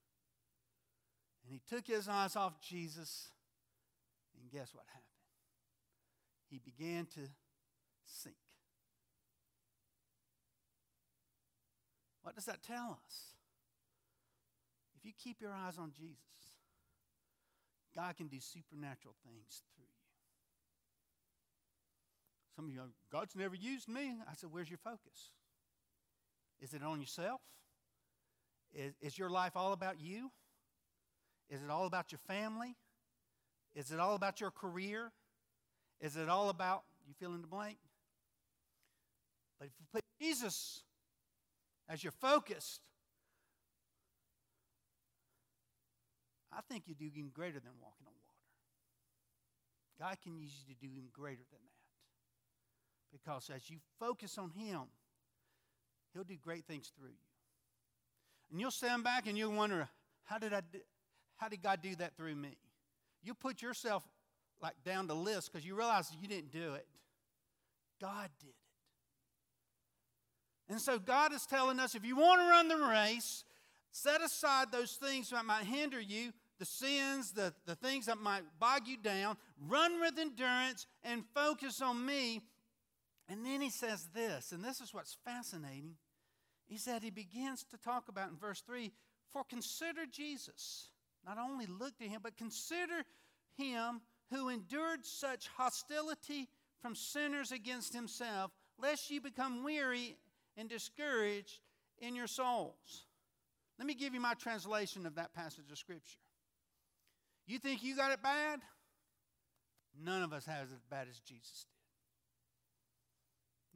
And 1.44 1.52
he 1.54 1.62
took 1.68 1.88
his 1.88 2.08
eyes 2.08 2.36
off 2.36 2.60
Jesus, 2.62 3.30
and 4.42 4.52
guess 4.52 4.74
what 4.74 4.86
happened? 4.88 5.04
He 6.50 6.60
began 6.60 7.06
to 7.16 7.22
sink. 8.06 8.36
What 12.22 12.36
does 12.36 12.46
that 12.46 12.64
tell 12.64 13.00
us? 13.06 13.36
If 14.98 15.06
you 15.06 15.14
keep 15.18 15.40
your 15.40 15.54
eyes 15.54 15.78
on 15.78 15.92
Jesus, 15.98 16.18
God 17.96 18.18
can 18.18 18.28
do 18.28 18.40
supernatural 18.40 19.16
things 19.24 19.62
through. 19.76 19.87
Some 22.58 22.66
of 22.66 22.72
you 22.72 22.80
go, 22.80 22.86
God's 23.12 23.36
never 23.36 23.54
used 23.54 23.88
me. 23.88 24.16
I 24.28 24.34
said, 24.34 24.50
Where's 24.52 24.68
your 24.68 24.80
focus? 24.80 25.30
Is 26.60 26.74
it 26.74 26.82
on 26.82 27.00
yourself? 27.00 27.40
Is, 28.74 28.96
is 29.00 29.18
your 29.18 29.30
life 29.30 29.52
all 29.56 29.74
about 29.74 30.02
you? 30.02 30.32
Is 31.52 31.62
it 31.62 31.70
all 31.70 31.86
about 31.86 32.12
your 32.12 32.20
family? 32.28 32.76
Is 33.76 33.92
it 33.92 34.00
all 34.00 34.16
about 34.16 34.42
your 34.42 34.50
career? 34.50 35.12
Is 36.02 36.18
it 36.18 36.30
all 36.30 36.50
about, 36.50 36.82
you 37.08 37.14
fill 37.20 37.36
in 37.36 37.42
the 37.42 37.48
blank? 37.48 37.78
But 39.60 39.68
if 39.68 39.74
you 39.80 39.86
put 39.94 40.04
Jesus 40.20 40.82
as 41.88 42.04
your 42.04 42.12
focus, 42.12 42.80
I 46.52 46.62
think 46.68 46.88
you 46.88 46.96
do 46.96 47.06
even 47.06 47.30
greater 47.30 47.60
than 47.60 47.74
walking 47.80 48.08
on 48.08 48.14
water. 48.26 48.38
God 50.00 50.18
can 50.24 50.36
use 50.40 50.52
you 50.58 50.74
to 50.74 50.80
do 50.80 50.88
even 50.92 51.10
greater 51.14 51.44
than 51.52 51.60
that. 51.64 51.87
Because 53.12 53.50
as 53.54 53.70
you 53.70 53.78
focus 54.00 54.38
on 54.38 54.52
Him, 54.52 54.82
He'll 56.14 56.24
do 56.24 56.38
great 56.44 56.66
things 56.66 56.92
through 56.98 57.10
you. 57.10 57.28
And 58.52 58.60
you'll 58.60 58.72
stand 58.72 59.04
back 59.04 59.28
and 59.28 59.38
you'll 59.38 59.52
wonder, 59.52 59.88
how 60.24 60.40
did 60.40 60.54
I 60.54 60.62
do, 60.62 60.80
how 61.36 61.50
did 61.50 61.62
God 61.62 61.82
do 61.82 61.96
that 61.96 62.16
through 62.16 62.36
me? 62.36 62.58
You 63.24 63.34
put 63.34 63.62
yourself 63.62 64.04
like 64.62 64.76
down 64.84 65.08
the 65.08 65.16
list 65.16 65.52
because 65.52 65.66
you 65.66 65.76
realize 65.76 66.10
you 66.22 66.28
didn't 66.28 66.52
do 66.52 66.74
it. 66.74 66.88
God 68.00 68.30
did 68.40 68.50
it. 68.50 68.56
And 70.70 70.82
so 70.82 71.00
God 71.00 71.34
is 71.34 71.46
telling 71.46 71.80
us 71.80 71.96
if 71.96 72.06
you 72.06 72.18
want 72.18 72.42
to 72.42 72.48
run 72.48 72.68
the 72.68 72.78
race, 72.78 73.46
set 73.92 74.22
aside 74.22 74.72
those 74.72 74.94
things 74.94 75.30
that 75.30 75.46
might 75.46 75.64
hinder 75.64 76.00
you, 76.00 76.34
the 76.60 76.66
sins, 76.66 77.32
the, 77.32 77.54
the 77.66 77.76
things 77.76 78.08
that 78.08 78.18
might 78.18 78.42
bog 78.60 78.88
you 78.88 78.98
down, 78.98 79.38
run 79.68 80.00
with 80.02 80.18
endurance 80.20 80.88
and 81.04 81.24
focus 81.34 81.82
on 81.82 82.06
me. 82.06 82.42
And 83.30 83.46
then 83.46 83.62
he 83.62 83.70
says 83.70 84.08
this, 84.14 84.52
and 84.52 84.64
this 84.64 84.80
is 84.80 84.94
what's 84.94 85.18
fascinating 85.26 85.96
is 86.70 86.86
that 86.86 87.04
he 87.04 87.10
begins 87.10 87.64
to 87.66 87.78
talk 87.78 88.08
about 88.10 88.30
in 88.30 88.38
verse 88.38 88.62
3 88.62 88.92
for 89.32 89.44
consider 89.44 90.06
Jesus. 90.10 90.90
Not 91.26 91.38
only 91.38 91.66
look 91.66 91.98
to 91.98 92.06
him, 92.06 92.22
but 92.24 92.38
consider 92.38 93.04
him 93.58 94.02
who 94.32 94.50
endured 94.50 95.06
such 95.06 95.50
hostility 95.58 96.48
from 96.82 96.96
sinners 96.96 97.52
against 97.52 97.94
himself, 97.94 98.52
lest 98.80 99.10
you 99.10 99.20
become 99.20 99.64
weary 99.64 100.16
and 100.56 100.70
discouraged 100.70 101.60
in 102.00 102.16
your 102.16 102.28
souls. 102.28 103.06
Let 103.78 103.88
me 103.88 103.94
give 103.94 104.14
you 104.14 104.20
my 104.20 104.34
translation 104.34 105.06
of 105.06 105.16
that 105.16 105.34
passage 105.34 105.72
of 105.72 105.78
Scripture. 105.78 106.20
You 107.46 107.60
think 107.60 107.84
you 107.84 107.96
got 107.96 108.12
it 108.12 108.22
bad? 108.22 108.60
None 110.04 110.24
of 110.24 110.34
us 110.34 110.46
has 110.46 110.72
it 110.72 110.76
as 110.76 110.84
bad 110.90 111.08
as 111.10 111.20
Jesus 111.20 111.66
did. 111.70 111.77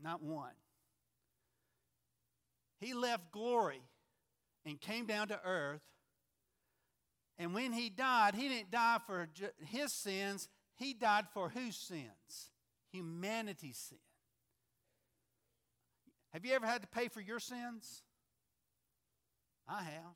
Not 0.04 0.22
one. 0.22 0.54
He 2.80 2.93
left 2.93 3.32
glory 3.32 3.82
and 4.66 4.80
came 4.80 5.06
down 5.06 5.28
to 5.28 5.39
earth. 5.45 5.82
And 7.38 7.54
when 7.54 7.74
he 7.74 7.89
died, 7.89 8.36
he 8.36 8.49
didn't 8.49 8.72
die 8.72 8.97
for 9.06 9.30
his 9.66 9.93
sins, 9.93 10.47
he 10.76 10.93
died 10.93 11.26
for 11.34 11.49
whose 11.49 11.76
sins? 11.76 12.52
Humanity's 12.91 13.78
sin. 13.78 13.97
Have 16.34 16.45
you 16.45 16.54
ever 16.54 16.66
had 16.66 16.82
to 16.82 16.88
pay 16.88 17.08
for 17.08 17.22
your 17.22 17.39
sins? 17.39 18.04
I 19.68 19.84
have. 19.84 20.16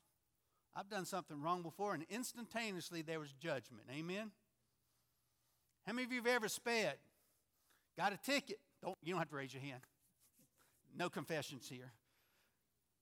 I've 0.74 0.90
done 0.90 1.04
something 1.04 1.40
wrong 1.40 1.62
before, 1.62 1.94
and 1.94 2.04
instantaneously 2.10 3.02
there 3.02 3.20
was 3.20 3.32
judgment. 3.32 3.84
Amen? 3.90 4.30
How 5.86 5.92
many 5.92 6.04
of 6.04 6.12
you 6.12 6.18
have 6.18 6.26
ever 6.26 6.48
sped? 6.48 6.96
Got 7.96 8.12
a 8.12 8.18
ticket? 8.18 8.58
Don't, 8.82 8.96
you 9.02 9.12
don't 9.12 9.18
have 9.18 9.30
to 9.30 9.36
raise 9.36 9.52
your 9.52 9.62
hand. 9.62 9.80
No 10.96 11.08
confessions 11.08 11.68
here. 11.68 11.92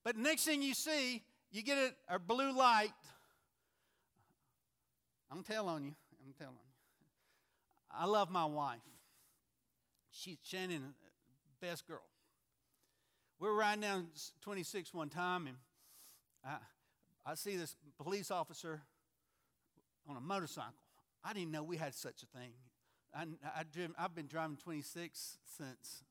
But 0.04 0.16
next 0.16 0.44
thing 0.44 0.62
you 0.62 0.74
see, 0.74 1.22
you 1.50 1.62
get 1.62 1.78
a, 1.78 2.16
a 2.16 2.18
blue 2.18 2.52
light. 2.56 2.92
I'm 5.30 5.42
telling 5.42 5.84
you. 5.84 5.94
I'm 6.24 6.32
telling 6.38 6.54
you. 6.54 7.96
I 7.96 8.06
love 8.06 8.30
my 8.30 8.44
wife. 8.44 8.80
She's 10.10 10.38
Shannon, 10.42 10.94
best 11.60 11.86
girl. 11.86 12.02
we're 13.40 13.54
riding 13.54 13.82
down 13.82 14.06
26 14.42 14.94
one 14.94 15.08
time, 15.08 15.46
and 15.46 15.56
I, 16.44 16.56
I 17.26 17.34
see 17.34 17.56
this 17.56 17.76
police 18.00 18.30
officer 18.30 18.82
on 20.08 20.16
a 20.16 20.20
motorcycle. 20.20 20.74
I 21.24 21.32
didn't 21.32 21.50
know 21.50 21.62
we 21.62 21.76
had 21.76 21.94
such 21.94 22.22
a 22.22 22.38
thing. 22.38 22.52
I, 23.14 23.22
I 23.44 23.64
I've 23.98 24.14
been 24.14 24.26
driving 24.26 24.56
26 24.56 25.38
since 25.56 26.02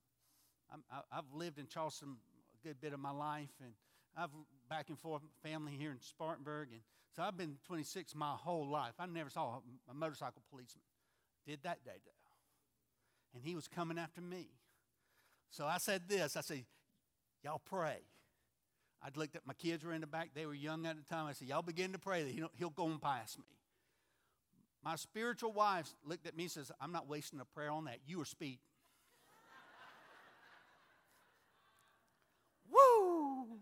i 0.92 1.16
have 1.16 1.26
lived 1.34 1.60
in 1.60 1.68
Charleston 1.68 2.16
a 2.64 2.68
good 2.68 2.82
bit 2.82 2.94
of 2.94 3.00
my 3.00 3.12
life, 3.12 3.52
and 3.62 3.74
I've 4.18 4.30
back 4.70 4.90
and 4.90 4.98
forth 4.98 5.22
family 5.44 5.74
here 5.74 5.92
in 5.92 6.00
Spartanburg, 6.00 6.70
and 6.72 6.82
so 7.16 7.22
I've 7.22 7.38
been 7.38 7.58
26 7.68 8.16
my 8.16 8.32
whole 8.32 8.68
life. 8.68 8.94
I 8.98 9.06
never 9.06 9.30
saw 9.30 9.58
a, 9.58 9.92
a 9.92 9.94
motorcycle 9.94 10.42
policeman. 10.50 10.84
Did 11.46 11.60
that 11.64 11.84
day 11.84 11.92
though, 12.06 13.36
and 13.36 13.44
he 13.44 13.56
was 13.56 13.68
coming 13.68 14.00
after 14.00 14.22
me. 14.22 14.48
So 15.50 15.66
I 15.66 15.78
said 15.78 16.04
this. 16.08 16.36
I 16.36 16.42
said, 16.42 16.66
"Y'all 17.44 17.62
pray." 17.64 17.98
I'd 19.06 19.18
looked 19.18 19.36
at 19.36 19.46
my 19.46 19.54
kids 19.54 19.84
were 19.84 19.94
in 19.94 20.00
the 20.00 20.08
back. 20.08 20.30
They 20.34 20.46
were 20.46 20.54
young 20.54 20.86
at 20.86 20.96
the 20.96 21.04
time. 21.04 21.28
I 21.28 21.34
said, 21.34 21.50
"Y'all 21.50 21.62
begin 21.62 21.92
to 21.92 22.00
pray 22.00 22.24
that 22.24 22.32
he'll, 22.32 22.52
he'll 22.58 22.70
go 22.70 22.88
and 22.88 23.02
pass 23.02 23.38
me." 23.38 23.44
My 24.84 24.96
spiritual 24.98 25.54
wife 25.54 25.90
looked 26.06 26.28
at 26.28 26.36
me 26.36 26.44
and 26.44 26.52
says, 26.52 26.72
I'm 26.82 26.92
not 26.92 27.08
wasting 27.08 27.40
a 27.40 27.46
prayer 27.46 27.72
on 27.72 27.86
that. 27.86 28.00
You 28.06 28.22
are 28.22 28.26
speeding. 28.26 28.60
Woo! 32.70 33.60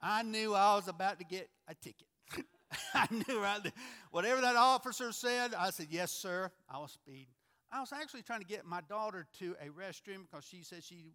I 0.00 0.22
knew 0.22 0.54
I 0.54 0.76
was 0.76 0.88
about 0.88 1.18
to 1.18 1.24
get 1.26 1.50
a 1.68 1.74
ticket. 1.74 2.06
I 2.94 3.06
knew 3.10 3.38
right 3.40 3.62
there. 3.62 3.72
Whatever 4.10 4.40
that 4.40 4.56
officer 4.56 5.12
said, 5.12 5.52
I 5.54 5.70
said, 5.70 5.88
Yes, 5.90 6.10
sir. 6.10 6.50
I 6.70 6.78
was 6.78 6.92
speeding. 6.92 7.26
I 7.70 7.80
was 7.80 7.92
actually 7.92 8.22
trying 8.22 8.40
to 8.40 8.46
get 8.46 8.64
my 8.64 8.80
daughter 8.88 9.26
to 9.40 9.56
a 9.60 9.66
restroom 9.68 10.26
because 10.30 10.44
she 10.44 10.62
said 10.62 10.84
she, 10.84 11.06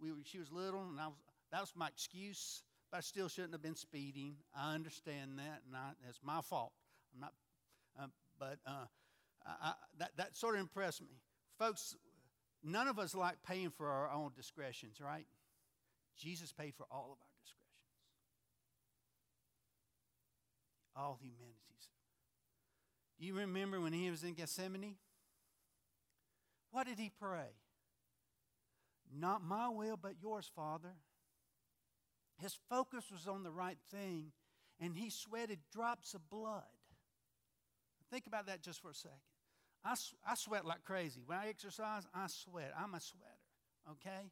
we, 0.00 0.10
she 0.24 0.38
was 0.38 0.52
little, 0.52 0.82
and 0.82 1.00
I 1.00 1.08
was, 1.08 1.16
that 1.52 1.60
was 1.60 1.72
my 1.76 1.88
excuse. 1.88 2.62
But 2.90 2.98
I 2.98 3.00
still 3.00 3.28
shouldn't 3.28 3.52
have 3.52 3.62
been 3.62 3.76
speeding. 3.76 4.36
I 4.56 4.74
understand 4.74 5.38
that, 5.38 5.62
and 5.66 5.76
I, 5.76 5.90
it's 6.08 6.20
my 6.22 6.40
fault. 6.40 6.72
I'm 7.16 7.20
not, 7.20 7.32
uh, 7.98 8.06
but 8.38 8.58
uh, 8.66 8.84
I, 9.46 9.72
that, 9.98 10.10
that 10.16 10.36
sort 10.36 10.54
of 10.54 10.60
impressed 10.60 11.00
me. 11.00 11.20
Folks, 11.58 11.96
none 12.62 12.88
of 12.88 12.98
us 12.98 13.14
like 13.14 13.36
paying 13.46 13.70
for 13.70 13.88
our 13.88 14.10
own 14.10 14.32
discretions, 14.36 15.00
right? 15.00 15.26
Jesus 16.16 16.52
paid 16.52 16.74
for 16.74 16.86
all 16.90 17.12
of 17.12 17.18
our 17.20 17.34
discretions, 17.42 17.56
all 20.96 21.18
humanity's. 21.20 21.88
Do 23.18 23.26
you 23.26 23.34
remember 23.34 23.80
when 23.80 23.92
he 23.92 24.10
was 24.10 24.24
in 24.24 24.34
Gethsemane? 24.34 24.96
What 26.70 26.86
did 26.86 26.98
he 26.98 27.10
pray? 27.18 27.54
Not 29.18 29.42
my 29.42 29.68
will, 29.68 29.96
but 29.96 30.14
yours, 30.20 30.50
Father. 30.54 30.92
His 32.38 32.58
focus 32.68 33.04
was 33.10 33.26
on 33.26 33.42
the 33.44 33.50
right 33.50 33.78
thing, 33.90 34.32
and 34.78 34.94
he 34.96 35.08
sweated 35.08 35.60
drops 35.72 36.12
of 36.12 36.28
blood. 36.28 36.62
Think 38.10 38.26
about 38.26 38.46
that 38.46 38.62
just 38.62 38.80
for 38.80 38.90
a 38.90 38.94
second. 38.94 39.18
I, 39.84 39.94
I 40.26 40.34
sweat 40.34 40.64
like 40.64 40.84
crazy. 40.84 41.22
When 41.24 41.38
I 41.38 41.48
exercise, 41.48 42.06
I 42.14 42.26
sweat. 42.26 42.72
I'm 42.78 42.94
a 42.94 43.00
sweater, 43.00 43.92
okay? 43.92 44.30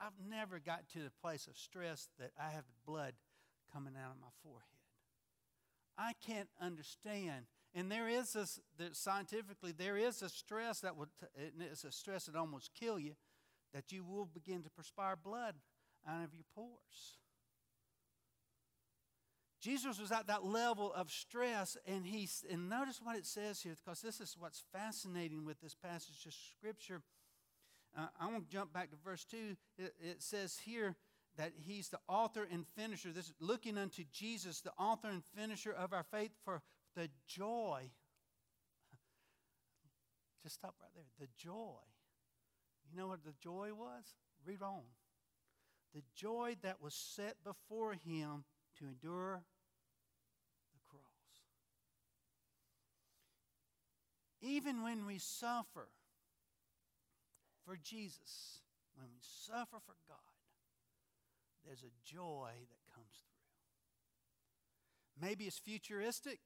I've 0.00 0.12
never 0.28 0.58
got 0.58 0.88
to 0.94 0.98
the 0.98 1.12
place 1.22 1.46
of 1.46 1.56
stress 1.56 2.08
that 2.18 2.32
I 2.38 2.50
have 2.50 2.64
blood 2.86 3.14
coming 3.72 3.94
out 3.96 4.12
of 4.12 4.20
my 4.20 4.28
forehead. 4.42 4.62
I 5.96 6.12
can't 6.26 6.48
understand. 6.60 7.46
And 7.74 7.90
there 7.90 8.08
is 8.08 8.32
this, 8.32 8.60
that 8.78 8.96
scientifically, 8.96 9.72
there 9.72 9.96
is 9.96 10.22
a 10.22 10.28
stress 10.28 10.80
that 10.80 10.96
would, 10.96 11.08
it's 11.60 11.84
a 11.84 11.92
stress 11.92 12.26
that 12.26 12.36
almost 12.36 12.70
kill 12.78 12.98
you, 12.98 13.14
that 13.72 13.92
you 13.92 14.04
will 14.04 14.26
begin 14.26 14.62
to 14.62 14.70
perspire 14.70 15.16
blood 15.16 15.54
out 16.08 16.24
of 16.24 16.34
your 16.34 16.44
pores. 16.54 17.18
Jesus 19.64 19.98
was 19.98 20.12
at 20.12 20.26
that 20.26 20.44
level 20.44 20.92
of 20.92 21.10
stress, 21.10 21.78
and 21.86 22.04
he 22.04 22.28
and 22.50 22.68
notice 22.68 23.00
what 23.02 23.16
it 23.16 23.24
says 23.24 23.62
here, 23.62 23.74
because 23.82 24.02
this 24.02 24.20
is 24.20 24.36
what's 24.38 24.62
fascinating 24.74 25.46
with 25.46 25.58
this 25.62 25.74
passage 25.74 26.26
of 26.26 26.34
Scripture. 26.34 27.00
Uh, 27.96 28.08
I 28.20 28.26
want 28.26 28.44
to 28.44 28.52
jump 28.54 28.74
back 28.74 28.90
to 28.90 28.96
verse 29.02 29.24
2. 29.24 29.56
It, 29.78 29.94
it, 30.02 30.22
says 30.22 30.58
here 30.62 30.96
that 31.38 31.52
he's 31.56 31.88
the 31.88 32.00
author 32.08 32.46
and 32.52 32.66
finisher. 32.76 33.10
This 33.10 33.32
looking 33.40 33.78
unto 33.78 34.04
Jesus, 34.12 34.60
the 34.60 34.72
author 34.78 35.08
and 35.08 35.24
finisher 35.24 35.72
of 35.72 35.94
our 35.94 36.02
faith, 36.02 36.32
for 36.44 36.60
the 36.94 37.08
joy. 37.26 37.88
Just 40.42 40.56
stop 40.56 40.74
right 40.82 40.90
there. 40.94 41.04
The 41.18 41.32
joy. 41.38 41.80
You 42.90 42.98
know 42.98 43.06
what 43.06 43.24
the 43.24 43.34
joy 43.42 43.70
was? 43.72 44.04
Read 44.44 44.60
on. 44.60 44.82
The 45.94 46.02
joy 46.14 46.56
that 46.60 46.82
was 46.82 46.92
set 46.92 47.36
before 47.42 47.94
him 47.94 48.44
to 48.78 48.84
endure 48.84 49.42
Even 54.44 54.82
when 54.82 55.06
we 55.06 55.18
suffer 55.18 55.88
for 57.64 57.78
Jesus, 57.82 58.60
when 58.94 59.08
we 59.08 59.20
suffer 59.20 59.78
for 59.86 59.94
God, 60.06 60.18
there's 61.64 61.82
a 61.82 61.90
joy 62.04 62.50
that 62.52 62.94
comes 62.94 63.24
through. 65.16 65.28
Maybe 65.28 65.44
it's 65.44 65.58
futuristic, 65.58 66.40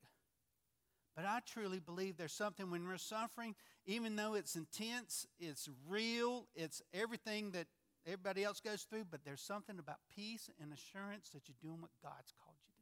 but 1.17 1.25
I 1.25 1.41
truly 1.45 1.81
believe 1.81 2.17
there's 2.17 2.33
something 2.33 2.71
when 2.71 2.87
we're 2.87 2.99
suffering, 2.99 3.57
even 3.85 4.15
though 4.15 4.35
it's 4.35 4.55
intense, 4.55 5.27
it's 5.41 5.69
real, 5.89 6.47
it's 6.55 6.81
everything 6.95 7.51
that 7.51 7.67
everybody 8.07 8.45
else 8.45 8.61
goes 8.61 8.83
through, 8.83 9.07
but 9.11 9.25
there's 9.25 9.41
something 9.41 9.81
about 9.81 9.99
peace 10.15 10.49
and 10.63 10.73
assurance 10.73 11.31
that 11.31 11.49
you're 11.49 11.57
doing 11.61 11.81
what 11.81 11.91
God's 12.01 12.33
called 12.45 12.59
you 12.65 12.71
to 12.71 12.79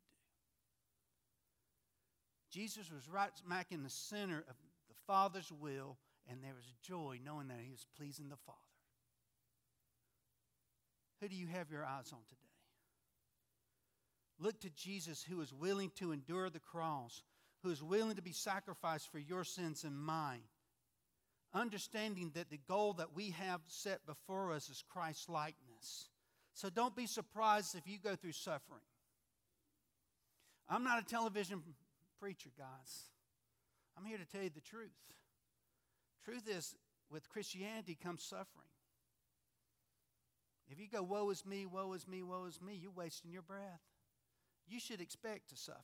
do. 2.61 2.61
Jesus 2.61 2.93
was 2.93 3.09
right 3.09 3.31
smack 3.35 3.69
in 3.71 3.83
the 3.83 3.89
center 3.89 4.45
of 4.47 4.57
Father's 5.07 5.53
will, 5.53 5.99
and 6.29 6.43
there 6.43 6.55
was 6.55 6.73
joy 6.83 7.19
knowing 7.25 7.49
that 7.49 7.61
he 7.63 7.71
was 7.71 7.87
pleasing 7.97 8.29
the 8.29 8.37
Father. 8.37 8.59
Who 11.21 11.29
do 11.29 11.37
you 11.37 11.47
have 11.47 11.71
your 11.71 11.85
eyes 11.85 12.13
on 12.13 12.21
today? 12.29 12.41
Look 14.39 14.61
to 14.61 14.71
Jesus 14.71 15.23
who 15.23 15.41
is 15.41 15.53
willing 15.53 15.91
to 15.97 16.13
endure 16.13 16.51
the 16.51 16.61
cross, 16.61 17.23
who 17.63 17.71
is 17.71 17.83
willing 17.83 18.17
to 18.17 18.23
be 18.23 18.33
sacrificed 18.33 19.11
for 19.11 19.19
your 19.19 19.45
sins 19.45 19.85
and 19.85 19.97
mine. 19.97 20.43
Understanding 21.55 22.33
that 22.35 22.51
the 22.51 22.61
goal 22.69 22.93
that 22.95 23.15
we 23.15 23.31
have 23.31 23.63
set 23.67 24.05
before 24.05 24.53
us 24.53 24.69
is 24.69 24.85
Christ's 24.89 25.29
likeness. 25.29 26.11
So 26.53 26.69
don't 26.69 26.95
be 26.95 27.07
surprised 27.07 27.75
if 27.75 27.87
you 27.87 27.99
go 27.99 28.15
through 28.15 28.33
suffering. 28.33 28.83
I'm 30.69 30.85
not 30.85 31.01
a 31.01 31.05
television 31.05 31.63
preacher, 32.21 32.51
guys. 32.59 33.05
I'm 33.97 34.05
here 34.05 34.19
to 34.19 34.25
tell 34.25 34.43
you 34.43 34.51
the 34.51 34.61
truth. 34.61 34.91
Truth 36.25 36.49
is, 36.49 36.75
with 37.11 37.29
Christianity 37.29 37.97
comes 38.03 38.23
suffering. 38.23 38.67
If 40.69 40.81
you 40.81 40.87
go, 40.93 41.03
woe 41.03 41.31
is 41.31 41.47
me, 41.47 41.65
woe 41.65 41.93
is 41.93 42.09
me, 42.09 42.23
woe 42.23 42.47
is 42.47 42.61
me, 42.61 42.79
you're 42.81 42.91
wasting 42.91 43.31
your 43.31 43.43
breath. 43.43 43.81
You 44.69 44.81
should 44.81 45.01
expect 45.01 45.51
to 45.51 45.57
suffer. 45.57 45.81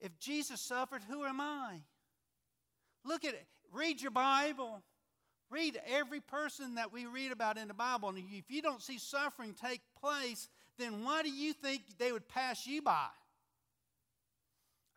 If 0.00 0.18
Jesus 0.18 0.60
suffered, 0.60 1.02
who 1.08 1.24
am 1.24 1.40
I? 1.40 1.80
Look 3.04 3.24
at 3.24 3.34
it. 3.34 3.46
Read 3.72 4.00
your 4.02 4.10
Bible. 4.10 4.82
Read 5.50 5.80
every 5.86 6.20
person 6.20 6.74
that 6.74 6.92
we 6.92 7.06
read 7.06 7.32
about 7.32 7.56
in 7.56 7.68
the 7.68 7.74
Bible. 7.74 8.10
And 8.10 8.18
if 8.18 8.50
you 8.50 8.60
don't 8.60 8.82
see 8.82 8.98
suffering 8.98 9.54
take 9.54 9.80
place, 10.00 10.48
then 10.78 11.02
why 11.02 11.22
do 11.22 11.30
you 11.30 11.54
think 11.54 11.82
they 11.98 12.12
would 12.12 12.28
pass 12.28 12.66
you 12.66 12.82
by? 12.82 13.08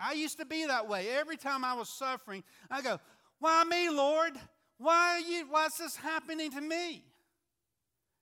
I 0.02 0.14
used 0.14 0.39
to 0.39 0.45
be 0.45 0.66
that 0.66 0.88
way. 0.88 1.08
Every 1.10 1.38
time 1.38 1.64
I 1.64 1.74
was 1.74 1.89
suffering, 1.89 2.43
I 2.70 2.82
go, 2.82 2.99
Why 3.39 3.64
me, 3.64 3.89
Lord? 3.89 4.34
Why 4.78 5.18
are 5.18 5.20
you, 5.20 5.45
why's 5.49 5.78
this 5.78 5.95
happening 5.95 6.49
to 6.52 6.62
me? 6.62 7.04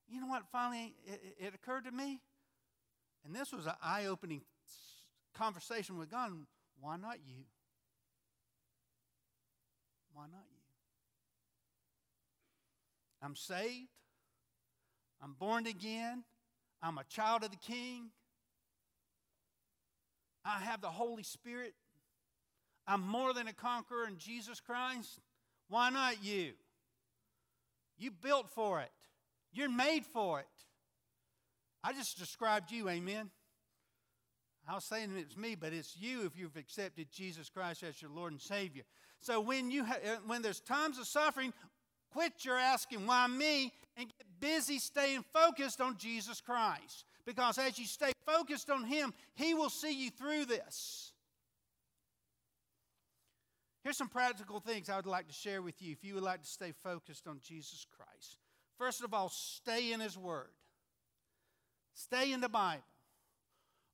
You 0.09 0.19
know 0.19 0.27
what? 0.27 0.43
Finally, 0.51 0.93
it, 1.05 1.35
it 1.39 1.53
occurred 1.55 1.85
to 1.85 1.91
me, 1.91 2.19
and 3.23 3.33
this 3.33 3.53
was 3.53 3.65
an 3.65 3.75
eye 3.81 4.07
opening 4.07 4.41
conversation 5.33 5.97
with 5.97 6.11
God. 6.11 6.31
Why 6.81 6.97
not 6.97 7.19
you? 7.25 7.43
Why 10.13 10.23
not 10.23 10.43
you? 10.51 10.59
I'm 13.21 13.35
saved. 13.35 13.87
I'm 15.21 15.33
born 15.33 15.65
again. 15.65 16.23
I'm 16.81 16.97
a 16.97 17.03
child 17.05 17.43
of 17.43 17.51
the 17.51 17.57
King. 17.57 18.09
I 20.49 20.63
have 20.63 20.81
the 20.81 20.89
Holy 20.89 21.23
Spirit. 21.23 21.73
I'm 22.87 23.01
more 23.01 23.33
than 23.33 23.47
a 23.47 23.53
conqueror 23.53 24.07
in 24.07 24.17
Jesus 24.17 24.59
Christ. 24.59 25.19
Why 25.67 25.89
not 25.89 26.23
you? 26.23 26.53
You 27.97 28.11
built 28.11 28.49
for 28.49 28.81
it, 28.81 28.91
you're 29.53 29.69
made 29.69 30.05
for 30.05 30.39
it. 30.39 30.45
I 31.83 31.93
just 31.93 32.17
described 32.17 32.71
you, 32.71 32.89
amen. 32.89 33.29
I 34.67 34.75
was 34.75 34.83
saying 34.83 35.11
it's 35.17 35.37
me, 35.37 35.55
but 35.55 35.73
it's 35.73 35.95
you 35.97 36.25
if 36.25 36.37
you've 36.37 36.57
accepted 36.57 37.07
Jesus 37.11 37.49
Christ 37.49 37.81
as 37.83 38.01
your 38.01 38.11
Lord 38.11 38.33
and 38.33 38.41
Savior. 38.41 38.83
So 39.21 39.39
when 39.39 39.71
you 39.71 39.83
ha- 39.85 39.97
uh, 40.05 40.17
when 40.27 40.41
there's 40.41 40.59
times 40.59 40.99
of 40.99 41.07
suffering, 41.07 41.53
Quit 42.11 42.43
your 42.43 42.57
asking, 42.57 43.05
why 43.05 43.27
me? 43.27 43.71
And 43.95 44.07
get 44.07 44.27
busy 44.39 44.79
staying 44.79 45.23
focused 45.33 45.81
on 45.81 45.97
Jesus 45.97 46.41
Christ. 46.41 47.05
Because 47.29 47.59
as 47.59 47.77
you 47.77 47.85
stay 47.85 48.11
focused 48.25 48.71
on 48.71 48.85
Him, 48.85 49.13
He 49.35 49.53
will 49.53 49.69
see 49.69 49.91
you 49.91 50.09
through 50.09 50.45
this. 50.45 51.13
Here's 53.83 53.97
some 53.97 54.09
practical 54.09 54.59
things 54.59 54.89
I 54.89 54.95
would 54.95 55.05
like 55.05 55.27
to 55.27 55.33
share 55.33 55.61
with 55.61 55.79
you 55.79 55.91
if 55.91 56.03
you 56.03 56.15
would 56.15 56.23
like 56.23 56.41
to 56.41 56.47
stay 56.47 56.73
focused 56.83 57.27
on 57.27 57.39
Jesus 57.43 57.85
Christ. 57.95 58.39
First 58.79 59.03
of 59.03 59.13
all, 59.13 59.29
stay 59.29 59.93
in 59.93 59.99
His 59.99 60.17
Word, 60.17 60.49
stay 61.93 62.33
in 62.33 62.41
the 62.41 62.49
Bible. 62.49 62.81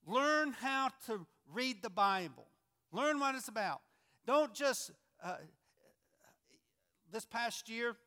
Learn 0.07 0.53
how 0.53 0.91
to 1.07 1.25
read 1.51 1.83
the 1.83 1.89
Bible, 1.89 2.47
learn 2.93 3.19
what 3.19 3.35
it's 3.35 3.49
about. 3.49 3.81
Don't 4.25 4.53
just, 4.53 4.91
uh, 5.21 5.35
this 7.11 7.25
past 7.25 7.67
year, 7.67 7.97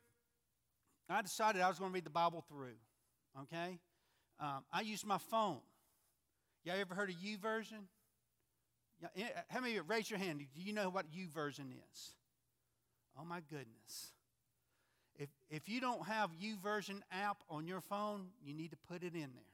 I 1.11 1.21
decided 1.21 1.61
I 1.61 1.69
was 1.69 1.79
going 1.79 1.91
to 1.91 1.95
read 1.95 2.07
the 2.07 2.11
Bible 2.11 2.43
through, 2.49 2.79
okay? 3.43 3.79
Um, 4.41 4.65
I 4.73 4.83
used 4.83 5.07
my 5.07 5.19
phone. 5.19 5.59
Y'all 6.65 6.77
ever 6.79 6.95
heard 6.95 7.11
of 7.11 7.17
YouVersion? 7.17 7.87
how 9.49 9.61
many 9.61 9.77
of 9.77 9.77
you, 9.77 9.83
raise 9.83 10.11
your 10.11 10.19
hand, 10.19 10.41
do 10.55 10.61
you 10.61 10.73
know 10.73 10.91
what 10.91 11.07
YouVersion 11.13 11.71
is? 11.93 12.15
Oh 13.19 13.25
my 13.25 13.41
goodness. 13.49 14.13
If, 15.17 15.29
if 15.51 15.69
you 15.69 15.81
don't 15.81 16.05
have 16.07 16.31
YouVersion 16.33 17.01
app 17.11 17.39
on 17.49 17.67
your 17.67 17.81
phone, 17.81 18.27
you 18.45 18.55
need 18.55 18.71
to 18.71 18.77
put 18.77 19.03
it 19.03 19.15
in 19.15 19.31
there. 19.35 19.45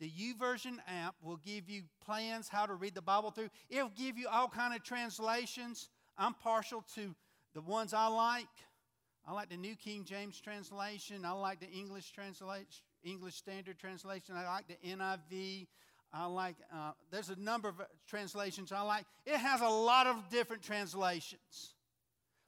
The 0.00 0.10
YouVersion 0.10 0.76
app 0.86 1.16
will 1.22 1.38
give 1.38 1.68
you 1.68 1.82
plans 2.04 2.48
how 2.48 2.66
to 2.66 2.74
read 2.74 2.94
the 2.94 3.02
Bible 3.02 3.30
through. 3.30 3.48
It'll 3.68 3.90
give 3.90 4.16
you 4.16 4.28
all 4.28 4.48
kind 4.48 4.74
of 4.74 4.82
translations. 4.82 5.88
I'm 6.16 6.34
partial 6.34 6.84
to 6.94 7.14
the 7.54 7.60
ones 7.62 7.92
I 7.92 8.06
like. 8.06 8.46
I 9.26 9.32
like 9.32 9.48
the 9.48 9.56
New 9.56 9.74
King 9.74 10.04
James 10.04 10.40
translation. 10.40 11.24
I 11.24 11.32
like 11.32 11.60
the 11.60 11.70
English 11.70 12.12
translation, 12.12 12.84
English 13.04 13.34
Standard 13.34 13.78
Translation. 13.78 14.34
I 14.36 14.46
like 14.46 14.66
the 14.68 14.76
NIV. 14.86 15.66
I 16.12 16.26
like. 16.26 16.56
Uh, 16.72 16.92
there's 17.10 17.28
a 17.28 17.38
number 17.38 17.68
of 17.68 17.80
translations 18.06 18.72
I 18.72 18.80
like. 18.82 19.04
It 19.26 19.36
has 19.36 19.60
a 19.60 19.68
lot 19.68 20.06
of 20.06 20.16
different 20.30 20.62
translations, 20.62 21.74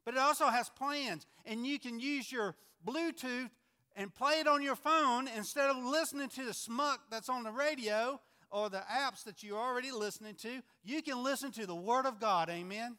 but 0.05 0.15
it 0.15 0.21
also 0.21 0.47
has 0.47 0.69
plans, 0.71 1.27
and 1.45 1.67
you 1.67 1.79
can 1.79 2.01
use 2.01 2.31
your 2.33 2.55
Bluetooth 2.87 3.51
and 3.97 4.15
play 4.15 4.35
it 4.35 4.47
on 4.47 4.63
your 4.63 4.77
phone 4.77 5.29
instead 5.29 5.69
of 5.69 5.77
listening 5.77 6.29
to 6.31 6.45
the 6.45 6.55
smuck 6.55 7.01
that's 7.11 7.29
on 7.29 7.43
the 7.43 7.51
radio 7.51 8.21
or 8.51 8.71
the 8.71 8.83
apps 8.91 9.25
that 9.25 9.43
you're 9.43 9.59
already 9.59 9.91
listening 9.91 10.35
to. 10.35 10.63
You 10.85 11.03
can 11.03 11.23
listen 11.23 11.53
to 11.53 11.67
the 11.67 11.75
Word 11.75 12.07
of 12.07 12.19
God. 12.19 12.49
Amen. 12.49 12.97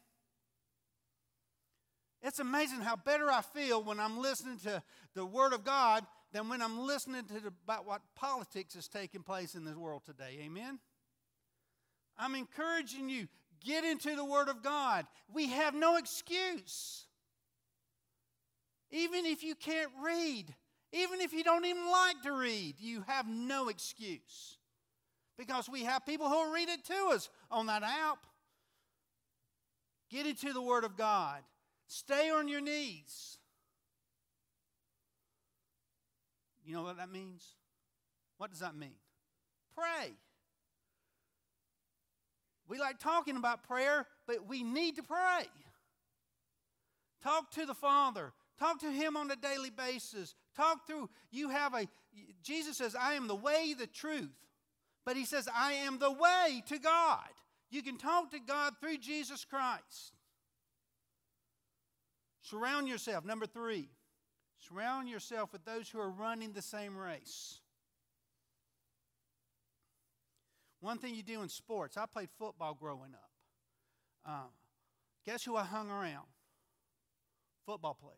It's 2.22 2.38
amazing 2.38 2.80
how 2.80 2.96
better 2.96 3.30
I 3.30 3.42
feel 3.42 3.82
when 3.82 3.98
I'm 3.98 4.18
listening 4.18 4.58
to 4.60 4.82
the 5.14 5.26
Word 5.26 5.52
of 5.52 5.64
God 5.64 6.06
than 6.32 6.48
when 6.48 6.62
I'm 6.62 6.86
listening 6.86 7.24
to 7.26 7.34
the, 7.34 7.52
about 7.64 7.86
what 7.86 8.02
politics 8.14 8.74
is 8.74 8.88
taking 8.88 9.22
place 9.22 9.54
in 9.54 9.64
this 9.64 9.76
world 9.76 10.02
today. 10.04 10.38
Amen? 10.44 10.78
I'm 12.18 12.34
encouraging 12.34 13.08
you, 13.08 13.28
get 13.64 13.84
into 13.84 14.16
the 14.16 14.24
Word 14.24 14.48
of 14.48 14.62
God. 14.62 15.06
We 15.32 15.48
have 15.48 15.74
no 15.74 15.96
excuse. 15.96 17.06
Even 18.90 19.24
if 19.26 19.42
you 19.42 19.54
can't 19.54 19.90
read, 20.02 20.54
even 20.92 21.20
if 21.20 21.32
you 21.32 21.42
don't 21.44 21.64
even 21.64 21.90
like 21.90 22.22
to 22.22 22.32
read, 22.32 22.74
you 22.78 23.04
have 23.06 23.26
no 23.26 23.68
excuse. 23.68 24.58
Because 25.38 25.68
we 25.68 25.84
have 25.84 26.04
people 26.04 26.28
who 26.28 26.34
will 26.34 26.52
read 26.52 26.68
it 26.68 26.84
to 26.84 27.10
us 27.12 27.30
on 27.50 27.66
that 27.66 27.82
app. 27.82 28.26
Get 30.10 30.26
into 30.26 30.52
the 30.52 30.60
Word 30.60 30.84
of 30.84 30.96
God. 30.96 31.40
Stay 31.86 32.30
on 32.30 32.48
your 32.48 32.60
knees. 32.60 33.38
You 36.64 36.74
know 36.74 36.82
what 36.82 36.96
that 36.98 37.10
means? 37.10 37.44
What 38.38 38.50
does 38.50 38.60
that 38.60 38.74
mean? 38.74 38.94
Pray. 39.74 40.12
We 42.68 42.78
like 42.78 42.98
talking 42.98 43.36
about 43.36 43.64
prayer, 43.64 44.06
but 44.26 44.48
we 44.48 44.62
need 44.62 44.96
to 44.96 45.02
pray. 45.02 45.46
Talk 47.22 47.50
to 47.52 47.66
the 47.66 47.74
Father. 47.74 48.32
Talk 48.58 48.80
to 48.80 48.90
Him 48.90 49.16
on 49.16 49.30
a 49.30 49.36
daily 49.36 49.70
basis. 49.70 50.34
Talk 50.56 50.86
through. 50.86 51.10
You 51.30 51.50
have 51.50 51.74
a, 51.74 51.88
Jesus 52.42 52.78
says, 52.78 52.94
I 52.94 53.14
am 53.14 53.28
the 53.28 53.34
way, 53.34 53.74
the 53.78 53.86
truth. 53.86 54.30
But 55.04 55.16
He 55.16 55.24
says, 55.24 55.48
I 55.54 55.72
am 55.72 55.98
the 55.98 56.12
way 56.12 56.62
to 56.68 56.78
God. 56.78 57.28
You 57.70 57.82
can 57.82 57.96
talk 57.96 58.30
to 58.32 58.38
God 58.38 58.74
through 58.80 58.98
Jesus 58.98 59.44
Christ. 59.44 60.12
Surround 62.42 62.88
yourself. 62.88 63.24
Number 63.24 63.46
three, 63.46 63.88
surround 64.68 65.08
yourself 65.08 65.52
with 65.52 65.64
those 65.64 65.88
who 65.88 65.98
are 65.98 66.10
running 66.10 66.52
the 66.52 66.62
same 66.62 66.96
race. 66.96 67.60
One 70.80 70.98
thing 70.98 71.14
you 71.14 71.22
do 71.22 71.42
in 71.42 71.48
sports, 71.48 71.96
I 71.96 72.06
played 72.06 72.28
football 72.38 72.74
growing 72.74 73.14
up. 73.14 73.30
Uh, 74.26 74.48
guess 75.24 75.44
who 75.44 75.56
I 75.56 75.64
hung 75.64 75.90
around? 75.90 76.26
Football 77.66 77.94
players. 77.94 78.16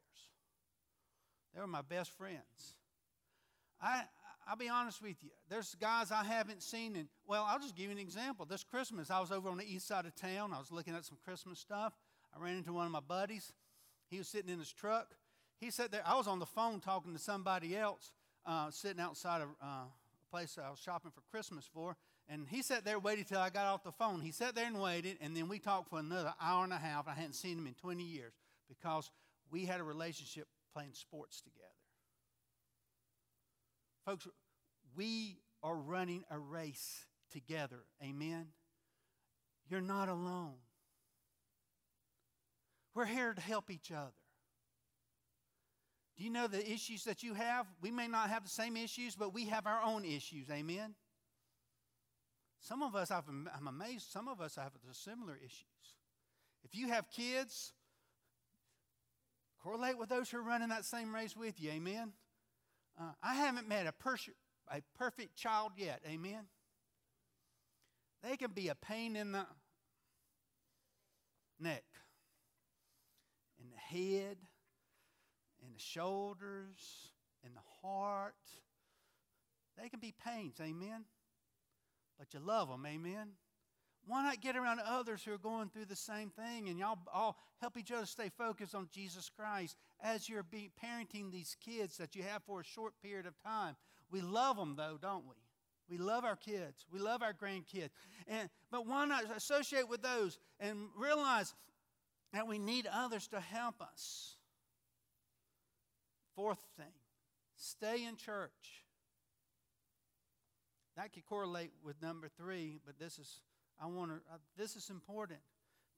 They 1.55 1.61
were 1.61 1.67
my 1.67 1.83
best 1.83 2.11
friends. 2.11 2.77
I, 3.81 4.05
I'll 4.49 4.57
be 4.57 4.69
honest 4.69 5.03
with 5.03 5.17
you. 5.23 5.31
There's 5.49 5.75
guys 5.75 6.11
I 6.11 6.25
haven't 6.25 6.63
seen, 6.63 6.97
in, 6.97 7.09
well, 7.27 7.45
I'll 7.47 7.59
just 7.59 7.77
give 7.77 7.87
you 7.87 7.93
an 7.93 7.99
example. 7.99 8.47
This 8.47 8.65
Christmas, 8.65 9.11
I 9.11 9.21
was 9.21 9.31
over 9.31 9.49
on 9.51 9.59
the 9.59 9.71
east 9.71 9.87
side 9.87 10.07
of 10.07 10.15
town. 10.15 10.53
I 10.55 10.59
was 10.59 10.73
looking 10.73 10.95
at 10.95 11.05
some 11.05 11.19
Christmas 11.23 11.59
stuff. 11.59 11.93
I 12.35 12.43
ran 12.43 12.57
into 12.57 12.73
one 12.73 12.87
of 12.87 12.93
my 12.93 13.01
buddies. 13.01 13.53
He 14.09 14.19
was 14.19 14.29
sitting 14.29 14.51
in 14.51 14.59
his 14.59 14.73
truck. 14.73 15.09
He 15.65 15.71
sat 15.71 15.91
there. 15.91 16.03
I 16.05 16.15
was 16.15 16.27
on 16.27 16.41
the 16.41 16.47
phone 16.47 16.79
talking 16.79 17.15
to 17.15 17.19
somebody 17.19 17.75
else, 17.75 18.13
uh, 18.45 18.71
sitting 18.71 19.01
outside 19.01 19.41
of 19.41 19.49
uh, 19.63 19.87
a 19.87 20.31
place 20.31 20.59
I 20.63 20.69
was 20.69 20.79
shopping 20.79 21.11
for 21.11 21.23
Christmas 21.31 21.67
for. 21.73 21.97
And 22.29 22.47
he 22.47 22.61
sat 22.61 22.85
there 22.85 22.99
waiting 22.99 23.25
till 23.25 23.39
I 23.39 23.49
got 23.49 23.65
off 23.65 23.83
the 23.83 23.91
phone. 23.91 24.21
He 24.21 24.31
sat 24.31 24.55
there 24.55 24.67
and 24.67 24.79
waited, 24.79 25.17
and 25.23 25.35
then 25.35 25.49
we 25.49 25.59
talked 25.59 25.89
for 25.89 25.99
another 25.99 26.35
hour 26.39 26.65
and 26.65 26.73
a 26.73 26.77
half. 26.77 27.09
I 27.09 27.15
hadn't 27.15 27.33
seen 27.33 27.57
him 27.57 27.67
in 27.67 27.73
20 27.73 28.03
years 28.03 28.35
because 28.69 29.11
we 29.51 29.65
had 29.65 29.81
a 29.81 29.85
relationship 29.85 30.49
playing 30.75 30.93
sports 30.93 31.41
together. 31.41 31.65
Folks, 34.05 34.29
we 34.95 35.39
are 35.63 35.77
running 35.77 36.25
a 36.31 36.39
race 36.39 37.07
together. 37.33 37.85
Amen? 38.03 38.49
You're 39.71 39.81
not 39.81 40.11
alone. 40.11 40.57
We're 42.95 43.07
here 43.07 43.33
to 43.33 43.41
help 43.41 43.71
each 43.71 43.91
other. 43.91 44.13
Do 46.17 46.25
you 46.25 46.31
know 46.31 46.47
the 46.47 46.65
issues 46.71 47.05
that 47.05 47.23
you 47.23 47.35
have? 47.35 47.67
We 47.81 47.91
may 47.91 48.07
not 48.07 48.31
have 48.31 48.45
the 48.45 48.51
same 48.51 48.77
issues, 48.77 49.17
but 49.17 49.35
we 49.35 49.47
have 49.47 49.67
our 49.67 49.83
own 49.83 50.05
issues. 50.05 50.49
Amen? 50.51 50.95
Some 52.61 52.83
of 52.83 52.95
us, 52.95 53.11
I'm 53.11 53.67
amazed, 53.67 54.11
some 54.11 54.29
of 54.29 54.41
us 54.41 54.57
have 54.57 54.73
similar 54.93 55.37
issues. 55.37 55.67
If 56.65 56.75
you 56.75 56.89
have 56.89 57.11
kids, 57.11 57.73
correlate 59.63 59.99
with 59.99 60.09
those 60.09 60.31
who 60.31 60.39
are 60.39 60.43
running 60.43 60.69
that 60.69 60.85
same 60.85 61.15
race 61.15 61.37
with 61.37 61.61
you. 61.61 61.71
Amen? 61.73 62.13
Uh, 62.99 63.11
I 63.23 63.35
haven't 63.35 63.69
met 63.69 63.87
a, 63.87 63.93
pers- 63.93 64.31
a 64.71 64.81
perfect 64.97 65.37
child 65.37 65.73
yet. 65.77 66.01
Amen? 66.09 66.45
They 68.23 68.37
can 68.37 68.53
be 68.53 68.69
a 68.69 68.75
pain 68.75 69.17
in 69.17 69.33
the 69.33 69.47
neck 71.61 71.85
in 73.61 73.71
the 73.71 73.79
head, 73.79 74.37
in 75.65 75.73
the 75.73 75.81
shoulders, 75.81 77.11
in 77.45 77.53
the 77.55 77.61
heart. 77.83 78.35
They 79.81 79.89
can 79.89 80.01
be 80.01 80.15
pains, 80.25 80.57
amen? 80.61 81.05
But 82.19 82.33
you 82.33 82.41
love 82.41 82.69
them, 82.69 82.87
amen? 82.87 83.31
Why 84.07 84.23
not 84.23 84.41
get 84.41 84.57
around 84.57 84.81
others 84.81 85.23
who 85.25 85.33
are 85.33 85.39
going 85.39 85.71
through 85.71 85.87
the 85.87 85.97
same 85.97 86.31
thing 86.31 86.69
and 86.69 86.79
y'all 86.79 86.99
all 87.13 87.39
help 87.61 87.79
each 87.79 87.91
other 87.91 88.05
stay 88.05 88.31
focused 88.37 88.75
on 88.75 88.89
Jesus 88.93 89.31
Christ 89.35 89.77
as 90.03 90.29
you're 90.29 90.43
be 90.43 90.71
parenting 90.83 91.33
these 91.33 91.57
kids 91.65 91.97
that 91.97 92.15
you 92.15 92.23
have 92.23 92.43
for 92.43 92.61
a 92.61 92.65
short 92.65 92.93
period 93.03 93.27
of 93.27 93.35
time? 93.43 93.77
We 94.11 94.21
love 94.21 94.57
them, 94.57 94.75
though, 94.77 94.99
don't 95.01 95.25
we? 95.27 95.37
We 95.89 95.99
love 95.99 96.25
our 96.25 96.37
kids. 96.37 96.87
We 96.93 96.99
love 96.99 97.23
our 97.23 97.33
grandkids. 97.33 97.91
And, 98.29 98.49
but 98.71 98.87
why 98.87 99.07
not 99.07 99.25
associate 99.35 99.89
with 99.89 100.03
those 100.03 100.39
and 100.61 100.89
realize 100.97 101.55
that 102.35 102.47
we 102.49 102.59
need 102.59 102.89
others 102.93 103.29
to 103.29 103.41
help 103.41 103.81
us. 103.81 104.37
Fourth 106.35 106.59
thing, 106.77 106.93
stay 107.57 108.05
in 108.05 108.17
church. 108.17 108.85
That 110.97 111.13
could 111.13 111.27
correlate 111.27 111.73
with 111.85 112.01
number 112.03 112.29
three, 112.29 112.81
but 112.85 112.99
this 112.99 113.19
is 113.19 113.41
I 113.81 113.87
want 113.87 114.13
to. 114.13 114.17
Uh, 114.33 114.39
this 114.57 114.77
is 114.77 114.91
important. 114.91 115.41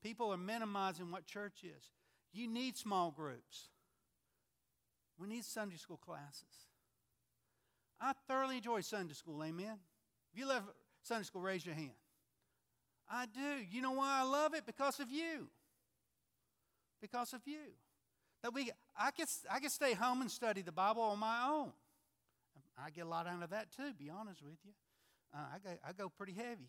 People 0.03 0.33
are 0.33 0.39
minimizing 0.39 1.11
what 1.11 1.27
church 1.27 1.65
is. 1.65 1.91
You 2.33 2.49
need 2.49 2.77
small 2.77 3.11
groups. 3.11 3.69
We 5.19 5.27
need 5.27 5.45
Sunday 5.45 5.77
school 5.77 5.99
classes. 5.99 6.69
I 8.01 8.13
thoroughly 8.29 8.59
enjoy 8.59 8.81
Sunday 8.83 9.15
school. 9.15 9.43
Amen. 9.43 9.79
If 10.33 10.39
you 10.39 10.47
love 10.47 10.63
Sunday 11.03 11.25
school, 11.25 11.43
raise 11.43 11.65
your 11.65 11.75
hand. 11.75 11.91
I 13.09 13.27
do. 13.27 13.65
You 13.71 13.83
know 13.83 13.93
why 13.93 14.21
I 14.21 14.23
love 14.25 14.55
it? 14.55 14.67
Because 14.67 15.01
of 15.01 15.11
you 15.11 15.49
because 17.01 17.33
of 17.33 17.41
you. 17.47 17.75
That 18.43 18.55
we, 18.55 18.71
I 18.99 19.11
can, 19.11 19.27
I 19.51 19.61
can 19.61 19.71
stay 19.71 19.95
home 19.95 20.21
and 20.21 20.31
study 20.31 20.63
the 20.63 20.73
Bible 20.73 21.03
on 21.03 21.19
my 21.19 21.47
own. 21.49 21.73
I 22.79 22.91
get 22.91 23.07
a 23.07 23.09
lot 23.09 23.27
out 23.27 23.43
of 23.43 23.51
that 23.51 23.73
too, 23.73 23.93
be 23.99 24.11
honest 24.11 24.43
with 24.43 24.59
you. 24.65 24.73
Uh, 25.35 25.39
I, 25.55 25.59
go, 25.59 25.71
I 25.89 25.93
go 25.93 26.09
pretty 26.09 26.35
heavy. 26.35 26.69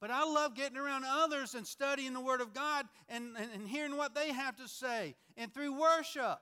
But 0.00 0.10
I 0.10 0.24
love 0.24 0.54
getting 0.54 0.78
around 0.78 1.04
others 1.04 1.54
and 1.54 1.66
studying 1.66 2.12
the 2.12 2.20
Word 2.20 2.40
of 2.40 2.54
God 2.54 2.86
and, 3.08 3.36
and, 3.36 3.50
and 3.52 3.68
hearing 3.68 3.96
what 3.96 4.14
they 4.14 4.32
have 4.32 4.56
to 4.56 4.68
say. 4.68 5.16
And 5.36 5.52
through 5.52 5.78
worship, 5.78 6.38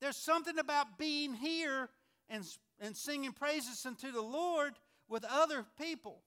there's 0.00 0.16
something 0.16 0.58
about 0.58 0.98
being 0.98 1.32
here 1.34 1.88
and, 2.28 2.44
and 2.80 2.96
singing 2.96 3.32
praises 3.32 3.84
unto 3.86 4.10
the 4.10 4.20
Lord 4.20 4.74
with 5.08 5.24
other 5.24 5.64
people 5.80 6.22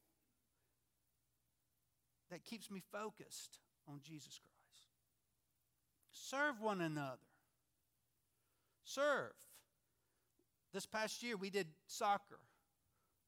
that 2.32 2.44
keeps 2.44 2.72
me 2.72 2.82
focused 2.92 3.60
on 3.88 4.00
Jesus 4.02 4.40
Christ. 4.40 4.55
Serve 6.16 6.62
one 6.62 6.80
another. 6.80 7.20
Serve. 8.86 9.34
This 10.74 10.86
past 10.86 11.22
year 11.22 11.36
we 11.36 11.50
did 11.50 11.68
soccer. 11.88 12.40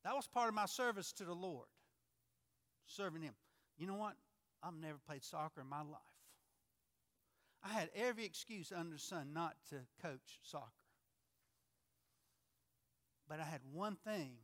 That 0.06 0.16
was 0.16 0.26
part 0.26 0.48
of 0.48 0.56
my 0.56 0.66
service 0.66 1.12
to 1.14 1.26
the 1.26 1.34
Lord, 1.34 1.68
serving 2.86 3.22
Him. 3.22 3.34
You 3.78 3.88
know 3.88 3.96
what? 3.96 4.14
I've 4.64 4.78
never 4.80 4.98
played 5.06 5.24
soccer 5.24 5.62
in 5.62 5.68
my 5.68 5.82
life. 5.82 6.00
I 7.64 7.70
had 7.70 7.90
every 7.94 8.24
excuse 8.24 8.72
under 8.72 8.94
the 8.94 9.00
sun 9.00 9.34
not 9.34 9.56
to 9.70 9.76
coach 10.02 10.40
soccer. 10.44 10.72
But 13.28 13.42
I 13.42 13.44
had 13.44 13.62
one 13.74 13.98
thing 14.06 14.38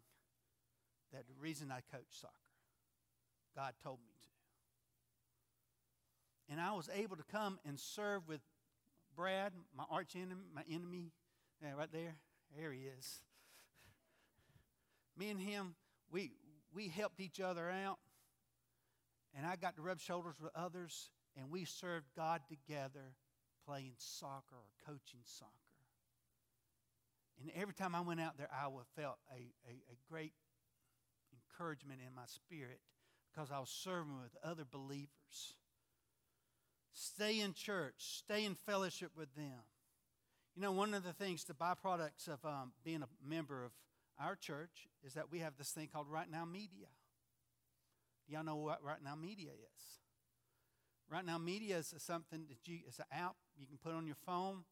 that 1.14 1.28
the 1.28 1.42
reason 1.42 1.72
I 1.72 1.80
coached 1.96 2.20
soccer, 2.20 2.34
God 3.56 3.74
told 3.82 4.00
me. 4.06 4.13
And 6.50 6.60
I 6.60 6.74
was 6.74 6.90
able 6.94 7.16
to 7.16 7.24
come 7.24 7.60
and 7.66 7.80
serve 7.80 8.28
with 8.28 8.42
Brad, 9.16 9.54
my 9.76 9.86
arch 9.90 10.16
enemy, 10.16 10.48
my 10.54 10.64
enemy, 10.70 11.12
yeah, 11.62 11.74
right 11.78 11.92
there. 11.92 12.16
There 12.58 12.72
he 12.72 12.82
is. 12.82 13.22
Me 15.18 15.30
and 15.30 15.40
him, 15.40 15.76
we, 16.12 16.32
we 16.74 16.88
helped 16.88 17.20
each 17.20 17.40
other 17.40 17.70
out. 17.70 18.00
And 19.36 19.46
I 19.46 19.56
got 19.56 19.76
to 19.78 19.82
rub 19.82 20.00
shoulders 20.00 20.36
with 20.42 20.52
others, 20.56 21.10
and 21.38 21.50
we 21.50 21.66
served 21.66 22.06
God 22.16 22.42
together 22.48 23.16
playing 23.66 23.94
soccer 23.98 24.56
or 24.56 24.70
coaching 24.86 25.22
soccer. 25.24 25.52
And 27.42 27.52
every 27.56 27.74
time 27.74 27.96
I 27.96 28.02
went 28.02 28.22
out 28.22 28.38
there, 28.38 28.50
I 28.52 28.68
felt 28.96 29.18
a, 29.32 29.52
a, 29.68 29.72
a 29.72 29.98
great 30.10 30.34
encouragement 31.34 32.00
in 32.06 32.14
my 32.14 32.26
spirit 32.26 32.80
because 33.34 33.50
I 33.52 33.60
was 33.60 33.70
serving 33.70 34.22
with 34.22 34.36
other 34.44 34.66
believers. 34.70 35.56
Stay 36.94 37.40
in 37.40 37.54
church, 37.54 37.96
stay 37.98 38.46
in 38.46 38.56
fellowship 38.56 39.12
with 39.18 39.34
them. 39.36 39.60
You 40.56 40.62
know, 40.62 40.72
one 40.72 40.94
of 40.94 41.04
the 41.04 41.14
things, 41.14 41.44
the 41.44 41.54
byproducts 41.54 42.28
of 42.28 42.46
um, 42.46 42.74
being 42.84 43.02
a 43.02 43.28
member 43.28 43.66
of 43.66 43.72
our 44.20 44.36
church 44.36 44.88
is 45.04 45.16
that 45.16 45.32
we 45.32 45.40
have 45.40 45.58
this 45.58 45.72
thing 45.72 45.90
called 45.92 46.08
Right 46.08 46.30
Now 46.30 46.46
Media. 46.46 46.88
Do 48.28 48.34
y'all 48.34 48.44
know 48.44 48.58
what 48.58 48.84
Right 48.84 49.04
Now 49.04 49.16
Media 49.16 49.50
is? 49.50 49.84
Right 51.10 51.26
Now 51.26 51.40
Media 51.40 51.78
is 51.78 51.94
something 51.98 52.46
that 52.50 52.72
you, 52.72 52.80
it's 52.88 53.00
an 53.00 53.06
app 53.12 53.36
you 53.58 53.66
can 53.66 53.78
put 53.78 53.94
on 53.94 54.06
your 54.06 54.18
phone, 54.26 54.64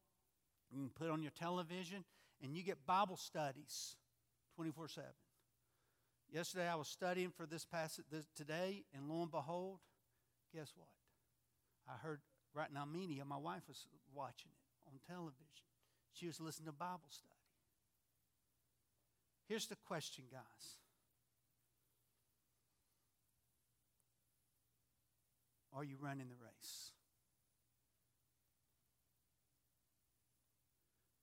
you 0.70 0.78
can 0.78 0.90
put 0.90 1.10
on 1.10 1.22
your 1.22 1.32
television, 1.32 2.04
and 2.40 2.54
you 2.56 2.62
get 2.62 2.86
Bible 2.86 3.16
studies 3.16 3.96
24 4.56 4.88
7. 4.88 5.08
Yesterday 6.32 6.68
I 6.68 6.76
was 6.76 6.88
studying 6.88 7.30
for 7.30 7.46
this 7.46 7.64
passage 7.64 8.04
today, 8.34 8.84
and 8.94 9.08
lo 9.08 9.22
and 9.22 9.30
behold, 9.30 9.80
guess 10.54 10.72
what? 10.76 10.88
I 11.88 11.96
heard 12.02 12.20
Right 12.54 12.72
Now 12.72 12.84
Media, 12.84 13.24
my 13.24 13.36
wife 13.36 13.62
was 13.68 13.86
watching 14.14 14.50
it 14.52 14.88
on 14.88 14.98
television. 15.08 15.46
She 16.12 16.26
was 16.26 16.40
listening 16.40 16.66
to 16.66 16.72
Bible 16.72 17.08
study. 17.08 17.32
Here's 19.48 19.66
the 19.66 19.76
question, 19.76 20.24
guys. 20.30 20.76
Are 25.74 25.84
you 25.84 25.96
running 25.98 26.28
the 26.28 26.34
race? 26.34 26.92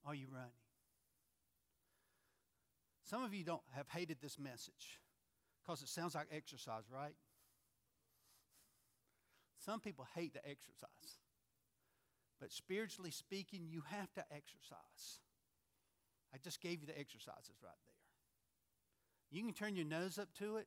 Are 0.04 0.14
you 0.14 0.26
running? 0.32 0.50
Some 3.04 3.22
of 3.22 3.32
you 3.32 3.44
don't 3.44 3.62
have 3.74 3.88
hated 3.88 4.18
this 4.20 4.38
message 4.38 5.00
because 5.62 5.82
it 5.82 5.88
sounds 5.88 6.14
like 6.14 6.26
exercise, 6.32 6.84
right? 6.92 7.14
Some 9.64 9.80
people 9.80 10.06
hate 10.14 10.32
to 10.34 10.40
exercise. 10.40 11.20
But 12.40 12.50
spiritually 12.50 13.10
speaking, 13.10 13.66
you 13.68 13.82
have 13.86 14.12
to 14.14 14.24
exercise. 14.34 15.20
I 16.32 16.38
just 16.42 16.60
gave 16.60 16.80
you 16.80 16.86
the 16.86 16.98
exercises 16.98 17.56
right 17.62 17.72
there. 17.86 17.94
You 19.30 19.44
can 19.44 19.52
turn 19.52 19.76
your 19.76 19.84
nose 19.84 20.18
up 20.18 20.28
to 20.38 20.56
it, 20.56 20.66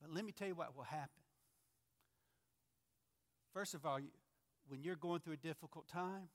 but 0.00 0.12
let 0.12 0.24
me 0.24 0.32
tell 0.32 0.48
you 0.48 0.54
what 0.54 0.74
will 0.74 0.84
happen. 0.84 1.22
First 3.52 3.74
of 3.74 3.84
all, 3.84 3.98
when 4.68 4.82
you're 4.82 4.96
going 4.96 5.20
through 5.20 5.34
a 5.34 5.36
difficult 5.36 5.86
time, 5.88 6.28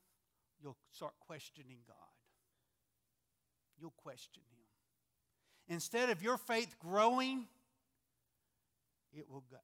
you'll 0.61 0.77
start 0.91 1.13
questioning 1.19 1.79
God. 1.87 1.95
You'll 3.79 3.93
question 3.97 4.43
Him. 4.51 5.75
Instead 5.75 6.09
of 6.09 6.21
your 6.21 6.37
faith 6.37 6.75
growing, 6.79 7.47
it 9.13 9.29
will 9.29 9.43
go. 9.49 9.57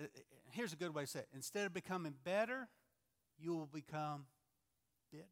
Uh, 0.00 0.06
here's 0.50 0.72
a 0.72 0.76
good 0.76 0.94
way 0.94 1.02
to 1.02 1.08
say 1.08 1.20
it 1.20 1.28
instead 1.34 1.66
of 1.66 1.74
becoming 1.74 2.14
better, 2.24 2.68
you 3.38 3.54
will 3.54 3.66
become 3.66 4.26
bitter. 5.12 5.24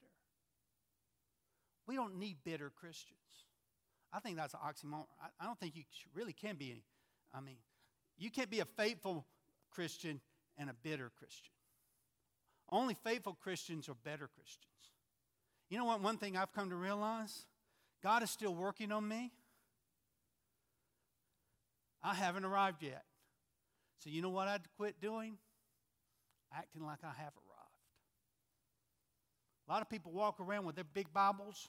We 1.87 1.97
don't 1.97 2.19
need 2.19 2.37
bitter 2.45 2.71
Christians. 2.71 3.19
I 4.13 4.21
think 4.21 4.37
that's 4.37 4.55
an 4.55 4.61
oxymoron. 4.61 5.07
I, 5.21 5.29
I 5.41 5.47
don't 5.47 5.59
think 5.59 5.75
you 5.75 5.83
really 6.15 6.33
can 6.33 6.57
be 6.57 6.71
any. 6.71 6.85
I 7.35 7.41
mean, 7.41 7.57
you 8.19 8.31
can't 8.31 8.51
be 8.51 8.61
a 8.61 8.65
faithful 8.65 9.27
Christian 9.71 10.21
and 10.59 10.71
a 10.71 10.75
bitter 10.75 11.11
Christian. 11.19 11.55
Only 12.71 12.95
faithful 13.03 13.35
Christians 13.35 13.89
are 13.89 13.95
better 14.05 14.29
Christians. 14.29 14.69
You 15.69 15.79
know 15.79 15.87
what? 15.87 16.03
One 16.03 16.19
thing 16.19 16.37
I've 16.37 16.53
come 16.53 16.71
to 16.71 16.77
realize 16.77 17.47
God 18.03 18.23
is 18.23 18.31
still 18.31 18.55
working 18.55 18.93
on 18.93 19.07
me. 19.07 19.33
I 22.03 22.15
haven't 22.15 22.45
arrived 22.45 22.83
yet. 22.83 23.05
So, 24.03 24.11
you 24.11 24.20
know 24.20 24.31
what 24.31 24.49
I'd 24.49 24.62
quit 24.77 25.01
doing? 25.01 25.39
Acting 26.53 26.85
like 26.85 26.99
I 27.05 27.12
have 27.16 27.33
arrived. 27.37 27.62
A 29.69 29.73
lot 29.73 29.81
of 29.81 29.89
people 29.89 30.11
walk 30.11 30.41
around 30.41 30.65
with 30.66 30.74
their 30.74 30.85
big 30.93 31.12
Bibles. 31.12 31.69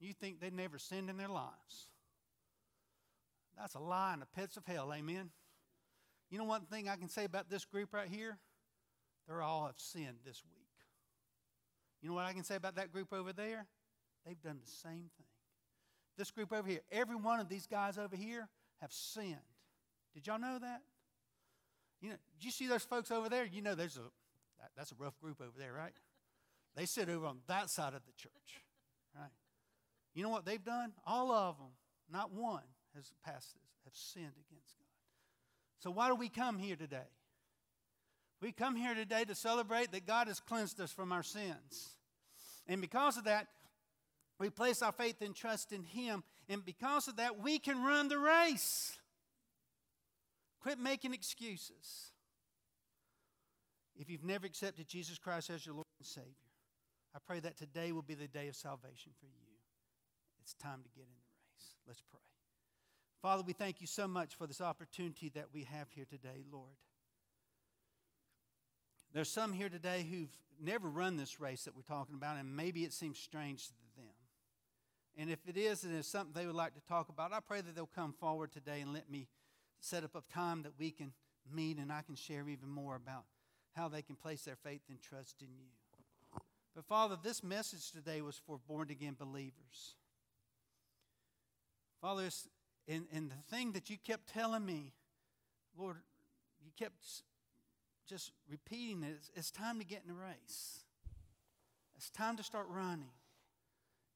You 0.00 0.14
think 0.14 0.40
they 0.40 0.48
never 0.48 0.78
sinned 0.78 1.10
in 1.10 1.18
their 1.18 1.28
lives. 1.28 1.90
That's 3.58 3.74
a 3.74 3.80
lie 3.80 4.14
in 4.14 4.20
the 4.20 4.26
pits 4.26 4.56
of 4.56 4.64
hell, 4.64 4.94
amen? 4.94 5.28
You 6.30 6.38
know 6.38 6.44
one 6.44 6.62
thing 6.62 6.88
I 6.88 6.96
can 6.96 7.08
say 7.08 7.24
about 7.24 7.50
this 7.50 7.66
group 7.66 7.92
right 7.92 8.08
here? 8.08 8.38
They're 9.26 9.42
all 9.42 9.66
have 9.66 9.78
sinned 9.78 10.20
this 10.24 10.42
week. 10.50 10.68
You 12.00 12.08
know 12.08 12.14
what 12.14 12.24
I 12.24 12.32
can 12.32 12.44
say 12.44 12.54
about 12.54 12.76
that 12.76 12.92
group 12.92 13.12
over 13.12 13.34
there? 13.34 13.66
They've 14.24 14.40
done 14.40 14.58
the 14.64 14.70
same 14.70 15.10
thing. 15.18 15.26
This 16.16 16.30
group 16.30 16.50
over 16.50 16.66
here, 16.66 16.80
every 16.90 17.16
one 17.16 17.40
of 17.40 17.50
these 17.50 17.66
guys 17.66 17.98
over 17.98 18.16
here 18.16 18.48
have 18.80 18.92
sinned. 18.92 19.36
Did 20.14 20.26
y'all 20.26 20.38
know 20.38 20.58
that? 20.58 20.80
You 22.00 22.10
know, 22.10 22.16
did 22.38 22.44
you 22.44 22.50
see 22.50 22.66
those 22.66 22.84
folks 22.84 23.10
over 23.10 23.28
there? 23.28 23.44
You 23.44 23.62
know, 23.62 23.74
there's 23.74 23.96
a 23.96 24.02
that, 24.60 24.70
that's 24.76 24.92
a 24.92 24.96
rough 24.98 25.18
group 25.20 25.40
over 25.40 25.58
there, 25.58 25.72
right? 25.72 25.92
They 26.76 26.86
sit 26.86 27.08
over 27.08 27.26
on 27.26 27.38
that 27.46 27.70
side 27.70 27.94
of 27.94 28.02
the 28.06 28.12
church, 28.16 28.62
right? 29.16 29.30
You 30.14 30.22
know 30.22 30.28
what 30.28 30.44
they've 30.44 30.62
done? 30.62 30.92
All 31.06 31.32
of 31.32 31.58
them, 31.58 31.70
not 32.10 32.32
one, 32.32 32.62
has 32.94 33.12
passed 33.24 33.54
this, 33.54 33.62
have 33.84 33.94
sinned 33.94 34.34
against 34.50 34.76
God. 34.78 34.86
So 35.78 35.90
why 35.90 36.08
do 36.08 36.14
we 36.14 36.28
come 36.28 36.58
here 36.58 36.76
today? 36.76 37.08
We 38.40 38.52
come 38.52 38.76
here 38.76 38.94
today 38.94 39.24
to 39.24 39.34
celebrate 39.34 39.92
that 39.92 40.06
God 40.06 40.28
has 40.28 40.40
cleansed 40.40 40.80
us 40.80 40.92
from 40.92 41.12
our 41.12 41.22
sins. 41.22 41.96
And 42.66 42.80
because 42.80 43.16
of 43.16 43.24
that, 43.24 43.48
we 44.38 44.50
place 44.50 44.82
our 44.82 44.92
faith 44.92 45.20
and 45.20 45.34
trust 45.34 45.72
in 45.72 45.82
Him. 45.82 46.22
And 46.48 46.64
because 46.64 47.08
of 47.08 47.16
that, 47.16 47.40
we 47.40 47.58
can 47.58 47.82
run 47.82 48.08
the 48.08 48.18
race. 48.18 48.96
Quit 50.60 50.78
making 50.78 51.14
excuses. 51.14 52.12
If 53.96 54.08
you've 54.08 54.24
never 54.24 54.46
accepted 54.46 54.88
Jesus 54.88 55.18
Christ 55.18 55.50
as 55.50 55.66
your 55.66 55.74
Lord 55.74 55.86
and 55.98 56.06
Savior, 56.06 56.32
I 57.14 57.18
pray 57.26 57.40
that 57.40 57.56
today 57.56 57.92
will 57.92 58.02
be 58.02 58.14
the 58.14 58.28
day 58.28 58.48
of 58.48 58.56
salvation 58.56 59.12
for 59.18 59.26
you. 59.26 59.56
It's 60.40 60.54
time 60.54 60.82
to 60.82 60.88
get 60.90 61.02
in 61.02 61.14
the 61.14 61.54
race. 61.54 61.74
Let's 61.86 62.02
pray. 62.10 62.20
Father, 63.20 63.42
we 63.44 63.52
thank 63.52 63.80
you 63.80 63.86
so 63.86 64.06
much 64.06 64.36
for 64.36 64.46
this 64.46 64.60
opportunity 64.60 65.30
that 65.30 65.46
we 65.52 65.64
have 65.64 65.88
here 65.90 66.06
today, 66.08 66.44
Lord. 66.50 66.76
There's 69.12 69.30
some 69.30 69.52
here 69.52 69.68
today 69.68 70.06
who've 70.08 70.36
never 70.60 70.88
run 70.88 71.16
this 71.16 71.40
race 71.40 71.64
that 71.64 71.74
we're 71.74 71.82
talking 71.82 72.14
about, 72.14 72.36
and 72.36 72.56
maybe 72.56 72.84
it 72.84 72.92
seems 72.92 73.18
strange 73.18 73.66
to 73.66 73.72
them. 73.72 74.04
And 75.16 75.30
if 75.30 75.40
it 75.48 75.56
is, 75.56 75.82
and 75.82 75.96
it's 75.96 76.06
something 76.06 76.32
they 76.32 76.46
would 76.46 76.54
like 76.54 76.74
to 76.74 76.80
talk 76.86 77.08
about, 77.08 77.32
I 77.32 77.40
pray 77.40 77.60
that 77.60 77.74
they'll 77.74 77.86
come 77.86 78.12
forward 78.12 78.52
today 78.52 78.80
and 78.80 78.92
let 78.92 79.10
me 79.10 79.26
set 79.80 80.04
up 80.04 80.14
a 80.14 80.32
time 80.32 80.62
that 80.62 80.72
we 80.78 80.90
can 80.90 81.12
meet 81.52 81.78
and 81.78 81.92
I 81.92 82.02
can 82.02 82.14
share 82.14 82.48
even 82.48 82.68
more 82.68 82.96
about 82.96 83.24
how 83.74 83.88
they 83.88 84.02
can 84.02 84.16
place 84.16 84.42
their 84.42 84.56
faith 84.56 84.82
and 84.88 85.00
trust 85.00 85.36
in 85.40 85.48
you. 85.56 86.40
But 86.74 86.84
Father, 86.84 87.16
this 87.22 87.42
message 87.42 87.90
today 87.90 88.20
was 88.20 88.40
for 88.46 88.58
born 88.68 88.90
again 88.90 89.16
believers. 89.18 89.96
Father, 92.00 92.28
and, 92.86 93.06
and 93.12 93.30
the 93.30 93.56
thing 93.56 93.72
that 93.72 93.90
you 93.90 93.96
kept 93.98 94.32
telling 94.32 94.64
me, 94.64 94.92
Lord, 95.76 95.96
you 96.64 96.70
kept 96.78 97.04
just 98.08 98.32
repeating 98.48 99.02
it. 99.02 99.14
It's, 99.16 99.30
it's 99.34 99.50
time 99.50 99.78
to 99.78 99.84
get 99.84 100.02
in 100.02 100.08
the 100.08 100.20
race. 100.20 100.84
It's 101.96 102.10
time 102.10 102.36
to 102.36 102.42
start 102.42 102.66
running. 102.70 103.10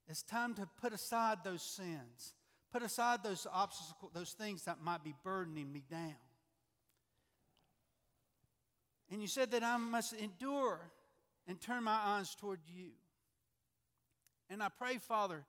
It's 0.08 0.22
time 0.22 0.54
to 0.54 0.68
put 0.80 0.92
aside 0.92 1.38
those 1.44 1.62
sins, 1.62 2.34
put 2.72 2.82
aside 2.82 3.22
those 3.22 3.46
obstacles, 3.52 4.10
those 4.14 4.32
things 4.32 4.64
that 4.64 4.82
might 4.82 5.04
be 5.04 5.14
burdening 5.22 5.70
me 5.70 5.82
down. 5.90 6.16
And 9.10 9.20
you 9.20 9.28
said 9.28 9.50
that 9.50 9.62
I 9.62 9.76
must 9.76 10.14
endure 10.14 10.80
and 11.46 11.60
turn 11.60 11.84
my 11.84 11.98
eyes 12.02 12.34
toward 12.34 12.60
you. 12.66 12.92
And 14.48 14.62
I 14.62 14.68
pray, 14.68 14.96
Father, 14.96 15.44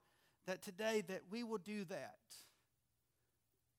that 0.46 0.62
today 0.62 1.02
that 1.08 1.22
we 1.30 1.42
will 1.42 1.58
do 1.58 1.84
that. 1.86 2.18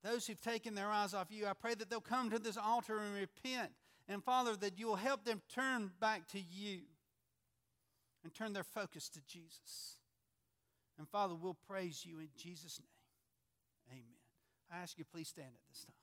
Those 0.04 0.26
who've 0.26 0.42
taken 0.42 0.76
their 0.76 0.90
eyes 0.90 1.14
off 1.14 1.28
you, 1.30 1.46
I 1.46 1.54
pray 1.54 1.76
that 1.76 1.90
they'll 1.90 2.02
come 2.02 2.30
to 2.32 2.40
this 2.40 2.58
altar 2.58 2.98
and 2.98 3.16
repent. 3.16 3.72
And 4.08 4.24
Father, 4.24 4.56
that 4.58 4.78
you'll 4.78 4.96
help 4.96 5.24
them 5.24 5.42
turn 5.54 5.92
back 6.00 6.28
to 6.30 6.40
you 6.40 6.82
and 8.24 8.34
turn 8.34 8.54
their 8.54 8.64
focus 8.64 9.10
to 9.10 9.20
Jesus. 9.28 9.98
And 10.98 11.08
Father, 11.10 11.36
we'll 11.36 11.58
praise 11.68 12.06
you 12.06 12.20
in 12.20 12.30
Jesus' 12.38 12.80
name. 12.80 12.95
I 14.76 14.82
ask 14.82 14.98
you, 14.98 15.06
please 15.06 15.30
stand 15.30 15.48
at 15.48 15.62
this 15.70 15.86
time. 15.86 15.96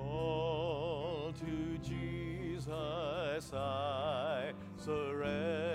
All 0.00 1.32
to 1.32 1.78
Jesus 1.78 3.52
I 3.52 4.52
surrender. 4.76 5.73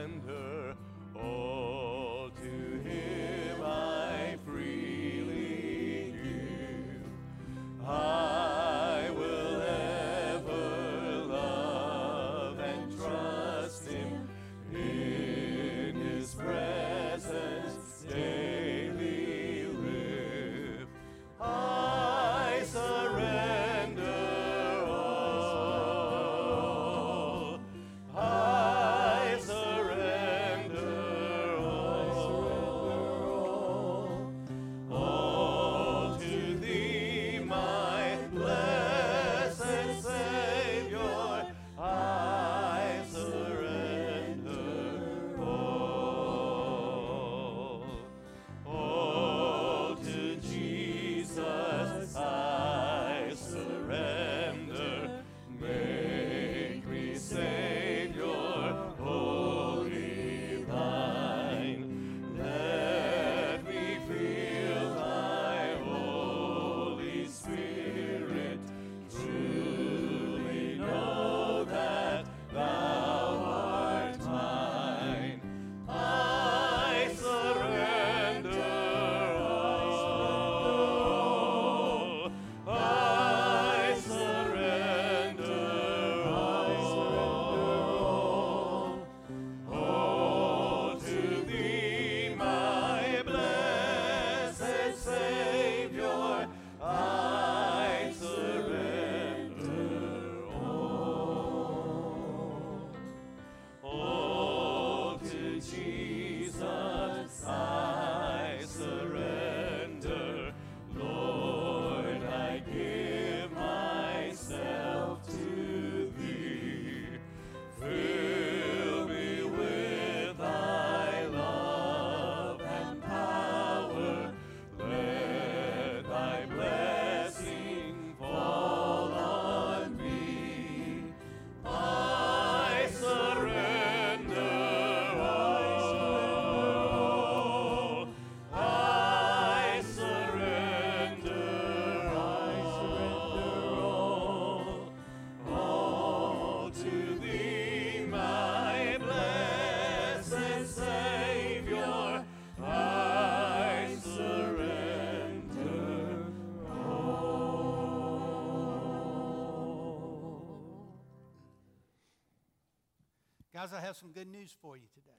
Guys, 163.69 163.77
I 163.83 163.85
have 163.85 163.97
some 163.97 164.11
good 164.11 164.31
news 164.31 164.55
for 164.61 164.77
you 164.77 164.83
today. 164.93 165.11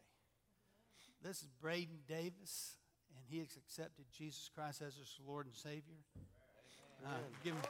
This 1.22 1.42
is 1.42 1.48
Braden 1.60 2.00
Davis, 2.08 2.76
and 3.14 3.24
he 3.28 3.38
has 3.38 3.56
accepted 3.56 4.06
Jesus 4.16 4.50
Christ 4.54 4.82
as 4.82 4.94
his 4.94 5.18
Lord 5.26 5.46
and 5.46 5.54
Savior. 5.54 5.98
Uh, 7.04 7.10
give 7.44 7.54
him. 7.54 7.62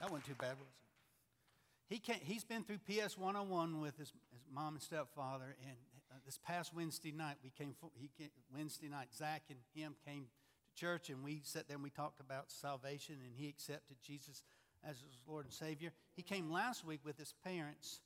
That 0.00 0.10
wasn't 0.10 0.26
too 0.26 0.34
bad, 0.38 0.58
was 0.58 0.68
it? 0.68 1.94
He 1.94 1.98
came, 1.98 2.20
he's 2.22 2.44
been 2.44 2.64
through 2.64 2.78
PS 2.78 3.16
101 3.16 3.80
with 3.80 3.96
his, 3.96 4.08
his 4.08 4.42
mom 4.52 4.74
and 4.74 4.82
stepfather, 4.82 5.56
and 5.66 5.76
uh, 6.10 6.16
this 6.26 6.38
past 6.44 6.74
Wednesday 6.74 7.12
night, 7.12 7.36
we 7.42 7.50
came, 7.50 7.74
he 7.94 8.10
came, 8.18 8.30
Wednesday 8.52 8.88
night, 8.88 9.08
Zach 9.16 9.44
and 9.48 9.58
him 9.74 9.94
came 10.04 10.24
to 10.24 10.80
church, 10.80 11.10
and 11.10 11.22
we 11.22 11.40
sat 11.44 11.68
there 11.68 11.76
and 11.76 11.84
we 11.84 11.90
talked 11.90 12.20
about 12.20 12.50
salvation, 12.50 13.16
and 13.24 13.32
he 13.34 13.48
accepted 13.48 13.96
Jesus 14.02 14.42
as 14.88 14.96
his 14.96 15.18
Lord 15.26 15.44
and 15.44 15.52
Savior. 15.52 15.92
He 16.14 16.22
came 16.22 16.50
last 16.50 16.84
week 16.84 17.00
with 17.04 17.18
his 17.18 17.34
parents, 17.44 18.00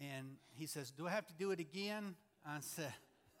and 0.00 0.36
he 0.54 0.66
says, 0.66 0.90
Do 0.90 1.06
I 1.06 1.10
have 1.10 1.26
to 1.26 1.34
do 1.34 1.50
it 1.50 1.60
again? 1.60 2.14
I 2.46 2.58
said, 2.60 2.92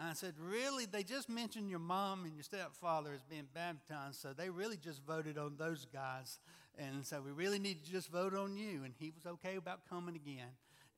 I 0.00 0.14
said, 0.14 0.34
Really? 0.38 0.86
They 0.86 1.02
just 1.02 1.28
mentioned 1.28 1.70
your 1.70 1.78
mom 1.78 2.24
and 2.24 2.34
your 2.34 2.44
stepfather 2.44 3.12
as 3.14 3.22
being 3.22 3.48
baptized, 3.54 4.20
so 4.20 4.32
they 4.32 4.50
really 4.50 4.76
just 4.76 5.04
voted 5.04 5.38
on 5.38 5.56
those 5.58 5.86
guys. 5.92 6.38
And 6.78 7.04
so 7.04 7.20
we 7.20 7.32
really 7.32 7.58
need 7.58 7.84
to 7.84 7.90
just 7.90 8.10
vote 8.10 8.34
on 8.34 8.56
you. 8.56 8.84
And 8.84 8.94
he 8.98 9.12
was 9.14 9.26
okay 9.26 9.56
about 9.56 9.80
coming 9.88 10.16
again. 10.16 10.48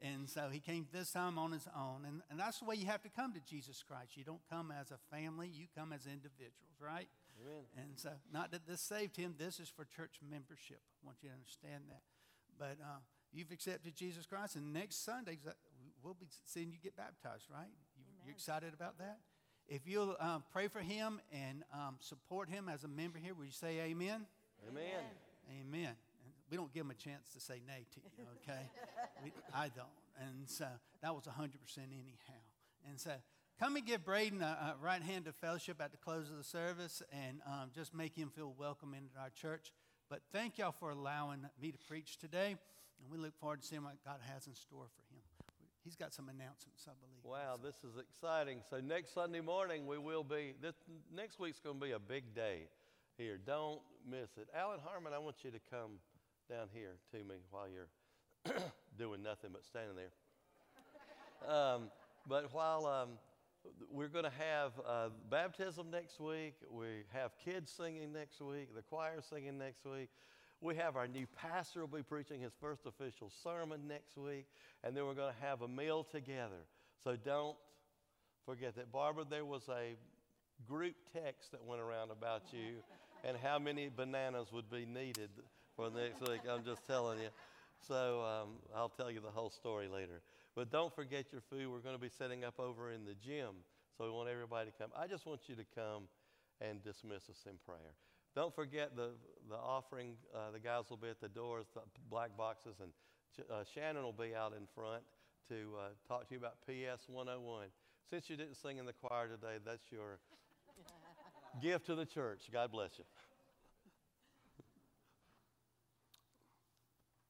And 0.00 0.28
so 0.28 0.48
he 0.50 0.60
came 0.60 0.86
this 0.92 1.12
time 1.12 1.38
on 1.38 1.52
his 1.52 1.66
own. 1.76 2.04
And, 2.06 2.20
and 2.30 2.38
that's 2.38 2.60
the 2.60 2.66
way 2.66 2.76
you 2.76 2.86
have 2.86 3.02
to 3.02 3.08
come 3.08 3.32
to 3.32 3.40
Jesus 3.40 3.82
Christ. 3.82 4.16
You 4.16 4.24
don't 4.24 4.42
come 4.50 4.72
as 4.72 4.90
a 4.90 4.98
family, 5.14 5.48
you 5.52 5.66
come 5.76 5.92
as 5.92 6.06
individuals, 6.06 6.76
right? 6.80 7.08
Amen. 7.40 7.65
And 7.77 7.98
so, 7.98 8.11
not 8.32 8.52
that 8.52 8.66
this 8.66 8.81
saved 8.81 9.16
him, 9.16 9.35
this 9.39 9.61
is 9.61 9.69
for 9.69 9.85
church 9.85 10.16
membership. 10.23 10.81
I 11.02 11.06
want 11.06 11.19
you 11.23 11.28
to 11.28 11.35
understand 11.35 11.85
that. 11.89 12.02
But 12.59 12.78
uh, 12.82 13.01
you've 13.32 13.51
accepted 13.51 13.94
Jesus 13.97 14.27
Christ, 14.27 14.56
and 14.56 14.73
next 14.73 15.05
Sunday 15.05 15.39
we'll 16.02 16.15
be 16.15 16.27
seeing 16.44 16.70
you 16.70 16.78
get 16.82 16.97
baptized, 16.97 17.47
right? 17.51 17.70
You, 17.97 18.05
you 18.27 18.32
excited 18.32 18.73
about 18.74 18.98
that? 18.98 19.19
If 19.66 19.86
you'll 19.86 20.16
um, 20.20 20.44
pray 20.52 20.69
for 20.69 20.81
him 20.81 21.20
and 21.32 21.65
um, 21.73 21.97
support 22.01 22.48
him 22.48 22.69
as 22.69 22.85
a 22.85 22.89
member 22.89 23.19
here, 23.19 23.35
will 23.35 23.47
you 23.47 23.51
say 23.51 23.81
amen? 23.81 24.27
Amen. 24.69 25.05
Amen. 25.48 25.97
And 26.24 26.32
we 26.51 26.56
don't 26.56 26.73
give 26.73 26.85
them 26.85 26.90
a 26.90 27.02
chance 27.02 27.31
to 27.32 27.40
say 27.40 27.61
nay 27.66 27.86
to 27.94 28.01
you, 28.01 28.27
okay? 28.43 28.61
we, 29.24 29.32
I 29.55 29.69
don't. 29.74 29.89
And 30.20 30.48
so 30.48 30.66
that 31.02 31.15
was 31.15 31.24
100% 31.24 31.32
anyhow. 31.78 32.40
And 32.89 33.01
so 33.01 33.12
come 33.59 33.76
and 33.76 33.86
give 33.86 34.05
Braden 34.05 34.43
a, 34.43 34.74
a 34.81 34.85
right 34.85 35.02
hand 35.02 35.26
of 35.26 35.35
fellowship 35.36 35.81
at 35.81 35.93
the 35.93 35.97
close 35.97 36.31
of 36.31 36.36
the 36.36 36.44
service 36.44 37.02
and 37.12 37.40
um, 37.47 37.70
just 37.74 37.94
make 37.94 38.16
him 38.16 38.31
feel 38.35 38.55
welcome 38.59 38.94
into 38.94 39.10
our 39.20 39.31
church. 39.31 39.72
But 40.10 40.20
thank 40.32 40.59
y'all 40.59 40.74
for 40.78 40.90
allowing 40.90 41.47
me 41.60 41.72
to 41.72 41.78
preach 41.89 42.18
today. 42.18 42.56
And 43.01 43.10
we 43.10 43.18
look 43.18 43.36
forward 43.39 43.62
to 43.62 43.66
seeing 43.66 43.85
what 43.85 43.97
God 44.05 44.18
has 44.32 44.47
in 44.47 44.55
store 44.55 44.86
for 44.94 45.14
him. 45.14 45.20
He's 45.85 45.97
got 45.97 46.14
some 46.14 46.28
announcements, 46.28 46.86
I 46.89 46.93
believe. 46.98 47.20
Wow, 47.24 47.59
this 47.62 47.76
is 47.85 47.98
exciting. 47.98 48.60
So 48.70 48.81
next 48.81 49.12
Sunday 49.12 49.40
morning 49.40 49.86
we 49.86 49.98
will 49.98 50.24
be. 50.24 50.55
This 50.60 50.76
next 51.14 51.39
week's 51.39 51.60
going 51.60 51.78
to 51.78 51.85
be 51.85 51.93
a 51.93 51.98
big 51.98 52.35
day 52.35 52.68
here. 53.18 53.39
Don't 53.44 53.81
miss 54.09 54.31
it. 54.39 54.48
Alan 54.56 54.81
Harmon, 54.82 55.12
I 55.12 55.18
want 55.18 55.36
you 55.44 55.51
to 55.51 55.60
come 55.70 55.98
down 56.48 56.68
here 56.72 56.97
to 57.12 57.18
me 57.18 57.36
while 57.51 57.66
you're 57.68 58.55
doing 58.98 59.22
nothing 59.22 59.51
but 59.52 59.64
standing 59.64 59.97
there. 59.97 61.51
Um, 61.55 61.90
but 62.26 62.55
while 62.55 62.86
um, 62.86 63.10
we're 63.91 64.09
going 64.09 64.24
to 64.24 64.32
have 64.39 64.73
uh, 64.86 65.09
baptism 65.31 65.91
next 65.91 66.20
week, 66.20 66.55
we 66.70 67.05
have 67.12 67.32
kids 67.45 67.70
singing 67.70 68.12
next 68.12 68.41
week, 68.41 68.74
the 68.74 68.82
choir 68.82 69.20
singing 69.28 69.59
next 69.59 69.85
week. 69.85 70.09
We 70.61 70.77
have 70.77 70.97
our 70.97 71.07
new 71.07 71.27
pastor 71.36 71.81
will 71.81 71.99
be 71.99 72.03
preaching 72.03 72.41
his 72.41 72.53
first 72.61 72.86
official 72.86 73.31
sermon 73.43 73.86
next 73.86 74.16
week, 74.16 74.47
and 74.82 74.97
then 74.97 75.05
we're 75.05 75.15
going 75.15 75.35
to 75.35 75.47
have 75.47 75.62
a 75.62 75.69
meal 75.69 76.05
together. 76.05 76.66
So 77.03 77.16
don't 77.16 77.57
forget 78.47 78.74
that. 78.77 78.91
Barbara, 78.91 79.24
there 79.28 79.45
was 79.45 79.69
a 79.69 79.97
group 80.66 80.95
text 81.12 81.53
that 81.53 81.65
went 81.65 81.82
around 81.82 82.11
about 82.11 82.43
you 82.53 82.77
and 83.24 83.36
how 83.36 83.59
many 83.59 83.91
bananas 83.95 84.49
would 84.53 84.70
be 84.70 84.86
needed 84.86 85.31
for 85.77 85.91
next 85.91 86.20
week. 86.28 86.41
I'm 86.51 86.65
just 86.65 86.86
telling 86.86 87.19
you. 87.19 87.28
So 87.86 88.23
um, 88.23 88.49
I'll 88.74 88.89
tell 88.89 89.11
you 89.11 89.20
the 89.20 89.31
whole 89.31 89.51
story 89.51 89.89
later. 89.89 90.23
But 90.55 90.70
don't 90.70 90.94
forget 90.94 91.32
your 91.32 91.40
food. 91.51 91.70
We're 91.70 91.81
going 91.81 91.97
to 91.97 92.01
be 92.01 92.09
setting 92.09 92.44
up 92.44 92.60
over 92.60 92.93
in 92.93 93.05
the 93.05 93.14
gym. 93.14 93.64
So 93.97 94.05
we 94.05 94.10
want 94.10 94.28
everybody 94.28 94.70
to 94.70 94.76
come. 94.76 94.90
I 94.97 95.06
just 95.06 95.26
want 95.26 95.43
you 95.47 95.55
to 95.56 95.64
come 95.74 96.05
and 96.60 96.82
dismiss 96.82 97.28
us 97.28 97.44
in 97.47 97.55
prayer. 97.64 97.94
Don't 98.35 98.55
forget 98.55 98.97
the, 98.97 99.10
the 99.48 99.56
offering. 99.56 100.14
Uh, 100.35 100.51
the 100.52 100.59
guys 100.59 100.85
will 100.90 100.97
be 100.97 101.09
at 101.09 101.20
the 101.20 101.28
doors, 101.28 101.66
the 101.74 101.81
black 102.10 102.36
boxes, 102.36 102.76
and 102.81 102.90
uh, 103.51 103.62
Shannon 103.72 104.02
will 104.02 104.12
be 104.12 104.35
out 104.35 104.52
in 104.52 104.66
front 104.74 105.02
to 105.48 105.55
uh, 105.78 105.89
talk 106.09 106.28
to 106.28 106.35
you 106.35 106.39
about 106.39 106.60
PS 106.66 107.09
101. 107.09 107.66
Since 108.10 108.28
you 108.28 108.36
didn't 108.36 108.56
sing 108.56 108.78
in 108.78 108.86
the 108.86 108.93
choir 108.93 109.28
today, 109.28 109.59
that's 109.64 109.85
your 109.90 110.18
gift 111.62 111.86
to 111.86 111.94
the 111.94 112.06
church. 112.06 112.43
God 112.52 112.72
bless 112.72 112.90
you. 112.98 113.05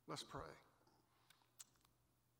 Let's 0.09 0.23
pray. 0.23 0.41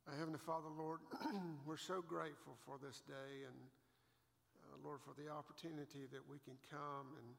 Heavenly 0.05 0.45
Father, 0.45 0.69
Lord, 0.69 1.01
we're 1.65 1.81
so 1.81 2.05
grateful 2.05 2.61
for 2.69 2.77
this 2.77 3.01
day 3.09 3.49
and, 3.49 3.57
uh, 4.69 4.77
Lord, 4.85 5.01
for 5.01 5.17
the 5.17 5.33
opportunity 5.33 6.05
that 6.13 6.21
we 6.29 6.37
can 6.45 6.61
come 6.69 7.17
and, 7.17 7.31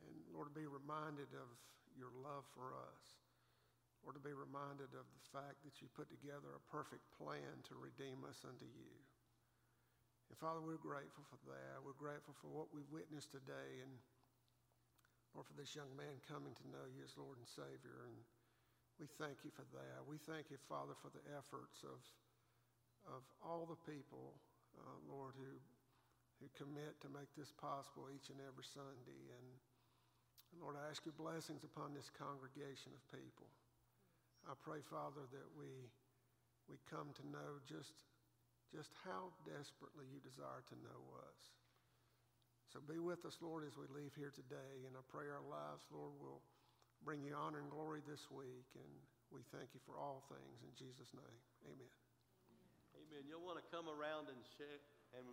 and, 0.00 0.16
Lord, 0.32 0.48
to 0.48 0.56
be 0.56 0.64
reminded 0.64 1.28
of 1.36 1.52
your 2.00 2.08
love 2.24 2.48
for 2.56 2.72
us. 2.72 3.20
Lord, 4.00 4.16
to 4.16 4.24
be 4.24 4.32
reminded 4.32 4.88
of 4.96 5.04
the 5.04 5.24
fact 5.36 5.60
that 5.68 5.84
you 5.84 5.92
put 5.92 6.08
together 6.08 6.56
a 6.56 6.64
perfect 6.72 7.04
plan 7.20 7.60
to 7.68 7.76
redeem 7.76 8.24
us 8.24 8.40
unto 8.48 8.64
you. 8.64 8.96
And 10.32 10.40
Father, 10.40 10.64
we're 10.64 10.80
grateful 10.80 11.28
for 11.28 11.44
that. 11.44 11.84
We're 11.84 12.00
grateful 12.00 12.32
for 12.40 12.48
what 12.48 12.72
we've 12.72 12.88
witnessed 12.88 13.36
today 13.36 13.84
and, 13.84 13.92
Lord, 15.36 15.44
for 15.44 15.60
this 15.60 15.76
young 15.76 15.92
man 15.92 16.24
coming 16.24 16.56
to 16.56 16.66
know 16.72 16.88
you 16.88 17.04
as 17.04 17.20
Lord 17.20 17.36
and 17.36 17.44
Savior. 17.44 18.08
And 18.08 18.16
we 19.00 19.08
thank 19.16 19.40
you 19.48 19.50
for 19.56 19.64
that. 19.72 20.04
We 20.04 20.20
thank 20.28 20.52
you, 20.52 20.60
Father, 20.68 20.92
for 21.00 21.08
the 21.08 21.24
efforts 21.32 21.80
of, 21.88 21.96
of 23.08 23.24
all 23.40 23.64
the 23.64 23.80
people, 23.88 24.36
uh, 24.76 24.98
Lord, 25.08 25.32
who, 25.40 25.56
who 26.44 26.46
commit 26.52 27.00
to 27.00 27.08
make 27.08 27.32
this 27.32 27.48
possible 27.56 28.12
each 28.12 28.28
and 28.28 28.36
every 28.44 28.68
Sunday. 28.68 29.24
And, 29.32 29.48
Lord, 30.60 30.76
I 30.76 30.92
ask 30.92 31.00
your 31.08 31.16
blessings 31.16 31.64
upon 31.64 31.96
this 31.96 32.12
congregation 32.12 32.92
of 32.92 33.00
people. 33.08 33.48
I 34.44 34.52
pray, 34.60 34.84
Father, 34.84 35.24
that 35.32 35.48
we, 35.56 35.72
we 36.68 36.76
come 36.92 37.16
to 37.16 37.24
know 37.24 37.56
just, 37.64 37.96
just 38.68 38.92
how 39.00 39.32
desperately 39.48 40.12
you 40.12 40.20
desire 40.20 40.60
to 40.60 40.76
know 40.84 41.00
us. 41.24 41.40
So 42.68 42.84
be 42.84 43.00
with 43.00 43.24
us, 43.24 43.40
Lord, 43.40 43.64
as 43.64 43.80
we 43.80 43.88
leave 43.96 44.12
here 44.12 44.30
today. 44.30 44.84
And 44.84 44.92
I 44.92 45.02
pray 45.08 45.24
our 45.32 45.42
lives, 45.48 45.88
Lord, 45.88 46.12
will 46.20 46.44
bring 47.04 47.24
you 47.24 47.34
honor 47.34 47.60
and 47.60 47.70
glory 47.70 48.00
this 48.06 48.28
week. 48.30 48.68
And 48.76 48.92
we 49.32 49.40
thank 49.54 49.72
you 49.72 49.80
for 49.86 49.96
all 49.96 50.26
things. 50.28 50.56
In 50.62 50.72
Jesus' 50.74 51.10
name, 51.14 51.38
amen. 51.66 51.92
Amen. 52.96 53.22
You'll 53.26 53.44
want 53.44 53.58
to 53.58 53.66
come 53.70 53.86
around 53.90 54.28
and 54.28 54.38
share 54.58 54.78
and. 55.16 55.26